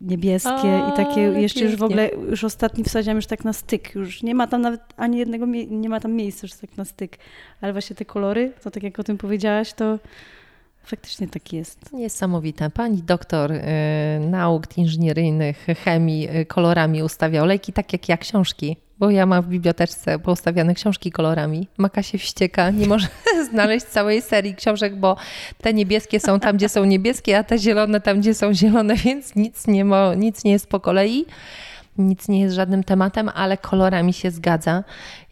niebieskie 0.00 0.84
A, 0.84 0.92
i 0.92 0.96
takie 0.96 1.20
jeszcze 1.20 1.64
już 1.64 1.74
w 1.74 1.78
pięknie. 1.78 1.86
ogóle, 1.86 2.28
już 2.30 2.44
ostatni 2.44 2.84
wsadziłam 2.84 3.16
już 3.16 3.26
tak 3.26 3.44
na 3.44 3.52
styk, 3.52 3.94
już 3.94 4.22
nie 4.22 4.34
ma 4.34 4.46
tam 4.46 4.60
nawet 4.60 4.80
ani 4.96 5.18
jednego, 5.18 5.46
nie 5.70 5.88
ma 5.88 6.00
tam 6.00 6.12
miejsca 6.12 6.46
już 6.46 6.54
tak 6.54 6.76
na 6.76 6.84
styk, 6.84 7.18
ale 7.60 7.72
właśnie 7.72 7.96
te 7.96 8.04
kolory, 8.04 8.52
to 8.62 8.70
tak 8.70 8.82
jak 8.82 8.98
o 8.98 9.04
tym 9.04 9.18
powiedziałaś, 9.18 9.72
to 9.72 9.98
faktycznie 10.82 11.28
tak 11.28 11.52
jest. 11.52 11.92
Niesamowite. 11.92 12.70
Pani 12.70 13.02
doktor 13.02 13.52
y, 13.52 13.60
nauk 14.20 14.78
inżynieryjnych, 14.78 15.66
chemii, 15.84 16.28
y, 16.36 16.46
kolorami 16.46 17.02
ustawia 17.02 17.42
olejki, 17.42 17.72
tak 17.72 17.92
jak 17.92 18.08
ja 18.08 18.16
książki. 18.16 18.76
Bo 19.02 19.10
ja 19.10 19.26
mam 19.26 19.42
w 19.42 19.48
biblioteczce 19.48 20.18
poustawiane 20.18 20.74
książki 20.74 21.12
kolorami. 21.12 21.68
Maka 21.78 22.02
się 22.02 22.18
wścieka, 22.18 22.70
nie 22.70 22.86
może 22.86 23.06
znaleźć 23.50 23.86
całej 23.86 24.22
serii 24.22 24.54
książek, 24.54 24.96
bo 24.96 25.16
te 25.60 25.74
niebieskie 25.74 26.20
są 26.20 26.40
tam, 26.40 26.56
gdzie 26.56 26.68
są 26.68 26.84
niebieskie, 26.84 27.38
a 27.38 27.44
te 27.44 27.58
zielone 27.58 28.00
tam, 28.00 28.20
gdzie 28.20 28.34
są 28.34 28.54
zielone, 28.54 28.94
więc 28.96 29.34
nic 29.36 29.66
nie, 29.66 29.84
mo, 29.84 30.14
nic 30.14 30.44
nie 30.44 30.52
jest 30.52 30.66
po 30.66 30.80
kolei. 30.80 31.24
Nic 31.98 32.28
nie 32.28 32.40
jest 32.40 32.54
żadnym 32.54 32.84
tematem, 32.84 33.30
ale 33.34 33.56
kolorami 33.56 34.12
się 34.12 34.30
zgadza. 34.30 34.84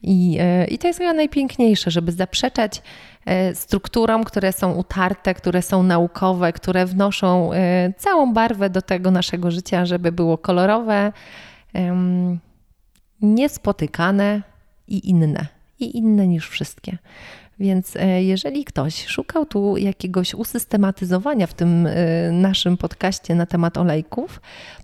I, 0.03 0.37
e, 0.41 0.67
i 0.67 0.79
to 0.79 0.87
jest 0.87 0.99
chyba 0.99 1.13
najpiękniejsze, 1.13 1.91
żeby 1.91 2.13
zaprzeczać 2.13 2.83
e, 3.27 3.55
strukturom, 3.55 4.25
które 4.25 4.53
są 4.53 4.73
utarte, 4.73 5.35
które 5.35 5.63
są 5.63 5.83
naukowe, 5.83 6.53
które 6.53 6.87
wnoszą 6.87 7.53
e, 7.53 7.93
całą 7.97 8.33
barwę 8.33 8.71
do 8.71 8.83
tego 8.83 9.11
naszego 9.11 9.51
życia, 9.51 9.87
żeby 9.87 10.13
było 10.13 10.39
kolorowe, 10.39 11.13
niespotykane 13.23 14.43
i 14.89 15.09
inne. 15.09 15.47
I 15.81 15.99
inne 15.99 16.29
niż 16.29 16.49
wszystkie. 16.49 16.99
Więc 17.61 17.97
e, 17.97 18.23
jeżeli 18.23 18.65
ktoś 18.65 19.07
szukał 19.07 19.47
tu 19.47 19.77
jakiegoś 19.77 20.35
usystematyzowania 20.35 21.47
w 21.47 21.55
tym 21.55 21.87
e, 21.87 21.93
naszym 22.33 22.77
podcaście 22.77 23.35
na 23.35 23.47
temat 23.47 23.79
olejków, 23.79 24.41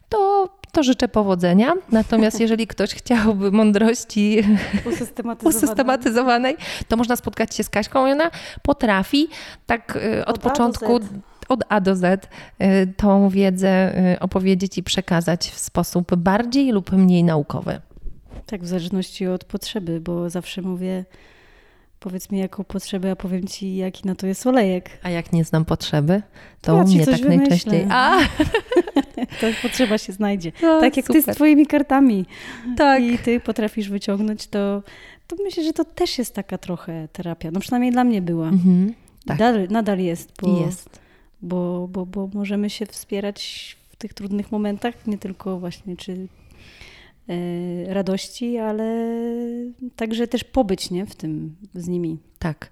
to, 0.08 0.48
to 0.72 0.82
życzę 0.82 1.08
powodzenia. 1.08 1.72
Natomiast 1.92 2.40
jeżeli 2.40 2.66
ktoś 2.66 2.94
chciałby 2.94 3.52
mądrości 3.52 4.42
Usystematyzowane. 4.92 5.56
usystematyzowanej, 5.56 6.56
to 6.88 6.96
można 6.96 7.16
spotkać 7.16 7.54
się 7.54 7.64
z 7.64 7.70
Kaśką 7.70 8.06
i 8.06 8.12
ona 8.12 8.30
potrafi 8.62 9.28
tak 9.66 9.98
e, 10.02 10.26
od, 10.26 10.36
Od 10.36 10.42
początku, 10.42 11.00
od 11.48 11.60
A 11.68 11.80
do 11.80 11.96
Z, 11.96 12.28
tą 12.96 13.28
wiedzę 13.28 13.92
opowiedzieć 14.20 14.78
i 14.78 14.82
przekazać 14.82 15.50
w 15.50 15.58
sposób 15.58 16.14
bardziej 16.14 16.72
lub 16.72 16.92
mniej 16.92 17.24
naukowy. 17.24 17.80
Tak, 18.46 18.62
w 18.62 18.66
zależności 18.66 19.26
od 19.26 19.44
potrzeby, 19.44 20.00
bo 20.00 20.30
zawsze 20.30 20.62
mówię, 20.62 21.04
powiedz 22.00 22.30
mi 22.30 22.38
jaką 22.38 22.64
potrzebę, 22.64 23.10
a 23.10 23.16
powiem 23.16 23.46
ci 23.46 23.76
jaki 23.76 24.06
na 24.06 24.14
to 24.14 24.26
jest 24.26 24.46
olejek. 24.46 24.90
A 25.02 25.10
jak 25.10 25.32
nie 25.32 25.44
znam 25.44 25.64
potrzeby, 25.64 26.22
to 26.62 26.76
Ja 26.76 26.82
u 26.82 26.86
mnie 26.86 27.06
tak 27.06 27.14
wymyślę. 27.20 27.36
najczęściej. 27.36 27.86
A, 27.90 28.18
To 29.40 29.46
potrzeba 29.62 29.98
się 29.98 30.12
znajdzie. 30.12 30.52
no, 30.62 30.80
tak 30.80 30.96
jak 30.96 31.06
ty 31.06 31.20
super. 31.20 31.34
z 31.34 31.36
twoimi 31.36 31.66
kartami 31.66 32.26
Tak. 32.76 33.02
i 33.02 33.18
ty 33.18 33.40
potrafisz 33.40 33.88
wyciągnąć, 33.88 34.46
to, 34.46 34.82
to 35.26 35.36
myślę, 35.44 35.64
że 35.64 35.72
to 35.72 35.84
też 35.84 36.18
jest 36.18 36.34
taka 36.34 36.58
trochę 36.58 37.08
terapia. 37.12 37.50
No 37.50 37.60
przynajmniej 37.60 37.92
dla 37.92 38.04
mnie 38.04 38.22
była. 38.22 38.48
Mhm, 38.48 38.94
tak. 39.26 39.38
Nadal, 39.38 39.66
nadal 39.70 39.98
jest, 39.98 40.32
bo, 40.42 40.60
Jest. 40.60 41.00
Bo, 41.42 41.88
bo, 41.88 42.06
bo 42.06 42.28
możemy 42.34 42.70
się 42.70 42.86
wspierać 42.86 43.76
w 43.90 43.96
tych 43.96 44.14
trudnych 44.14 44.52
momentach, 44.52 45.06
nie 45.06 45.18
tylko 45.18 45.58
właśnie 45.58 45.96
czy 45.96 46.26
radości, 47.86 48.58
ale 48.58 49.06
także 49.96 50.26
też 50.28 50.44
pobyć 50.44 50.90
nie, 50.90 51.06
w 51.06 51.14
tym 51.14 51.56
z 51.74 51.88
nimi. 51.88 52.18
Tak. 52.38 52.70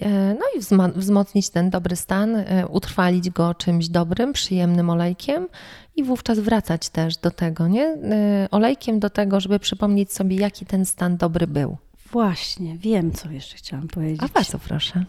E, 0.00 0.34
No 0.34 0.44
i 0.56 0.60
wzmocnić 0.96 1.50
ten 1.50 1.70
dobry 1.70 1.96
stan, 1.96 2.36
e, 2.36 2.66
utrwalić 2.68 3.30
go 3.30 3.54
czymś 3.54 3.88
dobrym, 3.88 4.32
przyjemnym 4.32 4.90
olejkiem 4.90 5.48
i 5.96 6.04
wówczas 6.04 6.38
wracać 6.38 6.88
też 6.88 7.16
do 7.16 7.30
tego, 7.30 7.68
nie? 7.68 7.84
E, 7.84 8.48
Olejkiem 8.50 9.00
do 9.00 9.10
tego, 9.10 9.40
żeby 9.40 9.58
przypomnieć 9.58 10.12
sobie, 10.12 10.36
jaki 10.36 10.66
ten 10.66 10.84
stan 10.84 11.16
dobry 11.16 11.46
był. 11.46 11.76
Właśnie, 12.12 12.76
wiem, 12.78 13.12
co 13.12 13.30
jeszcze 13.30 13.56
chciałam 13.56 13.88
powiedzieć. 13.88 14.20
A 14.22 14.28
bardzo 14.28 14.58
proszę. 14.58 15.04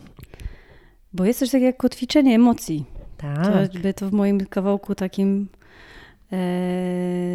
Bo 1.14 1.26
jest 1.26 1.40
coś 1.40 1.50
takiego 1.50 1.66
jak 1.66 1.78
kotwiczenie 1.78 2.36
emocji. 2.36 2.86
Tak. 3.18 3.48
To, 3.48 3.60
jakby 3.62 3.94
to 3.94 4.10
w 4.10 4.14
moim 4.14 4.46
kawałku 4.46 4.96
takim, 4.96 5.48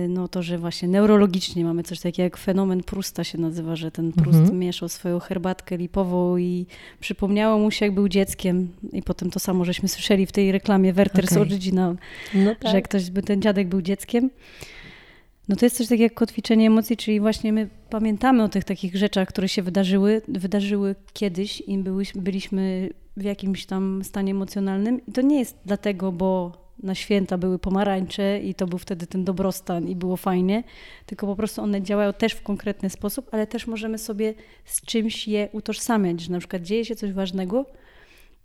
no 0.09 0.29
to, 0.29 0.43
że 0.43 0.59
właśnie 0.59 0.89
neurologicznie 0.89 1.65
mamy 1.65 1.83
coś 1.83 2.01
takiego 2.01 2.25
jak 2.25 2.37
fenomen 2.37 2.83
Prusta 2.83 3.25
się 3.25 3.39
nazywa, 3.39 3.77
że 3.77 3.91
ten 3.91 4.13
Prust 4.13 4.39
Mhm. 4.39 4.59
mieszał 4.59 4.89
swoją 4.89 5.19
herbatkę 5.21 5.77
lipową 5.77 6.37
i 6.37 6.67
przypomniało 7.01 7.59
mu 7.59 7.71
się, 7.71 7.87
jak 7.87 7.95
był 7.95 8.09
dzieckiem. 8.09 8.69
I 8.93 9.03
potem 9.03 9.31
to 9.31 9.41
samo 9.41 9.65
żeśmy 9.65 9.89
słyszeli 9.89 10.27
w 10.27 10.33
tej 10.33 10.53
reklamie 10.53 10.95
Werther's 10.95 11.33
Okej. 11.33 11.39
Original, 11.43 11.97
No 12.35 12.55
że 12.65 12.75
jak 12.75 12.85
ktoś 12.85 13.11
by 13.11 13.23
ten 13.23 13.43
dziadek 13.43 13.69
był 13.69 13.83
dzieckiem. 13.83 14.31
No 15.49 15.57
to 15.57 15.67
jest 15.67 15.77
coś 15.77 15.87
takiego 15.87 16.03
jak 16.03 16.15
kotwiczenie 16.15 16.67
emocji, 16.67 16.97
czyli 16.97 17.21
właśnie 17.21 17.53
my 17.53 17.69
pamiętamy 17.91 18.43
o 18.43 18.49
tych 18.49 18.65
takich 18.65 18.97
rzeczach, 18.97 19.29
które 19.29 19.49
się 19.49 19.63
wydarzyły, 19.63 20.23
wydarzyły 20.29 20.95
kiedyś 21.13 21.61
i 21.67 21.79
byliśmy 22.15 22.91
w 23.17 23.23
jakimś 23.23 23.67
tam 23.67 24.05
stanie 24.05 24.33
emocjonalnym. 24.33 25.07
I 25.07 25.13
to 25.13 25.21
nie 25.21 25.39
jest 25.39 25.59
dlatego, 25.67 26.13
bo 26.13 26.53
na 26.83 26.95
święta 26.95 27.39
były 27.39 27.59
pomarańcze 27.59 28.41
i 28.41 28.55
to 28.55 28.67
był 28.67 28.79
wtedy 28.79 29.07
ten 29.07 29.25
dobrostan 29.25 29.89
i 29.89 29.97
było 29.97 30.17
fajnie, 30.17 30.65
tylko 31.07 31.27
po 31.27 31.37
prostu 31.37 31.63
one 31.63 31.83
działają 31.83 32.13
też 32.13 32.33
w 32.33 32.43
konkretny 32.43 32.91
sposób, 32.91 33.29
ale 33.33 33.47
też 33.47 33.67
możemy 33.67 33.99
sobie 33.99 34.35
z 34.65 34.81
czymś 34.81 35.29
je 35.29 35.49
utożsamiać, 35.53 36.21
że 36.21 36.33
na 36.33 36.39
przykład 36.39 36.63
dzieje 36.63 36.85
się 36.85 36.97
coś 36.97 37.13
ważnego, 37.13 37.67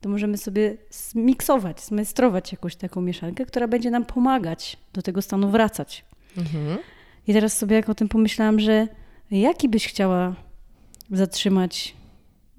to 0.02 0.10
możemy 0.10 0.38
sobie 0.38 0.78
zmiksować, 0.90 1.82
zmajstrować 1.84 2.52
jakąś 2.52 2.76
taką 2.76 3.02
mieszankę, 3.02 3.46
która 3.46 3.68
będzie 3.68 3.92
nam 3.92 4.06
pomagać 4.06 4.78
do 4.94 5.02
tego 5.02 5.22
stanu 5.22 5.50
wracać. 5.50 6.06
Mhm. 6.38 6.78
I 7.28 7.34
teraz 7.34 7.58
sobie 7.58 7.76
jak 7.76 7.90
o 7.90 7.96
tym 7.96 8.10
pomyślałam, 8.10 8.60
że 8.60 8.88
jaki 9.32 9.70
byś 9.70 9.88
chciała 9.88 10.36
zatrzymać 11.12 11.96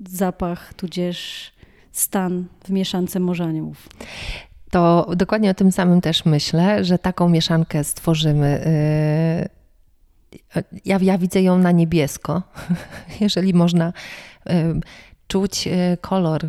zapach, 0.08 0.74
tudzież 0.74 1.50
stan 1.92 2.46
w 2.64 2.70
mieszance 2.70 3.20
morzaniołów? 3.20 3.88
To 4.72 5.06
dokładnie 5.16 5.50
o 5.50 5.54
tym 5.54 5.72
samym 5.72 6.00
też 6.00 6.24
myślę, 6.24 6.84
że 6.84 6.98
taką 6.98 7.28
mieszankę 7.28 7.84
stworzymy. 7.84 8.64
Yy, 10.54 10.62
Ja, 10.84 10.98
ja 11.02 11.18
widzę 11.18 11.42
ją 11.42 11.58
na 11.58 11.72
niebiesko, 11.72 12.42
jeżeli 13.20 13.54
można 13.54 13.92
yy, 14.46 14.54
czuć 15.28 15.66
yy, 15.66 15.72
kolor 16.00 16.40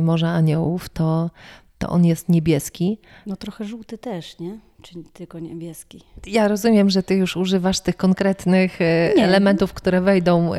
Morza 0.00 0.28
Aniołów, 0.28 0.88
to, 0.88 1.30
to 1.78 1.88
on 1.88 2.04
jest 2.04 2.28
niebieski. 2.28 2.98
No 3.26 3.36
trochę 3.36 3.64
żółty 3.64 3.98
też, 3.98 4.38
nie? 4.38 4.58
Czy 4.82 4.94
tylko 5.12 5.38
niebieski? 5.38 6.02
Ja 6.26 6.48
rozumiem, 6.48 6.90
że 6.90 7.02
ty 7.02 7.14
już 7.14 7.36
używasz 7.36 7.80
tych 7.80 7.96
konkretnych 7.96 8.80
Nie. 8.80 9.24
elementów, 9.24 9.72
które 9.72 10.00
wejdą, 10.00 10.50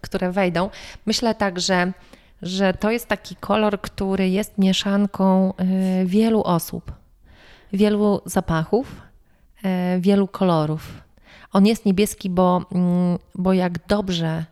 które 0.00 0.32
wejdą. 0.32 0.70
Myślę 1.06 1.34
tak, 1.34 1.60
że, 1.60 1.92
że 2.44 2.74
to 2.74 2.90
jest 2.90 3.06
taki 3.06 3.36
kolor, 3.36 3.80
który 3.80 4.28
jest 4.28 4.58
mieszanką 4.58 5.54
e, 5.56 5.64
wielu 6.04 6.42
osób, 6.42 6.92
wielu 7.72 8.20
zapachów, 8.24 9.02
e, 9.64 10.00
wielu 10.00 10.28
kolorów. 10.28 11.00
On 11.52 11.66
jest 11.66 11.86
niebieski, 11.86 12.30
bo, 12.30 12.62
mm, 12.72 13.18
bo 13.34 13.52
jak 13.52 13.86
dobrze 13.86 14.44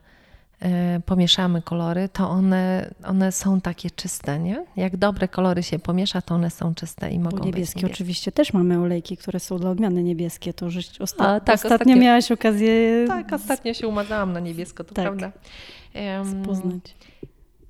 e, 0.61 1.01
pomieszamy 1.07 1.63
kolory, 1.63 2.09
to 2.09 2.31
one, 2.31 2.91
one 3.05 3.33
są 3.33 3.61
takie 3.61 3.91
czyste, 3.91 4.39
nie? 4.39 4.65
Jak 4.77 4.97
dobre 4.97 5.29
kolory 5.29 5.63
się 5.63 5.79
pomiesza, 5.79 6.23
to 6.23 6.35
one 6.35 6.51
są 6.51 6.75
czyste 6.75 7.11
i 7.11 7.19
mogą 7.19 7.31
Bo 7.37 7.43
być 7.45 7.47
niebieskie 7.47 7.87
oczywiście 7.87 8.33
też 8.33 8.53
mamy 8.53 8.79
olejki, 8.81 9.17
które 9.17 9.41
są 9.41 9.59
dla 9.59 9.71
odmiany 9.71 10.03
niebieskie. 10.03 10.55
To 10.55 10.71
żeś 10.71 10.89
osta- 11.01 11.25
A, 11.25 11.41
tak, 11.41 11.55
ostatnio, 11.55 11.77
ostatnio- 11.77 11.97
miałaś 12.01 12.33
okazję 12.33 13.05
Tak, 13.09 13.33
ostatnio 13.33 13.75
się 13.75 13.89
umazałam 13.89 14.33
na 14.33 14.41
niebiesko, 14.41 14.85
to 14.85 14.95
Tak. 14.95 15.05
prawda. 15.05 15.33
Em, 15.95 16.43
poznać. 16.43 16.95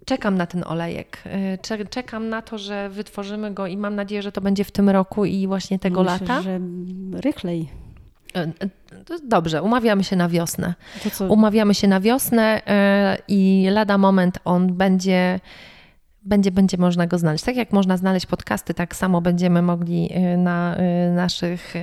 Czekam 0.05 0.37
na 0.37 0.47
ten 0.47 0.65
olejek. 0.67 1.19
Y, 1.55 1.59
cze- 1.63 1.85
Czekam 1.87 2.29
na 2.29 2.43
to, 2.43 2.59
że 2.59 2.89
wytworzymy 2.91 3.55
go 3.55 3.67
i 3.67 3.77
mam 3.77 3.95
nadzieję, 3.95 4.23
że 4.23 4.33
to 4.33 4.41
będzie 4.41 4.65
w 4.65 4.71
tym 4.71 4.91
roku 4.91 5.25
i 5.25 5.47
właśnie 5.47 5.79
tego 5.79 6.03
Myślę, 6.03 6.13
lata. 6.27 6.43
że 6.43 6.61
rychlej. 7.15 7.69
Y, 8.37 8.41
y, 8.41 9.29
Dobrze, 9.29 9.63
umawiamy 9.63 10.05
się 10.05 10.17
na 10.17 10.29
wiosnę. 10.29 10.75
Umawiamy 11.29 11.75
się 11.75 11.89
na 11.89 12.01
wiosnę 12.01 12.61
i 13.29 13.67
lada 13.71 13.99
moment 13.99 14.39
on 14.45 14.73
będzie, 14.75 15.41
będzie, 16.23 16.51
będzie 16.51 16.77
można 16.79 17.07
go 17.07 17.19
znaleźć. 17.19 17.45
Tak 17.45 17.57
jak 17.57 17.73
można 17.73 17.97
znaleźć 17.97 18.27
podcasty, 18.27 18.75
tak 18.75 18.97
samo 18.97 19.21
będziemy 19.21 19.63
mogli 19.63 20.11
na 20.37 20.77
naszych 21.15 21.75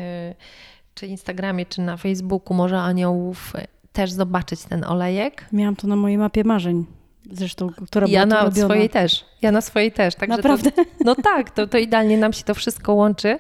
czy 0.94 1.08
Instagramie, 1.08 1.66
czy 1.66 1.82
na 1.82 1.98
Facebooku 1.98 2.54
Morza 2.58 2.82
Aniołów 2.82 3.54
też 3.94 4.12
zobaczyć 4.12 4.64
ten 4.64 4.84
olejek. 4.84 5.46
miałam 5.52 5.76
to 5.76 5.88
na 5.88 5.96
mojej 5.96 6.18
mapie 6.18 6.44
marzeń 6.44 6.86
zresztą, 7.32 7.70
która 7.70 8.08
ja 8.08 8.26
była 8.26 8.40
Ja 8.40 8.44
na 8.44 8.52
swojej 8.52 8.90
też. 8.90 9.26
Ja 9.42 9.52
na 9.52 9.62
swojej 9.62 9.92
też. 9.92 10.16
Także 10.16 10.38
Naprawdę? 10.38 10.72
To, 10.72 10.84
no 11.06 11.16
tak, 11.16 11.52
to, 11.52 11.68
to 11.68 11.78
idealnie 11.78 12.18
nam 12.18 12.34
się 12.34 12.44
to 12.44 12.54
wszystko 12.54 12.94
łączy 12.94 13.30
e, 13.30 13.40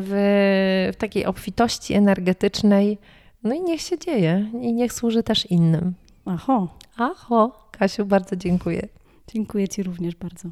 w, 0.00 0.10
w 0.92 0.96
takiej 0.96 1.26
obfitości 1.26 1.94
energetycznej. 1.94 2.98
No 3.42 3.54
i 3.54 3.60
niech 3.60 3.80
się 3.80 3.98
dzieje. 3.98 4.50
I 4.60 4.72
niech 4.72 4.92
służy 4.92 5.22
też 5.22 5.46
innym. 5.46 5.94
Aho. 6.24 6.68
Aho. 6.96 7.68
Kasiu, 7.70 8.06
bardzo 8.06 8.36
dziękuję. 8.36 8.88
Dziękuję 9.34 9.68
Ci 9.68 9.82
również 9.82 10.14
bardzo. 10.14 10.48